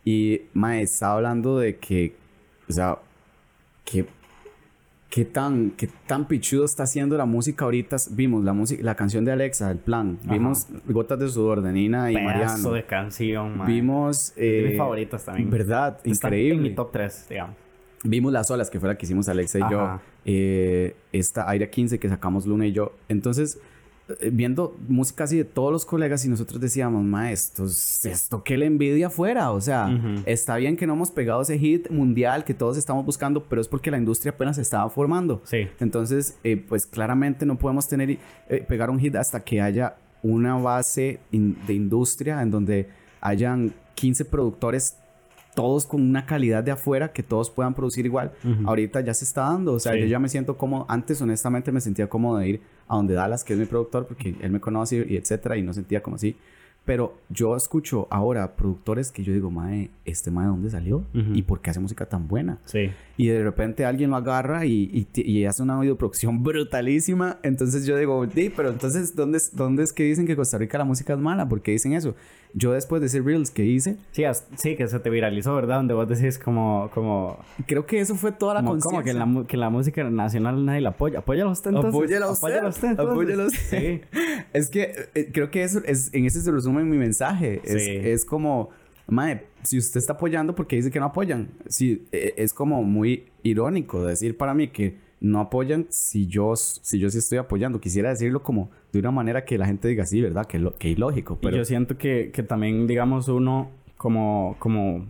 Y 0.04 0.42
Mae 0.52 0.82
estaba 0.82 1.14
hablando 1.14 1.58
de 1.58 1.76
que, 1.76 2.16
o 2.68 2.72
sea, 2.72 2.98
que 3.84 4.06
qué 5.14 5.24
tan, 5.24 5.70
qué 5.70 5.88
tan 6.08 6.26
pichudo 6.26 6.64
está 6.64 6.82
haciendo 6.82 7.16
la 7.16 7.24
música 7.24 7.64
ahorita. 7.64 7.96
Vimos 8.10 8.42
la 8.42 8.52
música, 8.52 8.82
la 8.82 8.96
canción 8.96 9.24
de 9.24 9.30
Alexa, 9.30 9.70
el 9.70 9.78
plan. 9.78 10.18
Vimos 10.24 10.66
Gotas 10.86 11.20
de 11.20 11.28
sudor 11.28 11.62
de 11.62 11.72
Nina 11.72 12.10
y 12.10 12.16
Pedazo 12.16 12.28
Mariano. 12.28 12.72
de 12.72 12.84
canción, 12.84 13.58
mae. 13.58 13.68
Vimos. 13.68 14.34
de 14.34 14.66
eh, 14.66 14.68
mis 14.70 14.76
favoritas 14.76 15.24
también. 15.24 15.48
Verdad, 15.50 16.00
Está 16.02 16.26
increíble. 16.26 16.56
en 16.56 16.62
mi 16.62 16.74
top 16.74 16.90
3, 16.90 17.26
digamos. 17.28 17.63
Vimos 18.04 18.32
Las 18.32 18.50
Olas, 18.50 18.70
que 18.70 18.78
fue 18.78 18.88
la 18.88 18.96
que 18.96 19.06
hicimos 19.06 19.28
Alexa 19.28 19.58
y 19.58 19.62
yo. 19.70 19.80
Ajá. 19.80 20.02
Eh, 20.26 20.94
esta 21.12 21.48
Aire 21.50 21.68
15 21.70 21.98
que 21.98 22.08
sacamos 22.08 22.46
Luna 22.46 22.66
y 22.66 22.72
yo. 22.72 22.92
Entonces, 23.08 23.58
eh, 24.20 24.28
viendo 24.30 24.76
música 24.88 25.24
así 25.24 25.38
de 25.38 25.44
todos 25.44 25.72
los 25.72 25.86
colegas 25.86 26.24
y 26.26 26.28
nosotros 26.28 26.60
decíamos, 26.60 27.02
maestros, 27.02 28.04
esto 28.04 28.42
que 28.44 28.56
le 28.58 28.66
envidia 28.66 29.06
afuera. 29.06 29.50
O 29.52 29.60
sea, 29.60 29.86
Ujú. 29.86 30.22
está 30.26 30.56
bien 30.56 30.76
que 30.76 30.86
no 30.86 30.92
hemos 30.92 31.10
pegado 31.10 31.40
ese 31.42 31.58
hit 31.58 31.90
mundial 31.90 32.44
que 32.44 32.52
todos 32.54 32.76
estamos 32.76 33.04
buscando, 33.06 33.44
pero 33.44 33.60
es 33.60 33.68
porque 33.68 33.90
la 33.90 33.96
industria 33.98 34.32
apenas 34.32 34.56
se 34.56 34.62
estaba 34.62 34.88
formando. 34.90 35.40
Sí. 35.44 35.68
Entonces, 35.80 36.36
eh, 36.44 36.56
pues 36.56 36.86
claramente 36.86 37.46
no 37.46 37.56
podemos 37.56 37.88
tener 37.88 38.10
eh, 38.10 38.64
pegar 38.68 38.90
un 38.90 38.98
hit 38.98 39.16
hasta 39.16 39.40
que 39.40 39.60
haya 39.62 39.96
una 40.22 40.56
base 40.56 41.20
in- 41.32 41.56
de 41.66 41.74
industria 41.74 42.42
en 42.42 42.50
donde 42.50 42.88
hayan 43.22 43.72
15 43.94 44.24
productores 44.26 44.96
todos 45.54 45.86
con 45.86 46.02
una 46.02 46.26
calidad 46.26 46.62
de 46.64 46.70
afuera 46.72 47.12
que 47.12 47.22
todos 47.22 47.50
puedan 47.50 47.74
producir 47.74 48.04
igual. 48.06 48.32
Ujú. 48.44 48.68
Ahorita 48.68 49.00
ya 49.00 49.14
se 49.14 49.24
está 49.24 49.42
dando, 49.42 49.72
o 49.74 49.80
sea, 49.80 49.92
Sí. 49.92 50.00
yo 50.00 50.06
ya 50.06 50.18
me 50.18 50.28
siento 50.28 50.56
cómodo. 50.56 50.86
Antes, 50.88 51.20
honestamente, 51.22 51.72
me 51.72 51.80
sentía 51.80 52.08
cómodo 52.08 52.38
de 52.38 52.48
ir 52.48 52.60
a 52.88 52.96
donde 52.96 53.14
Dallas, 53.14 53.44
que 53.44 53.52
es 53.54 53.58
mi 53.58 53.66
productor, 53.66 54.06
porque 54.06 54.34
él 54.40 54.50
me 54.50 54.60
conoce 54.60 55.06
y 55.08 55.16
etcétera, 55.16 55.56
y 55.56 55.62
no 55.62 55.72
sentía 55.72 56.02
como 56.02 56.16
así. 56.16 56.36
Pero 56.86 57.14
yo 57.30 57.56
escucho 57.56 58.06
ahora 58.10 58.56
productores 58.56 59.10
que 59.10 59.24
yo 59.24 59.32
digo, 59.32 59.50
mae, 59.50 59.88
¿este 60.04 60.30
mae 60.30 60.44
de 60.44 60.50
dónde 60.50 60.68
salió? 60.68 61.02
¿Y 61.14 61.40
por 61.40 61.62
qué 61.62 61.70
hace 61.70 61.80
música 61.80 62.04
tan 62.04 62.28
buena? 62.28 62.58
Sí. 62.66 62.90
Y 63.16 63.28
de 63.28 63.42
repente 63.42 63.86
alguien 63.86 64.10
lo 64.10 64.16
agarra 64.16 64.66
y, 64.66 64.90
y, 64.92 65.04
ti- 65.04 65.22
y 65.22 65.46
hace 65.46 65.62
una 65.62 65.80
videoproducción 65.80 66.42
brutalísima. 66.78 67.38
Entonces 67.42 67.86
yo 67.86 67.96
digo, 67.96 68.26
sí, 68.34 68.52
pero 68.54 68.68
entonces, 68.68 69.16
¿dónde 69.16 69.38
es, 69.38 69.56
¿dónde 69.56 69.82
es 69.82 69.94
que 69.94 70.02
dicen 70.04 70.26
que 70.26 70.36
Costa 70.36 70.58
Rica 70.58 70.76
la 70.76 70.84
música 70.84 71.14
es 71.14 71.18
mala? 71.18 71.48
¿Por 71.48 71.62
qué 71.62 71.70
dicen 71.72 71.94
eso? 71.94 72.14
Yo 72.56 72.72
después 72.72 73.00
de 73.00 73.08
ese 73.08 73.20
Reels 73.20 73.50
que 73.50 73.64
hice, 73.64 73.96
Sí, 74.12 74.22
sí, 74.56 74.76
que 74.76 74.86
se 74.86 75.00
te 75.00 75.10
viralizó, 75.10 75.54
¿verdad? 75.56 75.76
Donde 75.76 75.94
vos 75.94 76.08
decís 76.08 76.38
como... 76.38 76.88
como 76.94 77.38
creo 77.66 77.84
que 77.84 77.98
eso 78.00 78.14
fue 78.14 78.30
toda 78.30 78.54
la 78.54 78.60
como, 78.60 78.78
como 78.78 79.02
que, 79.02 79.12
conciencia. 79.12 79.40
la, 79.40 79.46
que 79.46 79.56
la 79.56 79.70
música 79.70 80.04
nacional 80.04 80.64
nadie 80.64 80.80
la 80.80 80.90
apoya. 80.90 81.18
Apóyala 81.18 81.50
usted 81.50 81.70
entonces. 81.70 81.94
Apóyela 81.94 82.30
usted. 82.30 82.44
Apóyala 82.46 82.68
usted. 82.68 82.88
entonces. 82.90 83.12
Apóyela 83.12 83.46
usted. 83.46 84.00
Sí. 84.12 84.18
Es 84.52 84.70
que 84.70 84.94
eh, 85.14 85.30
creo 85.32 85.50
que 85.50 85.64
eso 85.64 85.80
es, 85.84 86.14
en 86.14 86.26
ese 86.26 86.40
se 86.40 86.52
resume 86.52 86.84
mi 86.84 86.96
mensaje. 86.96 87.60
Es, 87.64 87.82
Sí. 87.82 87.90
es 87.90 88.24
como, 88.24 88.70
mae, 89.08 89.42
si 89.64 89.76
usted 89.78 89.98
está 89.98 90.12
apoyando, 90.12 90.54
¿por 90.54 90.68
qué 90.68 90.76
dice 90.76 90.92
que 90.92 91.00
no 91.00 91.06
apoyan? 91.06 91.48
Si, 91.68 92.06
eh, 92.12 92.34
es 92.36 92.54
como 92.54 92.84
muy 92.84 93.24
irónico 93.42 94.04
decir 94.04 94.36
para 94.36 94.54
mí 94.54 94.68
que 94.68 95.02
no 95.24 95.40
apoyan 95.40 95.86
si 95.88 96.26
yo, 96.26 96.54
si 96.54 96.98
yo 96.98 97.08
sí 97.08 97.18
estoy 97.18 97.38
apoyando. 97.38 97.80
Quisiera 97.80 98.10
decirlo 98.10 98.42
como 98.42 98.70
de 98.92 98.98
una 98.98 99.10
manera 99.10 99.44
que 99.44 99.56
la 99.56 99.66
gente 99.66 99.88
diga, 99.88 100.04
sí, 100.04 100.20
¿verdad? 100.20 100.44
Que, 100.46 100.58
lo, 100.58 100.74
que 100.74 100.90
ilógico. 100.90 101.38
Y 101.40 101.44
Pero 101.44 101.56
yo 101.56 101.64
siento 101.64 101.96
que, 101.96 102.30
que 102.30 102.42
también, 102.42 102.86
digamos, 102.86 103.28
uno 103.28 103.70
como, 103.96 104.56
como 104.58 105.06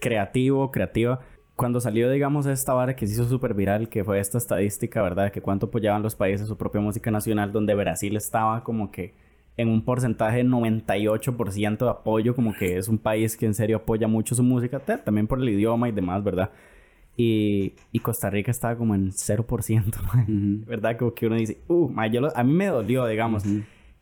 creativo, 0.00 0.70
creativa, 0.70 1.20
cuando 1.56 1.80
salió, 1.80 2.08
digamos, 2.10 2.46
esta 2.46 2.72
vara 2.72 2.94
que 2.96 3.06
se 3.06 3.14
hizo 3.14 3.28
súper 3.28 3.54
viral, 3.54 3.88
que 3.88 4.04
fue 4.04 4.20
esta 4.20 4.38
estadística, 4.38 5.02
¿verdad? 5.02 5.32
Que 5.32 5.40
cuánto 5.40 5.66
apoyaban 5.66 6.02
los 6.02 6.14
países 6.14 6.46
su 6.46 6.56
propia 6.56 6.80
música 6.80 7.10
nacional, 7.10 7.52
donde 7.52 7.74
Brasil 7.74 8.16
estaba 8.16 8.62
como 8.62 8.90
que 8.90 9.14
en 9.56 9.68
un 9.68 9.84
porcentaje 9.84 10.38
de 10.38 10.44
98% 10.44 11.78
de 11.84 11.90
apoyo, 11.90 12.34
como 12.34 12.54
que 12.54 12.78
es 12.78 12.88
un 12.88 12.98
país 12.98 13.36
que 13.36 13.46
en 13.46 13.54
serio 13.54 13.78
apoya 13.78 14.08
mucho 14.08 14.34
su 14.34 14.42
música, 14.42 14.78
ta- 14.80 15.02
también 15.04 15.26
por 15.26 15.40
el 15.40 15.48
idioma 15.48 15.88
y 15.88 15.92
demás, 15.92 16.24
¿verdad? 16.24 16.50
Y, 17.16 17.74
y 17.92 17.98
Costa 17.98 18.30
Rica 18.30 18.50
estaba 18.50 18.76
como 18.76 18.94
en 18.94 19.10
0%, 19.10 20.02
mae. 20.14 20.22
Ujú. 20.24 20.64
¿verdad? 20.66 20.96
Como 20.98 21.12
que 21.14 21.26
uno 21.26 21.36
dice, 21.36 21.58
uh, 21.68 21.88
mae, 21.88 22.10
yo 22.10 22.20
lo- 22.22 22.36
a 22.36 22.42
mí 22.42 22.52
me 22.52 22.66
dolió, 22.66 23.06
digamos. 23.06 23.44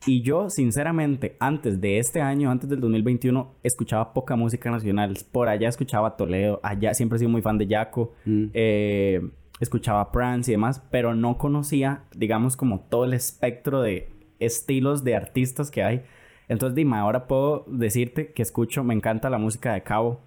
Y 0.06 0.22
yo, 0.22 0.48
sinceramente, 0.48 1.36
antes 1.40 1.80
de 1.80 1.98
este 1.98 2.20
año, 2.22 2.50
antes 2.50 2.70
del 2.70 2.80
2021, 2.80 3.56
escuchaba 3.62 4.14
poca 4.14 4.34
música 4.36 4.70
nacional. 4.70 5.18
Por 5.30 5.48
allá 5.48 5.68
escuchaba 5.68 6.16
Toledo, 6.16 6.58
allá 6.62 6.94
siempre 6.94 7.16
he 7.16 7.18
sido 7.18 7.30
muy 7.30 7.42
fan 7.42 7.58
de 7.58 7.66
Yaco, 7.66 8.12
Mm. 8.24 8.44
eh, 8.54 9.20
escuchaba 9.60 10.10
Prance 10.10 10.50
y 10.50 10.54
demás, 10.54 10.82
pero 10.90 11.14
no 11.14 11.36
conocía, 11.36 12.04
digamos, 12.16 12.56
como 12.56 12.80
todo 12.80 13.04
el 13.04 13.12
espectro 13.12 13.82
de 13.82 14.08
estilos 14.38 15.04
de 15.04 15.16
artistas 15.16 15.70
que 15.70 15.82
hay. 15.82 16.02
Entonces, 16.48 16.74
dime, 16.74 16.96
ahora 16.96 17.26
puedo 17.26 17.66
decirte 17.68 18.32
que 18.32 18.40
escucho, 18.42 18.82
me 18.84 18.94
encanta 18.94 19.28
la 19.28 19.36
música 19.38 19.74
de 19.74 19.82
Cabo, 19.82 20.20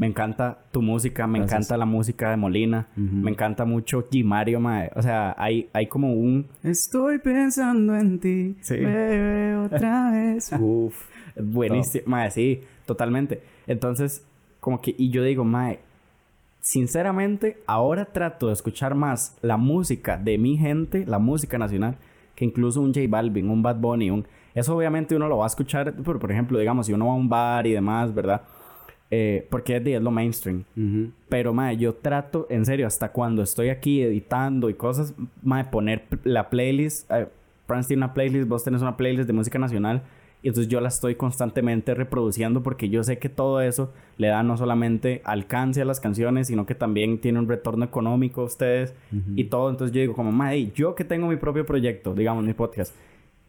me 0.00 0.06
encanta 0.06 0.56
tu 0.72 0.80
música, 0.80 1.26
me 1.26 1.40
Gracias. 1.40 1.58
encanta 1.60 1.76
la 1.76 1.84
música 1.84 2.30
de 2.30 2.38
Molina, 2.38 2.86
me 2.96 3.30
encanta 3.30 3.66
mucho 3.66 4.08
G 4.10 4.24
Mario, 4.24 4.58
mae. 4.58 4.90
o 4.96 5.02
sea, 5.02 5.34
hay, 5.36 5.68
hay 5.74 5.88
como 5.88 6.14
un... 6.14 6.46
Estoy 6.62 7.18
pensando 7.18 7.94
en 7.94 8.18
ti, 8.18 8.56
Sí. 8.62 8.76
bebé, 8.76 9.56
otra 9.56 10.10
vez. 10.10 10.52
Uf. 10.58 11.06
Buenísimo, 11.36 12.04
mae, 12.06 12.30
sí, 12.30 12.62
totalmente. 12.86 13.42
Entonces, 13.66 14.24
como 14.58 14.80
que, 14.80 14.94
y 14.96 15.10
yo 15.10 15.22
digo, 15.22 15.44
mae, 15.44 15.80
sinceramente, 16.60 17.58
ahora 17.66 18.06
trato 18.06 18.46
de 18.46 18.54
escuchar 18.54 18.94
más 18.94 19.36
la 19.42 19.58
música 19.58 20.16
de 20.16 20.38
mi 20.38 20.56
gente, 20.56 21.04
la 21.06 21.18
música 21.18 21.58
nacional, 21.58 21.96
que 22.34 22.46
incluso 22.46 22.80
un 22.80 22.94
J 22.94 23.00
Balvin, 23.08 23.50
un 23.50 23.62
Bad 23.62 23.76
Bunny, 23.76 24.10
un... 24.10 24.26
Eso 24.54 24.74
obviamente 24.76 25.14
uno 25.14 25.28
lo 25.28 25.36
va 25.36 25.44
a 25.44 25.46
escuchar, 25.48 25.92
por, 25.94 26.18
por 26.18 26.32
ejemplo, 26.32 26.58
digamos, 26.58 26.86
si 26.86 26.92
uno 26.94 27.06
va 27.06 27.12
a 27.12 27.16
un 27.16 27.28
bar 27.28 27.66
y 27.66 27.72
demás, 27.72 28.12
¿verdad? 28.14 28.40
Eh, 29.12 29.46
porque 29.50 29.76
es, 29.76 29.84
de- 29.84 29.96
es 29.96 30.02
lo 30.02 30.10
mainstream. 30.10 30.64
Ujú. 30.76 31.10
Pero, 31.28 31.52
mae, 31.52 31.76
yo 31.76 31.94
trato, 31.94 32.46
en 32.48 32.64
serio, 32.64 32.86
hasta 32.86 33.10
cuando 33.10 33.42
estoy 33.42 33.68
aquí 33.68 34.02
editando 34.02 34.70
y 34.70 34.74
cosas, 34.74 35.14
mae, 35.42 35.64
poner 35.64 36.04
la 36.24 36.48
playlist. 36.48 37.10
Eh, 37.10 37.26
Franz 37.66 37.88
tiene 37.88 38.04
una 38.04 38.14
playlist, 38.14 38.48
vos 38.48 38.62
tenés 38.64 38.82
una 38.82 38.96
playlist 38.96 39.26
de 39.26 39.32
música 39.32 39.58
nacional. 39.58 40.02
Y 40.42 40.48
entonces 40.48 40.70
yo 40.72 40.80
la 40.80 40.88
estoy 40.88 41.16
constantemente 41.16 41.92
reproduciendo 41.94 42.62
porque 42.62 42.88
yo 42.88 43.02
sé 43.04 43.18
que 43.18 43.28
todo 43.28 43.60
eso 43.60 43.92
le 44.16 44.28
da 44.28 44.42
no 44.42 44.56
solamente 44.56 45.20
alcance 45.24 45.82
a 45.82 45.84
las 45.84 46.00
canciones, 46.00 46.46
sino 46.46 46.64
que 46.64 46.74
también 46.74 47.18
tiene 47.20 47.38
un 47.40 47.46
retorno 47.46 47.84
económico 47.84 48.40
a 48.40 48.44
ustedes 48.44 48.94
y 49.36 49.44
todo. 49.44 49.68
Entonces 49.68 49.94
yo 49.94 50.00
digo, 50.00 50.14
como, 50.14 50.32
mae, 50.32 50.70
yo 50.74 50.94
que 50.94 51.04
tengo 51.04 51.26
mi 51.28 51.36
propio 51.36 51.66
proyecto, 51.66 52.14
digamos, 52.14 52.42
mi 52.44 52.54
podcast, 52.54 52.94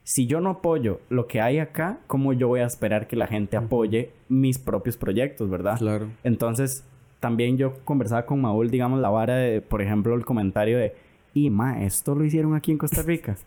si 0.04 0.28
yo 0.28 0.42
no 0.42 0.50
apoyo 0.50 1.00
lo 1.10 1.28
que 1.28 1.42
hay 1.42 1.60
acá, 1.60 2.00
¿cómo 2.08 2.34
yo 2.34 2.48
voy 2.48 2.62
a 2.62 2.66
esperar 2.66 3.08
que 3.08 3.16
la 3.16 3.28
gente 3.28 3.58
apoye 3.58 4.12
mis 4.30 4.58
propios 4.60 4.98
proyectos, 4.98 5.50
verdad? 5.50 5.78
Claro. 5.78 6.08
Entonces, 6.24 6.84
también 7.20 7.58
yo 7.58 7.74
conversaba 7.86 8.26
con 8.26 8.42
Maúl, 8.42 8.72
digamos, 8.72 9.00
la 9.00 9.10
vara 9.10 9.36
de, 9.36 9.62
por 9.62 9.82
ejemplo, 9.82 10.16
el 10.16 10.26
comentario 10.26 10.78
de, 10.78 10.96
y 11.34 11.50
ma, 11.50 11.84
esto 11.84 12.16
lo 12.16 12.26
hicieron 12.26 12.56
aquí 12.56 12.72
en 12.72 12.78
Costa 12.78 13.02
Rica. 13.02 13.38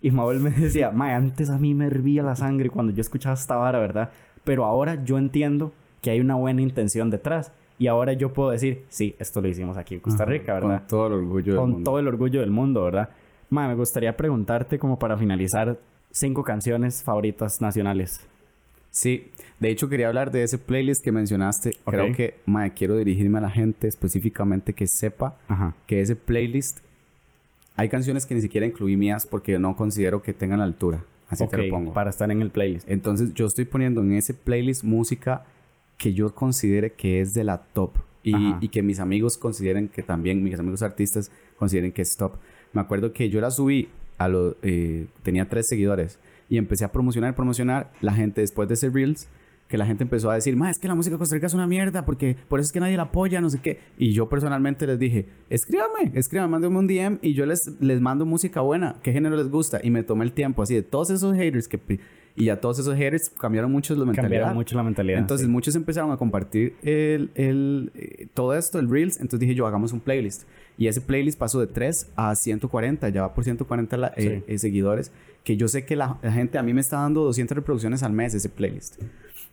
Y 0.00 0.12
Maúl 0.12 0.38
me 0.38 0.50
decía, 0.50 0.92
ma, 0.92 1.16
antes 1.16 1.50
a 1.50 1.58
mí 1.58 1.74
me 1.74 1.86
hervía 1.86 2.22
la 2.22 2.36
sangre 2.36 2.70
cuando 2.70 2.92
yo 2.92 3.00
escuchaba 3.00 3.34
esta 3.34 3.56
vara, 3.56 3.80
¿verdad? 3.80 4.10
Pero 4.44 4.64
ahora 4.64 5.02
yo 5.04 5.18
entiendo 5.18 5.72
que 6.02 6.10
hay 6.10 6.20
una 6.20 6.36
buena 6.36 6.62
intención 6.62 7.10
detrás. 7.10 7.50
Y 7.80 7.88
ahora 7.88 8.12
yo 8.12 8.32
puedo 8.32 8.50
decir, 8.50 8.84
sí, 8.88 9.16
esto 9.18 9.40
lo 9.40 9.48
hicimos 9.48 9.76
aquí 9.76 9.94
en 9.94 10.00
Costa 10.00 10.24
Rica, 10.24 10.54
¿verdad? 10.54 10.78
Con 10.80 10.86
todo 10.86 11.06
el 11.08 11.12
orgullo 11.14 11.52
del 11.52 11.60
Con 11.60 11.70
mundo. 11.70 11.90
todo 11.90 11.98
el 11.98 12.06
orgullo 12.06 12.40
del 12.40 12.50
mundo, 12.52 12.84
¿verdad? 12.84 13.08
Ma, 13.50 13.66
me 13.68 13.74
gustaría 13.74 14.16
preguntarte 14.16 14.78
como 14.78 14.98
para 14.98 15.16
finalizar 15.16 15.78
cinco 16.10 16.42
canciones 16.42 17.02
favoritas 17.02 17.60
nacionales. 17.60 18.20
Sí, 18.90 19.30
de 19.60 19.70
hecho 19.70 19.88
quería 19.88 20.08
hablar 20.08 20.30
de 20.30 20.42
ese 20.42 20.58
playlist 20.58 21.04
que 21.04 21.12
mencionaste. 21.12 21.70
Ok. 21.84 21.92
Creo 21.94 22.12
que, 22.14 22.34
mae, 22.46 22.72
quiero 22.72 22.96
dirigirme 22.96 23.38
a 23.38 23.42
la 23.42 23.50
gente 23.50 23.86
específicamente 23.86 24.72
que 24.72 24.86
sepa 24.86 25.36
Ajá. 25.48 25.74
que 25.86 26.00
ese 26.00 26.16
playlist 26.16 26.78
hay 27.76 27.88
canciones 27.88 28.26
que 28.26 28.34
ni 28.34 28.40
siquiera 28.40 28.66
incluí 28.66 28.96
mías 28.96 29.24
porque 29.26 29.58
no 29.58 29.76
considero 29.76 30.20
que 30.22 30.32
tengan 30.32 30.58
la 30.58 30.64
altura. 30.64 31.04
Así 31.28 31.44
Ok, 31.44 31.50
te 31.50 31.56
lo 31.58 31.68
pongo. 31.70 31.92
para 31.92 32.10
estar 32.10 32.30
en 32.30 32.40
el 32.42 32.50
playlist. 32.50 32.88
Entonces 32.90 33.34
yo 33.34 33.46
estoy 33.46 33.66
poniendo 33.66 34.00
en 34.00 34.12
ese 34.14 34.34
playlist 34.34 34.82
música 34.82 35.44
que 35.96 36.12
yo 36.14 36.34
considere 36.34 36.92
que 36.92 37.20
es 37.20 37.34
de 37.34 37.44
la 37.44 37.58
top 37.58 37.92
y, 38.24 38.34
y 38.60 38.68
que 38.68 38.82
mis 38.82 38.98
amigos 38.98 39.36
consideren 39.38 39.88
que 39.88 40.02
también, 40.02 40.42
mis 40.42 40.58
amigos 40.58 40.82
artistas 40.82 41.30
consideren 41.56 41.92
que 41.92 42.02
es 42.02 42.16
top. 42.16 42.32
Me 42.72 42.80
acuerdo 42.80 43.12
que 43.12 43.30
yo 43.30 43.40
la 43.40 43.50
subí 43.50 43.88
a 44.18 44.28
lo, 44.28 44.56
eh, 44.62 45.06
tenía 45.22 45.48
tres 45.48 45.66
seguidores 45.68 46.18
y 46.48 46.58
empecé 46.58 46.84
a 46.84 46.92
promocionar, 46.92 47.34
promocionar. 47.34 47.92
La 48.00 48.12
gente 48.12 48.40
después 48.40 48.68
de 48.68 48.74
ese 48.74 48.90
Reels 48.90 49.28
que 49.68 49.76
la 49.76 49.86
gente 49.86 50.02
empezó 50.02 50.30
a 50.30 50.34
decir, 50.34 50.56
ma, 50.56 50.70
es 50.70 50.78
que 50.78 50.88
la 50.88 50.94
música 50.94 51.14
de 51.14 51.18
Costa 51.18 51.34
Rica 51.34 51.46
es 51.46 51.54
una 51.54 51.66
mierda, 51.66 52.04
porque 52.06 52.36
por 52.48 52.58
eso 52.58 52.68
es 52.68 52.72
que 52.72 52.80
nadie 52.80 52.96
la 52.96 53.04
apoya, 53.04 53.40
no 53.40 53.50
sé 53.50 53.60
qué. 53.60 53.78
Y 53.98 54.12
yo 54.12 54.28
personalmente 54.28 54.86
les 54.86 54.98
dije, 54.98 55.26
escríbame, 55.50 56.12
escríbame, 56.14 56.50
mándenme 56.50 56.78
un 56.78 56.86
DM 56.86 57.18
y 57.20 57.34
yo 57.34 57.44
les, 57.44 57.70
les 57.80 58.00
mando 58.00 58.24
música 58.24 58.62
buena, 58.62 58.96
qué 59.02 59.12
género 59.12 59.36
les 59.36 59.50
gusta. 59.50 59.78
Y 59.82 59.90
me 59.90 60.02
tomé 60.02 60.24
el 60.24 60.32
tiempo 60.32 60.62
así 60.62 60.74
de 60.74 60.82
todos 60.82 61.10
esos 61.10 61.36
haters 61.36 61.68
que... 61.68 62.00
Y 62.38 62.44
ya 62.44 62.60
todos 62.60 62.78
esos 62.78 62.94
haters 62.96 63.30
cambiaron 63.30 63.72
mucho 63.72 63.94
la 63.94 64.04
mentalidad. 64.04 64.22
Cambiaron 64.22 64.54
mucho 64.54 64.76
la 64.76 64.82
mentalidad. 64.84 65.18
Entonces 65.18 65.48
muchos 65.48 65.74
empezaron 65.74 66.12
a 66.12 66.16
compartir 66.16 66.76
el, 66.82 67.30
el, 67.34 67.90
eh, 67.96 68.28
todo 68.32 68.54
esto, 68.54 68.78
el 68.78 68.88
Reels. 68.88 69.16
Entonces 69.16 69.40
dije 69.40 69.54
yo, 69.56 69.66
hagamos 69.66 69.92
un 69.92 70.00
playlist. 70.00 70.44
Y 70.78 70.86
ese 70.86 71.00
playlist 71.00 71.36
pasó 71.36 71.58
de 71.58 71.66
3 71.66 72.12
a 72.14 72.36
140, 72.36 73.08
ya 73.08 73.22
va 73.22 73.34
por 73.34 73.42
140 73.42 73.96
la, 73.96 74.12
eh, 74.16 74.44
eh, 74.46 74.58
seguidores. 74.58 75.10
Que 75.42 75.56
yo 75.56 75.66
sé 75.66 75.84
que 75.84 75.96
la, 75.96 76.16
la, 76.22 76.30
gente 76.30 76.58
a 76.58 76.62
mí 76.62 76.72
me 76.72 76.80
está 76.80 76.98
dando 76.98 77.24
200 77.24 77.56
reproducciones 77.56 78.04
al 78.04 78.12
mes 78.12 78.34
ese 78.34 78.48
playlist. 78.48 79.02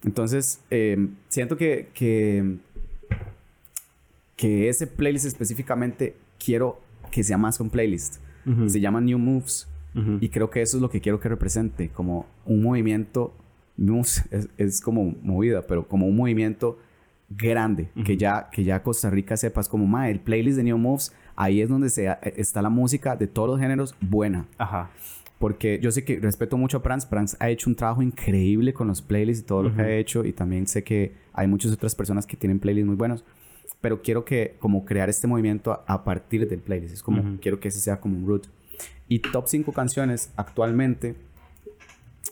Entonces, 0.03 0.61
eh, 0.69 1.07
siento 1.29 1.57
que, 1.57 1.87
que, 1.95 2.57
que, 4.35 4.69
ese 4.69 4.85
playlist 4.85 5.25
específicamente 5.25 6.15
quiero 6.37 6.79
que 7.11 7.23
sea 7.23 7.39
más 7.39 7.57
que 7.57 7.63
un 7.63 7.71
playlist. 7.71 8.17
Uh 8.45 8.51
-huh. 8.51 8.69
Se 8.69 8.79
llama 8.79 9.01
New 9.01 9.17
Moves. 9.17 9.67
Uh 9.95 9.99
-huh. 9.99 10.17
Y 10.21 10.29
creo 10.29 10.49
que 10.49 10.61
eso 10.61 10.77
es 10.77 10.81
lo 10.81 10.89
que 10.89 10.99
quiero 10.99 11.19
que 11.19 11.29
represente, 11.29 11.89
como 11.89 12.25
un 12.45 12.61
movimiento, 12.61 13.33
es, 14.31 14.49
es 14.57 14.81
como 14.81 15.15
movida, 15.23 15.61
pero 15.67 15.87
como 15.87 16.05
un 16.05 16.15
movimiento 16.15 16.77
grande, 17.29 17.89
uh 17.95 17.99
-huh. 17.99 18.03
que, 18.03 18.17
ya, 18.17 18.49
que 18.51 18.63
ya 18.63 18.83
Costa 18.83 19.09
Rica 19.09 19.35
sepas 19.37 19.67
como, 19.69 19.87
ma, 19.87 20.09
el 20.09 20.19
playlist 20.19 20.57
de 20.57 20.63
New 20.63 20.77
Moves, 20.77 21.13
ahí 21.35 21.61
es 21.61 21.69
donde 21.69 21.89
se, 21.89 22.07
está 22.35 22.61
la 22.61 22.69
música 22.69 23.15
de 23.15 23.27
todos 23.27 23.49
los 23.49 23.59
géneros 23.59 23.95
buena. 24.01 24.45
Ajá. 24.57 24.91
Porque 25.39 25.79
yo 25.81 25.91
sé 25.91 26.03
que 26.05 26.19
respeto 26.19 26.57
mucho 26.57 26.77
a 26.77 26.81
Prance. 26.81 27.07
Prance 27.07 27.35
ha 27.39 27.49
hecho 27.49 27.69
un 27.69 27.75
trabajo 27.75 28.01
increíble 28.01 28.73
con 28.73 28.87
los 28.87 29.01
playlists 29.01 29.43
y 29.43 29.45
todo 29.45 29.59
uh 29.59 29.63
-huh. 29.63 29.69
lo 29.69 29.75
que 29.75 29.81
ha 29.81 29.97
hecho. 29.97 30.23
Y 30.23 30.31
también 30.31 30.65
sé 30.65 30.83
que 30.83 31.11
hay 31.33 31.47
muchas 31.47 31.73
otras 31.73 31.93
personas 31.93 32.25
que 32.25 32.37
tienen 32.37 32.59
playlists 32.59 32.87
muy 32.87 32.95
buenos. 32.95 33.25
Pero 33.81 34.01
quiero 34.01 34.23
que, 34.23 34.55
como 34.59 34.85
crear 34.85 35.09
este 35.09 35.27
movimiento 35.27 35.73
a, 35.73 35.83
a 35.87 36.03
partir 36.05 36.47
del 36.47 36.59
playlist. 36.59 36.93
Es 36.93 37.03
como, 37.03 37.21
uh 37.21 37.25
-huh. 37.25 37.39
quiero 37.41 37.59
que 37.59 37.67
ese 37.67 37.79
sea 37.81 37.99
como 37.99 38.17
un 38.17 38.25
root. 38.25 38.47
Y 39.07 39.19
top 39.19 39.47
5 39.47 39.71
canciones 39.71 40.33
actualmente. 40.35 41.15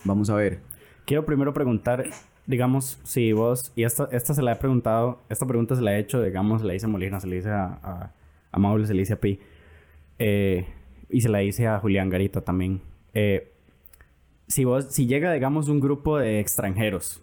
Vamos 0.04 0.30
a 0.30 0.36
ver. 0.36 0.60
Quiero 1.06 1.26
primero 1.26 1.54
preguntar, 1.54 2.06
digamos, 2.48 3.00
si 3.04 3.32
vos, 3.34 3.72
y 3.76 3.84
esta, 3.84 4.08
esta 4.12 4.34
se 4.34 4.42
la 4.42 4.54
he 4.54 4.56
preguntado, 4.56 5.22
esta 5.30 5.46
pregunta 5.46 5.76
se 5.76 5.82
la 5.82 5.96
he 5.96 6.00
hecho, 6.00 6.22
digamos, 6.22 6.62
se 6.62 6.68
la 6.68 6.76
hice 6.76 6.86
a 6.86 6.90
Molina, 6.90 7.20
se 7.20 7.28
la 7.28 7.36
hice 7.36 7.50
a, 7.50 7.80
a, 7.84 8.14
a 8.52 8.60
Maule, 8.60 8.88
se 8.88 8.94
la 8.94 9.02
hice 9.02 9.14
a 9.14 9.20
Pi. 9.20 9.40
Eh, 10.20 10.66
y 11.10 11.22
se 11.22 11.30
la 11.30 11.44
hice 11.44 11.68
a 11.68 11.80
Julián 11.80 12.10
Garita 12.10 12.42
también. 12.42 12.82
Eh, 13.14 13.52
si 14.48 14.66
vos, 14.66 14.88
si 14.90 15.06
llega, 15.06 15.32
digamos, 15.34 15.70
un 15.70 15.80
grupo 15.80 16.18
de 16.18 16.40
extranjeros, 16.40 17.22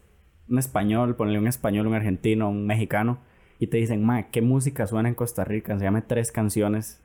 un 0.48 0.58
español, 0.58 1.16
ponle 1.16 1.38
un 1.38 1.46
español, 1.46 1.86
un 1.86 1.94
argentino, 1.94 2.48
un 2.48 2.66
mexicano, 2.66 3.18
y 3.58 3.66
te 3.66 3.76
dicen, 3.76 4.04
ma, 4.04 4.30
¿qué 4.30 4.42
música 4.42 4.86
suena 4.86 5.08
en 5.08 5.14
Costa 5.14 5.44
Rica? 5.44 5.76
Llame 5.76 6.02
tres 6.02 6.32
canciones 6.32 7.00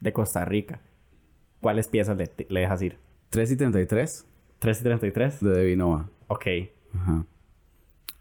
de 0.00 0.12
Costa 0.12 0.44
Rica. 0.44 0.80
¿Cuáles 1.60 1.88
piezas 1.88 2.16
le, 2.16 2.30
le 2.48 2.60
dejas 2.60 2.82
ir? 2.82 2.98
3 3.30 3.52
y 3.52 3.56
33. 3.56 4.26
3 4.58 4.80
y 4.80 4.82
33. 4.82 5.40
De 5.40 5.50
Devinova. 5.50 6.10
Ok. 6.28 6.46
Ajá. 6.94 7.26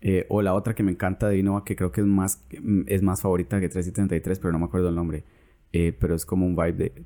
Eh, 0.02 0.26
o 0.30 0.42
la 0.42 0.54
otra 0.54 0.74
que 0.74 0.84
me 0.84 0.92
encanta 0.92 1.28
de 1.28 1.34
Devinova, 1.34 1.66
que 1.66 1.76
creo 1.76 1.92
que 1.92 2.02
es 2.02 2.08
más, 2.08 2.46
es 2.88 3.02
más 3.02 3.22
favorita 3.22 3.60
que 3.60 3.70
3 3.70 3.88
y 3.88 3.92
33, 3.92 4.40
pero 4.40 4.52
no 4.54 4.60
me 4.60 4.66
acuerdo 4.66 4.90
el 4.90 4.96
nombre. 4.96 5.24
Eh, 5.72 5.94
pero 6.00 6.16
es 6.16 6.26
como 6.26 6.46
un 6.46 6.56
vibe 6.56 6.74
de... 6.74 7.06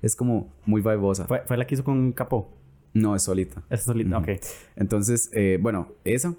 Es 0.00 0.16
como 0.16 0.52
muy 0.66 0.80
vibosa. 0.82 1.26
¿Fue, 1.26 1.42
¿Fue, 1.46 1.56
la 1.56 1.66
que 1.66 1.74
hizo 1.74 1.84
con 1.84 2.12
Capó? 2.12 2.56
No, 2.94 3.14
es 3.14 3.22
solita. 3.22 3.62
Es 3.70 3.82
solita, 3.82 4.18
-huh. 4.18 4.36
ok. 4.36 4.44
Entonces, 4.76 5.30
eh, 5.32 5.58
bueno, 5.60 5.88
esa. 6.04 6.34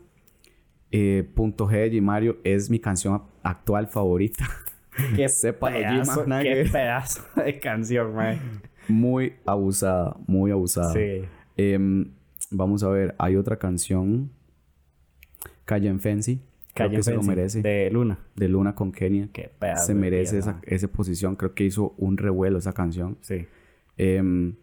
Eh, 0.92 1.28
Punto 1.34 1.68
G 1.68 1.90
de 1.90 2.02
Mario 2.02 2.38
es 2.44 2.70
mi 2.70 2.80
canción 2.80 3.24
actual 3.42 3.88
favorita. 3.88 4.46
Qué 5.16 5.30
sepa 5.30 5.70
pedazo, 5.70 6.24
Gima, 6.24 6.42
qué 6.42 6.68
pedazo 6.72 7.22
de 7.36 7.60
canción, 7.60 8.16
man. 8.16 8.40
Muy 8.88 9.34
abusada, 9.46 10.16
muy 10.28 10.52
abusada. 10.52 10.94
Sí. 10.94 11.26
Eh, 11.58 12.06
vamos 12.52 12.84
a 12.84 12.90
ver, 12.90 13.16
hay 13.18 13.36
otra 13.36 13.58
canción. 13.58 14.32
Calle 15.66 15.90
en 15.90 16.00
Fancy. 16.00 16.42
Creo 16.74 16.90
que 16.90 17.04
se 17.04 17.14
lo 17.14 17.22
merece. 17.22 17.62
De 17.62 17.90
Luna. 17.92 18.20
De 18.36 18.50
Luna 18.50 18.74
con 18.76 18.92
Kenia. 18.92 19.30
Qué 19.32 19.52
pedazo. 19.60 19.88
Se 19.88 19.94
merece 19.94 20.40
esa, 20.40 20.60
esa, 20.64 20.88
posición. 20.88 21.36
Creo 21.36 21.54
que 21.54 21.64
hizo 21.64 21.94
un 21.98 22.18
revuelo 22.18 22.58
esa 22.58 22.74
canción. 22.74 23.18
Sí. 23.22 23.46
Eh, 23.98 24.54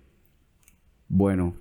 bueno. 1.08 1.54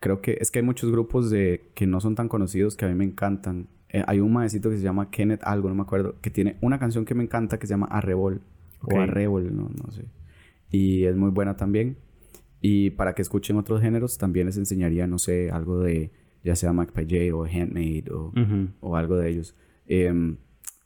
Creo 0.00 0.22
que 0.22 0.38
es 0.40 0.50
que 0.50 0.60
hay 0.60 0.64
muchos 0.64 0.90
grupos 0.90 1.28
de 1.28 1.70
que 1.74 1.86
no 1.86 2.00
son 2.00 2.14
tan 2.14 2.28
conocidos 2.28 2.76
que 2.76 2.84
a 2.84 2.88
mí 2.88 2.94
me 2.94 3.04
encantan. 3.04 3.68
Eh, 3.90 4.04
hay 4.06 4.20
un 4.20 4.32
maecito 4.32 4.70
que 4.70 4.76
se 4.76 4.82
llama 4.82 5.10
Kenneth 5.10 5.40
algo, 5.44 5.68
no 5.68 5.74
me 5.74 5.82
acuerdo, 5.82 6.16
que 6.20 6.30
tiene 6.30 6.56
una 6.60 6.78
canción 6.78 7.04
que 7.04 7.14
me 7.14 7.22
encanta 7.22 7.58
que 7.58 7.66
se 7.66 7.72
llama 7.72 7.86
Arrebol. 7.86 8.42
Okay. 8.82 8.98
O 8.98 9.02
Arrebol, 9.02 9.56
no, 9.56 9.70
no 9.70 9.90
sé. 9.90 10.04
Y 10.70 11.04
es 11.04 11.16
muy 11.16 11.30
buena 11.30 11.56
también. 11.56 11.96
Y 12.60 12.90
para 12.90 13.14
que 13.14 13.22
escuchen 13.22 13.56
otros 13.56 13.80
géneros, 13.80 14.18
también 14.18 14.46
les 14.46 14.56
enseñaría, 14.56 15.06
no 15.06 15.18
sé, 15.18 15.50
algo 15.50 15.80
de 15.80 16.10
ya 16.44 16.54
sea 16.56 16.72
J 16.72 17.34
o 17.34 17.44
Handmade 17.44 18.04
o, 18.12 18.28
uh 18.28 18.32
-huh. 18.32 18.68
o 18.80 18.96
algo 18.96 19.16
de 19.16 19.30
ellos. 19.30 19.56
Eh, 19.86 20.36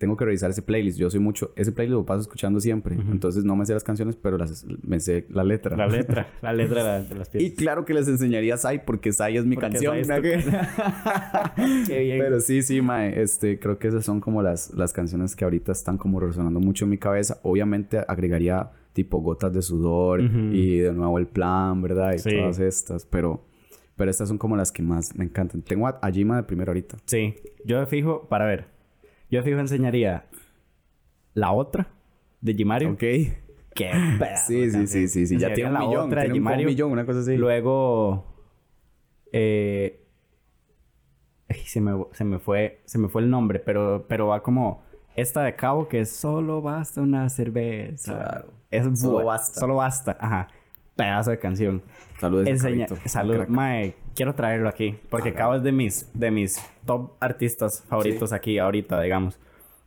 tengo 0.03 0.17
que 0.17 0.25
revisar 0.25 0.51
ese 0.51 0.63
playlist. 0.63 0.99
Yo 0.99 1.09
soy 1.11 1.21
mucho... 1.21 1.53
Ese 1.55 1.71
playlist 1.71 1.93
lo 1.95 2.05
paso 2.05 2.23
escuchando 2.23 2.59
siempre. 2.59 2.97
Uh 2.97 3.03
-huh. 3.03 3.13
Entonces 3.13 3.45
no 3.45 3.55
me 3.55 3.65
sé 3.65 3.73
las 3.73 3.85
canciones, 3.85 4.17
pero 4.17 4.37
las, 4.37 4.67
me 4.83 4.99
sé 4.99 5.27
la 5.29 5.45
letra. 5.45 5.77
La 5.77 5.87
letra. 5.87 6.27
la 6.43 6.53
letra 6.53 7.03
de, 7.03 7.15
las 7.15 7.29
piezas. 7.29 7.49
Y 7.49 7.55
claro 7.55 7.85
que 7.85 7.95
les 7.95 8.09
enseñaría 8.09 8.57
Sai 8.57 8.85
porque 8.85 9.13
Sai 9.13 9.37
es 9.37 9.47
mi 9.47 9.55
porque 9.55 9.71
canción. 9.71 9.97
Es. 9.97 10.09
Qué 11.87 12.01
bien. 12.01 12.19
Pero 12.19 12.41
sí, 12.41 12.63
sí, 12.63 12.83
mae. 12.83 13.23
Este, 13.23 13.61
creo 13.61 13.79
que 13.79 13.87
esas 13.87 14.05
son 14.05 14.21
como 14.21 14.43
las, 14.43 14.75
las 14.75 14.93
canciones 14.93 15.37
que 15.37 15.45
ahorita 15.45 15.71
están 15.71 15.99
como 15.99 16.19
resonando 16.19 16.59
mucho 16.59 16.85
en 16.85 16.91
mi 16.91 16.99
cabeza. 16.99 17.39
Obviamente 17.45 17.99
agregaría 17.99 18.73
tipo 18.95 19.21
Gotas 19.21 19.53
de 19.53 19.63
Sudor 19.63 20.19
uh 20.19 20.25
-huh. 20.25 20.53
y 20.53 20.79
de 20.79 20.93
nuevo 20.93 21.17
El 21.17 21.29
Plan, 21.29 21.81
¿verdad? 21.81 22.15
Y 22.15 22.19
sí. 22.19 22.31
todas 22.31 22.59
estas. 22.59 23.07
Pero... 23.07 23.47
Pero 23.95 24.11
estas 24.11 24.27
son 24.27 24.39
como 24.39 24.57
las 24.57 24.73
que 24.73 24.83
más 24.83 25.15
me 25.15 25.25
encantan. 25.25 25.63
Tengo 25.63 25.87
a, 25.87 26.01
a 26.03 26.11
Jima 26.11 26.37
de 26.37 26.43
primero 26.45 26.71
ahorita. 26.71 26.97
Sí. 27.05 27.35
Yo 27.65 27.79
de 27.79 27.87
fijo, 27.87 28.27
para 28.27 28.47
ver. 28.47 28.73
Yo 29.33 29.43
fijo 29.43 29.59
enseñaría 29.59 30.27
la 31.33 31.53
otra 31.53 31.89
de 32.43 32.53
Jimario. 32.53 32.91
Ok. 32.91 32.99
Qué 32.99 33.35
pedazo. 34.19 34.49
Sí, 34.49 34.71
sí, 34.71 34.87
sí, 34.87 35.09
sí, 35.09 35.27
sí. 35.27 35.39
Ya 35.39 35.55
tiene 35.55 35.71
un 35.71 35.75
la 35.75 35.81
millón. 35.81 36.07
Otra 36.07 36.21
tiene 36.21 36.35
de 36.35 36.39
Jimario. 36.39 36.67
un 36.67 36.73
millón, 36.75 36.93
una 36.93 37.07
cosa 37.07 37.21
así. 37.21 37.39
Luego. 37.39 38.27
Eh, 39.33 40.07
se, 41.65 41.81
me, 41.81 42.05
se, 42.13 42.25
me 42.25 42.39
fue, 42.41 42.83
se 42.85 42.99
me 42.99 43.09
fue 43.09 43.23
el 43.23 43.31
nombre, 43.31 43.59
pero, 43.59 44.05
pero 44.07 44.27
va 44.27 44.43
como. 44.43 44.83
Esta 45.17 45.43
de 45.45 45.57
Cabo 45.57 45.89
que 45.89 46.01
es 46.01 46.11
solo 46.11 46.61
basta 46.61 47.01
una 47.01 47.27
cerveza. 47.31 48.13
Claro. 48.15 48.53
Es 48.71 49.01
solo 49.01 49.25
basta. 49.25 49.61
Solo 49.61 49.77
basta. 49.77 50.15
Ajá. 50.21 50.49
Pedazo 50.97 51.31
de 51.31 51.39
canción. 51.39 51.83
Saludos. 52.21 52.47
Enseña, 52.47 52.87
salud, 53.07 53.47
mae, 53.49 53.95
quiero 54.15 54.35
traerlo 54.35 54.69
aquí 54.69 54.97
porque 55.11 55.31
Ah, 55.31 55.35
Cabo 55.35 55.55
es 55.57 55.63
de 55.63 55.73
mis 55.73 56.09
de 56.15 56.31
mis 56.31 56.61
top 56.85 57.13
artistas 57.21 57.83
favoritos 57.89 58.31
Sí. 58.31 58.37
aquí 58.37 58.59
ahorita, 58.59 59.01
digamos. 59.01 59.39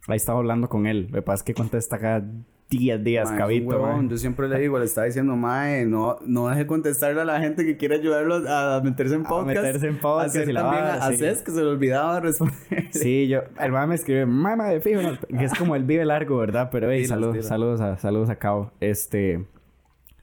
Ahí 0.08 0.18
estaba 0.18 0.39
hablando 0.39 0.68
con 0.70 0.86
él. 0.88 1.08
Lo 1.10 1.16
que 1.16 1.22
pasa 1.22 1.36
es 1.38 1.43
que 1.43 1.53
contesta 1.53 1.97
cada 1.99 2.24
10 2.70 3.03
días, 3.03 3.30
Mae, 3.30 3.38
Cabito. 3.39 3.68
huevón. 3.70 3.99
mae. 4.01 4.08
Yo 4.10 4.18
siempre 4.18 4.49
le 4.49 4.60
digo, 4.60 4.78
le 4.80 4.86
estaba 4.86 5.06
diciendo, 5.06 5.36
Mae, 5.36 5.86
no, 5.86 6.18
no 6.26 6.47
deje 6.49 6.66
contestarle 6.68 7.22
a 7.22 7.26
la 7.26 7.39
gente 7.39 7.64
que 7.66 7.78
quiere 7.78 7.95
ayudarlo 7.95 8.41
a 8.49 8.82
meterse 8.84 9.16
en 9.16 9.26
A 9.26 9.30
podcast. 9.30 9.58
meterse 9.64 9.88
en 9.88 9.99
podcast 9.99 10.36
Hacer 10.36 10.49
y 10.49 10.53
la 10.53 10.62
también 10.62 10.84
vara, 10.84 11.06
a 11.06 11.12
sí. 11.12 11.18
Cés, 11.18 11.41
que 11.43 11.51
se 11.51 11.62
le 11.62 11.68
olvidaba 11.68 12.20
responder. 12.20 12.56
Sí, 12.91 13.28
yo, 13.28 13.41
el 13.60 13.72
mamá 13.72 13.88
me 13.88 13.95
escribe, 13.95 14.26
mamá 14.26 14.68
de 14.70 14.82
fijo, 14.82 15.01
no", 15.01 15.18
que 15.38 15.45
es 15.45 15.53
como 15.53 15.76
el 15.76 15.84
vive 15.84 16.03
largo, 16.06 16.38
¿verdad? 16.38 16.70
Pero 16.72 16.89
hey, 16.91 17.06
saludos, 17.06 17.45
saludos 17.45 17.80
a, 17.82 17.97
saludos 17.97 18.30
a 18.32 18.36
Cabo. 18.38 18.72
Este, 18.80 19.45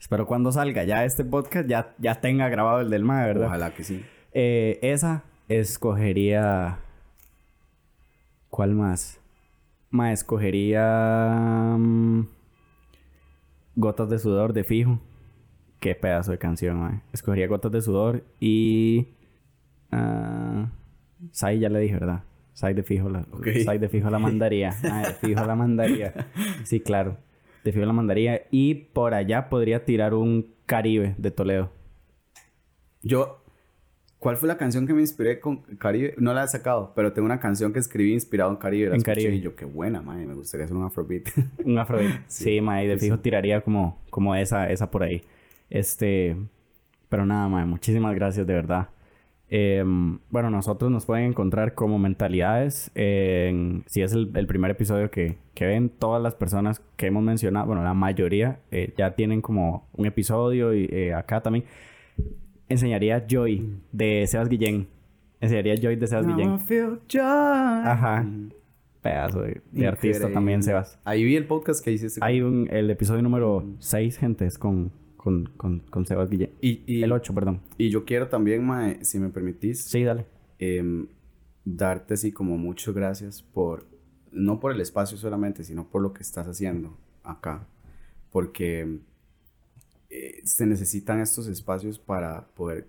espero 0.02 0.26
cuando 0.26 0.50
salga 0.50 0.82
ya 0.82 1.04
este 1.04 1.24
podcast 1.24 1.68
ya, 1.68 1.94
ya 1.98 2.16
tenga 2.20 2.48
grabado 2.48 2.80
el 2.80 2.90
del 2.90 3.04
MAE, 3.04 3.26
¿verdad? 3.28 3.46
Ojalá 3.46 3.72
que 3.72 3.84
sí. 3.84 4.04
Eh, 4.32 4.80
esa 4.82 5.22
escogería. 5.48 6.80
¿Cuál 8.50 8.74
más? 8.74 9.20
Ma, 9.90 10.12
escogería. 10.12 11.76
mm, 11.78 12.22
Gotas 13.76 14.10
de 14.10 14.18
sudor 14.18 14.52
de 14.52 14.64
fijo. 14.64 14.98
Qué 15.78 15.94
pedazo 15.94 16.32
de 16.32 16.38
canción, 16.38 16.80
ma. 16.80 17.02
Escogería 17.12 17.46
Gotas 17.46 17.70
de 17.70 17.80
sudor 17.80 18.24
y. 18.40 19.06
ah, 19.92 20.66
Sai 21.30 21.60
ya 21.60 21.68
le 21.68 21.78
dije, 21.78 21.94
¿verdad? 21.94 22.24
Sai 22.54 22.74
de 22.74 22.82
fijo 22.82 23.08
la. 23.08 23.20
Ok. 23.30 23.46
Sai 23.64 23.78
de 23.78 23.88
fijo 23.88 24.10
la 24.10 24.18
mandaría. 24.18 24.74
Ma, 24.82 25.02
de 25.06 25.14
fijo 25.14 25.44
la 25.46 25.54
mandaría. 25.54 26.12
Sí, 26.64 26.80
claro. 26.80 27.16
De 27.64 27.72
fijo 27.72 27.84
la 27.84 27.92
mandaría. 27.92 28.42
Y 28.50 28.74
por 28.74 29.14
allá 29.14 29.48
podría 29.48 29.84
tirar 29.84 30.14
un 30.14 30.54
Caribe 30.66 31.14
de 31.18 31.30
Toledo. 31.30 31.70
Yo, 33.02 33.42
¿cuál 34.18 34.36
fue 34.36 34.48
la 34.48 34.56
canción 34.56 34.86
que 34.86 34.94
me 34.94 35.00
inspiré 35.00 35.40
con 35.40 35.62
Caribe? 35.78 36.14
No 36.18 36.32
la 36.34 36.44
he 36.44 36.48
sacado, 36.48 36.92
pero 36.94 37.12
tengo 37.12 37.26
una 37.26 37.40
canción 37.40 37.72
que 37.72 37.78
escribí 37.78 38.12
inspirado 38.12 38.50
en 38.50 38.56
Caribe. 38.56 38.88
La 38.90 38.96
En 38.96 39.02
Caribe. 39.02 39.34
Y 39.34 39.40
yo, 39.40 39.54
qué 39.56 39.64
buena, 39.64 40.02
mae. 40.02 40.26
Me 40.26 40.34
gustaría 40.34 40.64
hacer 40.64 40.76
un 40.76 40.84
afrobeat. 40.84 41.28
Un 41.64 41.78
afrobeat. 41.78 42.22
Sí. 42.28 42.44
sí, 42.44 42.60
mae, 42.60 42.86
de 42.86 42.98
fijo 42.98 43.16
sí. 43.16 43.22
tiraría 43.22 43.60
como, 43.60 44.00
como 44.10 44.34
esa, 44.34 44.70
esa 44.70 44.90
por 44.90 45.02
ahí. 45.02 45.22
Este. 45.70 46.36
Pero 47.08 47.26
nada, 47.26 47.48
mae, 47.48 47.64
muchísimas 47.66 48.14
gracias, 48.14 48.46
de 48.46 48.54
verdad. 48.54 48.88
Em, 49.54 50.18
bueno, 50.30 50.48
nosotros 50.48 50.90
nos 50.90 51.04
pueden 51.04 51.26
encontrar 51.26 51.74
como 51.74 51.98
mentalidades. 51.98 52.90
en- 52.94 53.84
si 53.86 54.00
es 54.00 54.14
el, 54.14 54.30
el 54.34 54.46
primer 54.46 54.70
episodio 54.70 55.10
que, 55.10 55.36
que 55.52 55.66
ven, 55.66 55.90
todas 55.90 56.22
las 56.22 56.34
personas 56.34 56.80
que 56.96 57.08
hemos 57.08 57.22
mencionado, 57.22 57.66
bueno, 57.66 57.84
la 57.84 57.92
mayoría 57.92 58.60
eh, 58.70 58.94
ya 58.96 59.14
tienen 59.14 59.42
como 59.42 59.86
un 59.92 60.06
episodio 60.06 60.72
y 60.72 60.88
eh, 60.90 61.12
acá 61.12 61.42
también. 61.42 61.66
Enseñaría 62.68 63.26
Joy 63.28 63.78
de 63.92 64.26
Sebas 64.26 64.48
Guillén. 64.48 64.88
Enseñaría 65.40 65.74
Joy 65.74 65.96
de 65.96 66.06
Sebas 66.06 66.26
Guillén. 66.26 66.58
Ajá. 67.92 68.26
Pedazo 69.02 69.42
de, 69.42 69.60
de 69.72 69.86
artista 69.86 70.28
también, 70.32 70.62
Sebas. 70.62 70.98
Ahí 71.04 71.24
vi 71.24 71.36
el 71.36 71.44
podcast 71.46 71.84
que 71.84 71.92
hiciste. 71.92 72.20
Hay 72.22 72.40
un, 72.40 72.68
el 72.70 72.88
episodio 72.90 73.20
número 73.20 73.66
6, 73.80 74.16
gente, 74.16 74.46
es 74.46 74.56
con, 74.56 74.92
con, 75.22 75.46
con, 75.56 75.80
con 75.80 76.04
Sebas 76.04 76.28
Guillén. 76.28 76.50
Y, 76.60 76.82
y, 76.86 77.02
El 77.02 77.12
8, 77.12 77.32
perdón. 77.34 77.60
y 77.78 77.90
yo 77.90 78.04
quiero 78.04 78.28
también, 78.28 78.64
mae, 78.64 79.04
si 79.04 79.18
me 79.20 79.28
permitís, 79.28 79.84
Sí, 79.84 80.02
dale. 80.02 80.26
em, 80.58 81.06
darte 81.64 82.14
así 82.14 82.32
como 82.32 82.58
muchas 82.58 82.92
gracias 82.94 83.42
por, 83.42 83.86
no 84.32 84.58
por 84.58 84.72
el 84.72 84.80
espacio 84.80 85.16
solamente, 85.16 85.62
sino 85.62 85.88
por 85.88 86.02
lo 86.02 86.12
que 86.12 86.22
estás 86.22 86.48
haciendo 86.48 86.96
acá. 87.22 87.66
Porque 88.30 88.98
eh, 90.10 90.40
se 90.44 90.66
necesitan 90.66 91.20
estos 91.20 91.46
espacios 91.46 91.98
para 91.98 92.46
poder, 92.54 92.88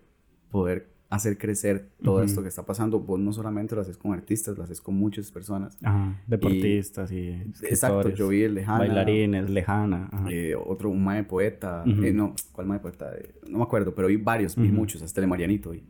poder 0.50 0.88
hacer 1.16 1.38
crecer 1.38 1.90
todo 2.04 2.16
Ujú. 2.16 2.24
esto 2.26 2.42
que 2.42 2.50
está 2.50 2.64
pasando. 2.66 3.00
Vos 3.00 3.20
no 3.20 3.32
solamente 3.34 3.76
lo 3.76 3.82
haces 3.82 3.98
con 3.98 4.14
artistas, 4.14 4.58
lo 4.58 4.64
haces 4.64 4.82
con 4.82 4.96
muchas 4.96 5.32
personas. 5.32 5.78
Ajá. 5.84 6.20
Deportistas 6.28 7.12
y, 7.12 7.30
Exacto, 7.30 8.00
escritores, 8.00 8.18
yo 8.18 8.28
vi 8.30 8.44
el 8.44 8.56
lejana. 8.56 8.80
Bailarines, 8.80 9.50
lejana. 9.50 10.10
Eh, 10.30 10.56
otro, 10.56 10.90
un 10.90 11.04
mae 11.04 11.24
poeta. 11.24 11.84
Ujú. 11.86 12.04
eh, 12.04 12.14
no, 12.14 12.34
¿cuál 12.52 12.68
mae 12.68 12.80
poeta? 12.80 13.12
Eh, 13.16 13.34
no 13.48 13.60
me 13.60 13.64
acuerdo, 13.64 13.94
pero 13.94 14.08
vi 14.08 14.16
varios, 14.18 14.56
vi 14.56 14.68
Ujú. 14.70 14.76
muchos, 14.76 15.02
hasta 15.02 15.20
el 15.20 15.24
de 15.24 15.28
Marianito. 15.28 15.70
vi. 15.72 15.84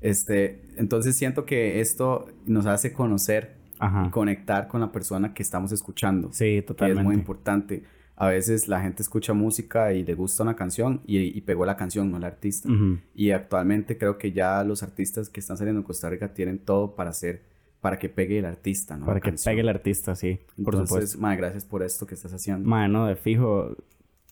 Este, 0.00 0.60
entonces 0.76 1.16
siento 1.16 1.44
que 1.46 1.80
esto 1.80 2.26
nos 2.46 2.66
hace 2.66 2.92
conocer 2.92 3.54
Ajá. 3.78 4.04
y 4.06 4.10
conectar 4.10 4.68
con 4.68 4.80
la 4.80 4.92
persona 4.92 5.32
que 5.34 5.42
estamos 5.42 5.72
escuchando. 5.72 6.30
Sí, 6.32 6.44
que 6.44 6.58
es 6.58 6.66
totalmente. 6.66 7.02
muy 7.04 7.14
importante. 7.14 7.82
A 8.16 8.28
veces 8.28 8.68
la 8.68 8.80
gente 8.80 9.02
escucha 9.02 9.32
música 9.34 9.92
y 9.92 10.04
le 10.04 10.14
gusta 10.14 10.42
una 10.44 10.54
canción 10.54 11.00
y, 11.06 11.18
y 11.18 11.40
pegó 11.40 11.66
la 11.66 11.76
canción, 11.76 12.10
no 12.10 12.16
el 12.18 12.24
artista. 12.24 12.68
Y 13.14 13.30
actualmente 13.32 13.98
creo 13.98 14.18
que 14.18 14.30
ya 14.32 14.62
los 14.62 14.82
artistas 14.84 15.28
que 15.28 15.40
están 15.40 15.56
saliendo 15.56 15.80
en 15.80 15.84
Costa 15.86 16.08
Rica 16.10 16.32
tienen 16.32 16.58
todo 16.60 16.94
para 16.94 17.10
hacer, 17.10 17.42
para 17.80 17.98
que 17.98 18.08
pegue 18.08 18.38
el 18.38 18.44
artista, 18.44 18.96
¿no? 18.96 19.06
Para 19.06 19.16
La 19.16 19.20
que 19.20 19.30
canción. 19.30 19.50
pegue 19.52 19.60
el 19.62 19.68
artista, 19.68 20.14
sí. 20.14 20.38
Por 20.62 20.74
Entonces, 20.74 21.10
supuesto. 21.12 21.36
gracias 21.38 21.64
por 21.64 21.82
esto 21.82 22.06
que 22.06 22.14
estás 22.14 22.32
haciendo. 22.32 22.68
Mano, 22.68 23.06
de 23.06 23.16
fijo, 23.16 23.76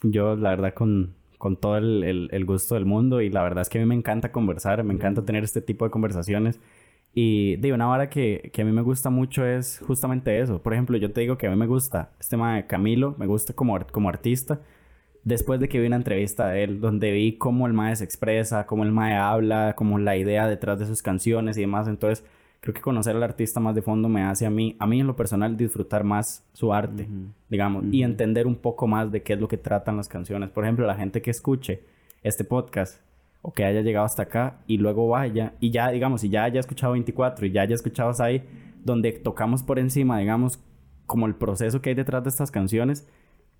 yo 0.03 0.37
la 0.37 0.51
verdad 0.51 0.75
con, 0.75 1.15
con 1.39 1.57
todo 1.57 1.77
el, 1.77 2.05
el- 2.05 2.29
el 2.31 2.45
gusto 2.45 2.77
del 2.77 2.85
mundo 2.87 3.21
y 3.21 3.31
la 3.31 3.43
verdad 3.43 3.63
es 3.63 3.69
que 3.69 3.79
a 3.79 3.81
mí 3.81 3.87
me 3.89 3.97
encanta 3.97 4.31
conversar, 4.31 4.85
me 4.85 4.95
encanta 4.95 5.25
tener 5.25 5.43
este 5.43 5.61
tipo 5.61 5.85
de 5.85 5.91
conversaciones. 5.91 6.61
Y 7.15 7.57
de 7.57 7.73
una 7.73 7.87
vara 7.87 8.09
que, 8.09 8.51
que 8.53 8.63
a 8.63 8.65
mí 8.65 8.73
me 8.73 8.81
gusta 8.81 9.11
mucho 9.11 9.45
es 9.45 9.81
justamente 9.87 10.41
eso. 10.41 10.63
Por 10.63 10.73
ejemplo, 10.73 10.97
yo 10.97 11.13
te 11.13 11.21
digo 11.21 11.37
que 11.37 11.47
a 11.47 11.51
mí 11.51 11.57
me 11.57 11.67
gusta 11.67 12.11
este 12.19 12.31
tema 12.31 12.57
de 12.57 12.67
Camilo, 12.67 13.15
me 13.19 13.27
gusta 13.27 13.53
como, 13.53 13.79
como 13.93 14.09
artista. 14.09 14.61
Después 15.25 15.61
de 15.61 15.69
que 15.69 15.79
vi 15.79 15.87
una 15.87 15.97
entrevista 15.97 16.49
de 16.49 16.65
él, 16.65 16.81
donde 16.81 17.13
vi 17.13 17.37
cómo 17.37 17.67
el 17.67 17.75
mae 17.75 17.95
se 17.95 18.05
expresa, 18.05 18.67
cómo 18.67 18.83
el 18.83 18.93
mae 18.93 19.15
habla, 19.15 19.75
como 19.77 19.99
la 19.99 20.17
idea 20.17 20.49
detrás 20.49 20.79
de 20.79 20.87
sus 20.87 21.03
canciones 21.03 21.57
y 21.59 21.61
demás. 21.61 21.87
Entonces, 21.87 22.25
creo 22.61 22.75
que 22.75 22.81
conocer 22.81 23.15
al 23.15 23.23
artista 23.23 23.61
más 23.61 23.75
de 23.75 23.83
fondo 23.83 24.09
me 24.09 24.23
hace 24.23 24.47
a 24.47 24.51
mí, 24.51 24.77
a 24.79 24.87
mí 24.87 25.01
en 25.01 25.07
lo 25.07 25.15
personal, 25.15 25.57
disfrutar 25.57 26.05
más 26.05 26.45
su 26.55 26.73
arte, 26.73 27.09
digamos, 27.49 27.85
y 27.93 28.03
entender 28.05 28.47
un 28.47 28.57
poco 28.57 28.87
más 28.87 29.13
de 29.13 29.23
qué 29.23 29.35
es 29.35 29.41
lo 29.41 29.49
que 29.49 29.59
tratan 29.59 29.97
las 29.97 30.09
canciones. 30.09 30.49
Por 30.51 30.65
ejemplo, 30.65 30.87
la 30.87 30.95
gente 30.95 31.23
que 31.23 31.31
escuche 31.31 31.83
este 32.23 32.45
podcast 32.45 33.01
o 33.43 33.53
que 33.53 33.65
haya 33.65 33.81
llegado 33.83 34.07
hasta 34.07 34.23
acá 34.25 34.59
y 34.67 34.79
luego 34.79 35.09
vaya 35.09 35.55
y 35.61 35.71
ya, 35.71 35.91
digamos, 35.91 36.25
y 36.25 36.29
ya 36.31 36.45
haya 36.45 36.61
escuchado 36.61 36.93
24 36.93 37.47
y 37.47 37.53
ya 37.53 37.63
haya 37.63 37.75
escuchado 37.75 38.13
ahí, 38.23 38.45
donde 38.85 39.13
tocamos 39.13 39.63
por 39.63 39.79
encima, 39.79 40.19
digamos, 40.19 40.61
como 41.07 41.27
el 41.27 41.35
proceso 41.35 41.81
que 41.83 41.91
hay 41.91 41.95
detrás 41.97 42.23
de 42.25 42.31
estas 42.31 42.51
canciones, 42.51 43.09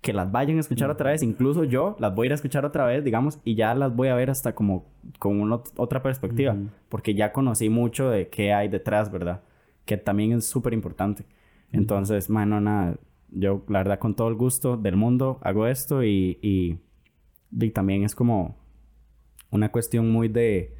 que 0.01 0.11
las 0.13 0.31
vayan 0.31 0.57
a 0.57 0.59
escuchar 0.59 0.89
otra 0.89 1.11
vez, 1.11 1.23
incluso 1.23 1.63
yo 1.63 1.95
las 1.99 2.13
voy 2.13 2.25
a 2.25 2.27
ir 2.27 2.31
a 2.33 2.35
escuchar 2.35 2.65
otra 2.65 2.85
vez, 2.85 3.03
digamos, 3.03 3.39
y 3.45 3.55
ya 3.55 3.73
las 3.75 3.95
voy 3.95 4.09
a 4.09 4.15
ver 4.15 4.29
hasta 4.29 4.53
como 4.53 4.85
con 5.19 5.39
una 5.39 5.57
ot- 5.57 5.71
otra 5.77 6.01
perspectiva, 6.03 6.57
porque 6.89 7.13
ya 7.13 7.31
conocí 7.31 7.69
mucho 7.69 8.09
de 8.09 8.27
qué 8.29 8.53
hay 8.53 8.67
detrás, 8.67 9.11
¿verdad? 9.11 9.41
Que 9.85 9.95
también 9.97 10.33
es 10.33 10.45
súper 10.45 10.73
importante. 10.73 11.25
Entonces, 11.71 12.29
mano, 12.29 12.59
nada, 12.61 12.97
yo 13.31 13.63
la 13.69 13.79
verdad 13.79 13.99
con 13.99 14.15
todo 14.15 14.27
el 14.27 14.35
gusto 14.35 14.75
del 14.77 14.95
mundo 14.97 15.39
hago 15.41 15.67
esto 15.67 16.03
y, 16.03 16.37
y, 16.41 16.79
y 17.51 17.69
también 17.71 18.03
es 18.03 18.15
como 18.15 18.55
una 19.53 19.71
cuestión 19.71 20.11
muy 20.11 20.27
de 20.27 20.73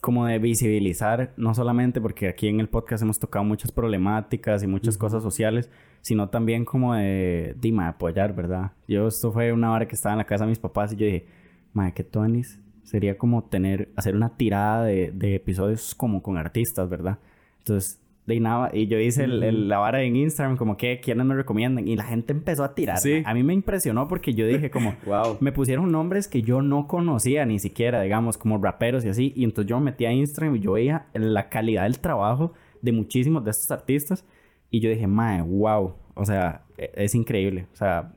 como 0.00 0.26
de 0.26 0.38
visibilizar, 0.38 1.32
no 1.36 1.54
solamente 1.54 2.00
porque 2.00 2.28
aquí 2.28 2.48
en 2.48 2.60
el 2.60 2.68
podcast 2.68 3.02
hemos 3.02 3.18
tocado 3.18 3.44
muchas 3.44 3.72
problemáticas 3.72 4.62
y 4.62 4.66
muchas 4.66 4.96
cosas 4.96 5.22
sociales, 5.22 5.68
sino 6.00 6.28
también 6.28 6.64
como 6.64 6.94
de, 6.94 7.56
dima, 7.58 7.88
apoyar, 7.88 8.34
¿verdad? 8.34 8.72
Yo, 8.86 9.08
esto 9.08 9.32
fue 9.32 9.52
una 9.52 9.72
hora 9.72 9.88
que 9.88 9.96
estaba 9.96 10.12
en 10.12 10.18
la 10.18 10.24
casa 10.24 10.44
de 10.44 10.50
mis 10.50 10.60
papás 10.60 10.92
y 10.92 10.96
yo 10.96 11.06
dije, 11.06 11.26
madre, 11.72 11.92
qué 11.94 12.04
tuanis 12.04 12.60
sería 12.84 13.18
como 13.18 13.42
tener, 13.44 13.88
hacer 13.96 14.14
una 14.14 14.36
tirada 14.36 14.84
de, 14.84 15.10
de 15.12 15.34
episodios 15.34 15.94
como 15.94 16.22
con 16.22 16.38
artistas, 16.38 16.88
¿verdad? 16.88 17.18
Entonces, 17.58 18.00
de 18.26 18.40
nada, 18.40 18.70
y 18.72 18.88
yo 18.88 18.98
hice 18.98 19.22
el- 19.24 19.42
el- 19.44 19.68
la 19.68 19.78
vara 19.78 20.02
en 20.02 20.16
Instagram, 20.16 20.56
como 20.56 20.76
que, 20.76 20.98
¿quiénes 21.00 21.24
me 21.26 21.34
recomiendan? 21.36 21.86
Y 21.86 21.94
la 21.94 22.02
gente 22.04 22.32
empezó 22.32 22.64
a 22.64 22.74
tirar. 22.74 22.98
Sí. 22.98 23.22
A 23.24 23.32
mí 23.34 23.44
me 23.44 23.54
impresionó 23.54 24.08
porque 24.08 24.34
yo 24.34 24.46
dije 24.48 24.68
como, 24.70 24.94
Wow. 25.06 25.36
me 25.40 25.52
pusieron 25.52 25.92
nombres 25.92 26.26
que 26.26 26.42
yo 26.42 26.60
no 26.60 26.88
conocía 26.88 27.46
ni 27.46 27.60
siquiera, 27.60 28.00
digamos, 28.02 28.36
como 28.36 28.58
raperos 28.58 29.04
y 29.04 29.08
así. 29.10 29.32
Y 29.36 29.44
entonces 29.44 29.68
yo 29.70 29.78
me 29.78 29.86
metí 29.92 30.06
a 30.06 30.12
Instagram 30.12 30.56
y 30.56 30.60
yo 30.60 30.72
veía 30.72 31.06
la 31.14 31.48
calidad 31.48 31.84
del 31.84 32.00
trabajo 32.00 32.52
de 32.82 32.90
muchísimos 32.92 33.44
de 33.44 33.52
estos 33.52 33.70
artistas. 33.70 34.24
Y 34.70 34.80
yo 34.80 34.90
dije, 34.90 35.06
mae, 35.06 35.42
wow. 35.42 35.94
O 36.14 36.24
sea, 36.24 36.62
e- 36.76 36.90
es 36.96 37.14
increíble. 37.14 37.66
O 37.72 37.76
sea, 37.76 38.12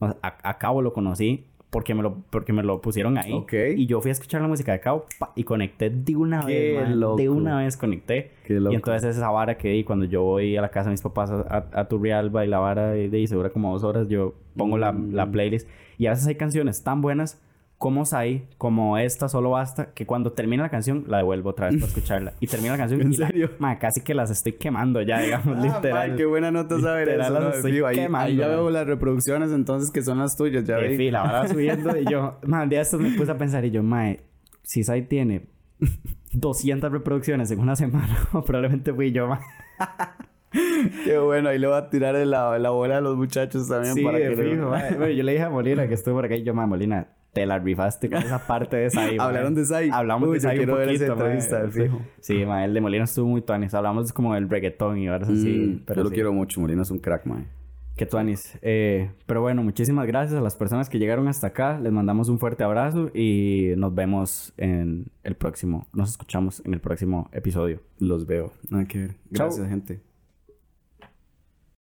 a, 0.00 0.38
a 0.48 0.58
Cabo 0.58 0.82
lo 0.82 0.92
conocí 0.92 1.46
porque 1.70 1.94
me 1.94 2.02
lo, 2.02 2.16
porque 2.30 2.52
me 2.52 2.62
lo 2.62 2.80
pusieron 2.80 3.18
ahí. 3.18 3.44
Y 3.76 3.86
yo 3.86 4.00
fui 4.00 4.08
a 4.10 4.12
escuchar 4.12 4.40
la 4.40 4.48
música 4.48 4.72
de 4.72 4.80
Cabo 4.80 5.04
pa, 5.18 5.32
y 5.36 5.44
conecté 5.44 5.90
de 5.90 6.16
una 6.16 6.46
Qué 6.46 6.78
vez. 6.78 7.16
De 7.16 7.28
una 7.28 7.58
vez 7.58 7.76
conecté. 7.76 8.30
Qué 8.44 8.54
loco. 8.54 8.72
Y 8.72 8.76
entonces 8.76 9.16
esa 9.16 9.30
vara 9.30 9.58
que 9.58 9.68
di 9.68 9.84
cuando 9.84 10.06
yo 10.06 10.22
voy 10.22 10.56
a 10.56 10.62
la 10.62 10.70
casa 10.70 10.86
de 10.86 10.92
mis 10.92 11.02
papás 11.02 11.30
a, 11.30 11.66
a, 11.72 11.88
Turrialba 11.88 12.44
y 12.44 12.48
la 12.48 12.58
vara 12.58 12.90
de, 12.92 13.08
de 13.10 13.18
y 13.20 13.26
se 13.26 13.34
dura 13.34 13.50
como 13.50 13.72
dos 13.72 13.84
horas, 13.84 14.08
yo 14.08 14.34
pongo 14.56 14.78
la, 14.78 14.92
Mm. 14.92 15.14
la 15.14 15.30
playlist. 15.30 15.68
Y 15.98 16.06
a 16.06 16.10
veces 16.10 16.26
hay 16.26 16.36
canciones 16.36 16.82
tan 16.82 17.02
buenas 17.02 17.40
como 17.78 18.04
Sai, 18.04 18.48
como 18.58 18.98
esta 18.98 19.28
solo 19.28 19.50
basta, 19.50 19.92
que 19.94 20.04
cuando 20.04 20.32
termina 20.32 20.64
la 20.64 20.68
canción 20.68 21.04
la 21.06 21.18
devuelvo 21.18 21.50
otra 21.50 21.66
vez 21.68 21.76
para 21.76 21.86
escucharla. 21.86 22.32
Y 22.40 22.48
termina 22.48 22.72
la 22.72 22.78
canción 22.78 23.00
¿En 23.02 23.12
y 23.12 23.16
la- 23.16 23.28
serio? 23.28 23.50
ma, 23.60 23.78
casi 23.78 24.00
que 24.02 24.14
las 24.14 24.30
estoy 24.30 24.54
quemando 24.54 25.00
ya, 25.02 25.20
digamos, 25.20 25.56
Ah, 25.58 25.62
literal. 25.76 26.16
qué 26.16 26.24
buena 26.26 26.50
nota 26.50 26.80
saber 26.80 27.06
Literal, 27.06 27.26
eso. 27.26 27.34
las 27.34 27.42
¿no? 27.44 27.50
estoy 27.70 27.94
quemando, 27.94 28.18
ahí 28.26 28.36
ya 28.36 28.48
veo 28.48 28.68
las 28.70 28.86
reproducciones 28.86 29.52
entonces 29.52 29.90
que 29.92 30.02
son 30.02 30.18
las 30.18 30.36
tuyas. 30.36 30.64
Ya 30.64 30.78
Eh, 30.80 30.96
vi. 30.96 31.10
la 31.12 31.22
vara 31.22 31.46
subiendo 31.48 31.96
y 31.96 32.04
yo, 32.04 32.38
man, 32.46 32.62
un 32.64 32.68
día 32.68 32.80
estos 32.80 33.00
me 33.00 33.10
puse 33.10 33.30
a 33.30 33.38
pensar 33.38 33.64
y 33.64 33.70
yo, 33.70 33.82
mae, 33.84 34.20
si 34.64 34.82
Sai 34.82 35.02
tiene 35.06 35.46
200 36.32 36.90
reproducciones 36.90 37.48
en 37.52 37.60
una 37.60 37.76
semana, 37.76 38.08
probablemente 38.44 38.92
fui 38.92 39.12
yo, 39.12 39.28
mae. 39.28 39.38
Qué 41.04 41.18
bueno, 41.18 41.50
ahí 41.50 41.58
le 41.58 41.66
voy 41.66 41.76
a 41.76 41.90
tirar 41.90 42.16
en 42.16 42.30
la, 42.30 42.56
bola 42.70 42.96
a 42.98 43.00
los 43.00 43.16
muchachos 43.16 43.68
también 43.68 43.94
Sí, 43.94 44.02
para 44.02 44.18
de 44.18 44.30
que 44.34 44.42
fijo, 44.50 44.68
mae. 44.70 44.94
Bueno, 44.96 45.08
yo 45.12 45.22
le 45.22 45.32
dije 45.32 45.44
a 45.44 45.50
Molina 45.50 45.86
que 45.86 45.94
estuvo 45.94 46.16
por 46.16 46.24
acá 46.24 46.34
y 46.36 46.42
yo, 46.42 46.54
mae, 46.54 46.66
Molina, 46.66 47.06
te 47.38 47.46
la 47.46 47.58
rifaste 47.58 48.10
con 48.10 48.18
esa 48.18 48.46
parte 48.46 48.76
de 48.76 48.90
Sai. 48.90 49.16
Hablaron 49.20 49.54
de 49.54 49.64
Sai. 49.64 49.90
Hablamos 49.92 50.28
Uy, 50.28 50.34
de 50.34 50.40
Sai 50.40 50.58
un 50.58 50.64
quiero 50.64 50.76
ver 50.76 50.88
esa 50.88 51.06
poquito, 51.06 51.26
entrevista, 51.26 51.62
de 51.62 51.70
fijo. 51.70 52.00
Sí, 52.20 52.44
mae, 52.44 52.64
el 52.64 52.74
de 52.74 52.80
Molina 52.80 53.04
estuvo 53.04 53.28
muy 53.28 53.42
tuanis. 53.42 53.74
Hablamos 53.74 54.12
como 54.12 54.34
del 54.34 54.48
reggaetón 54.48 54.98
y 54.98 55.08
horas 55.08 55.28
así. 55.28 55.48
Mm, 55.50 55.82
pero 55.86 55.98
yo 55.98 56.04
lo 56.04 56.08
sí. 56.10 56.14
quiero 56.14 56.32
mucho, 56.32 56.60
Molina 56.60 56.82
es 56.82 56.90
un 56.90 56.98
crack, 56.98 57.26
man. 57.26 57.46
Qué 57.96 58.06
tuanis. 58.06 58.56
Eh, 58.62 59.10
pero 59.26 59.40
bueno, 59.40 59.62
muchísimas 59.62 60.06
gracias 60.06 60.38
a 60.38 60.42
las 60.42 60.54
personas 60.56 60.88
que 60.88 60.98
llegaron 60.98 61.26
hasta 61.26 61.48
acá. 61.48 61.80
Les 61.80 61.92
mandamos 61.92 62.28
un 62.28 62.38
fuerte 62.38 62.62
abrazo 62.62 63.10
y 63.14 63.72
nos 63.76 63.94
vemos 63.94 64.52
en 64.56 65.06
el 65.24 65.34
próximo. 65.34 65.86
Nos 65.92 66.10
escuchamos 66.10 66.62
en 66.64 66.74
el 66.74 66.80
próximo 66.80 67.28
episodio. 67.32 67.80
Los 67.98 68.26
veo. 68.26 68.52
Nada 68.70 68.84
que 68.84 68.98
ver. 68.98 69.10
Chao. 69.32 69.46
Gracias, 69.46 69.68
gente. 69.68 70.07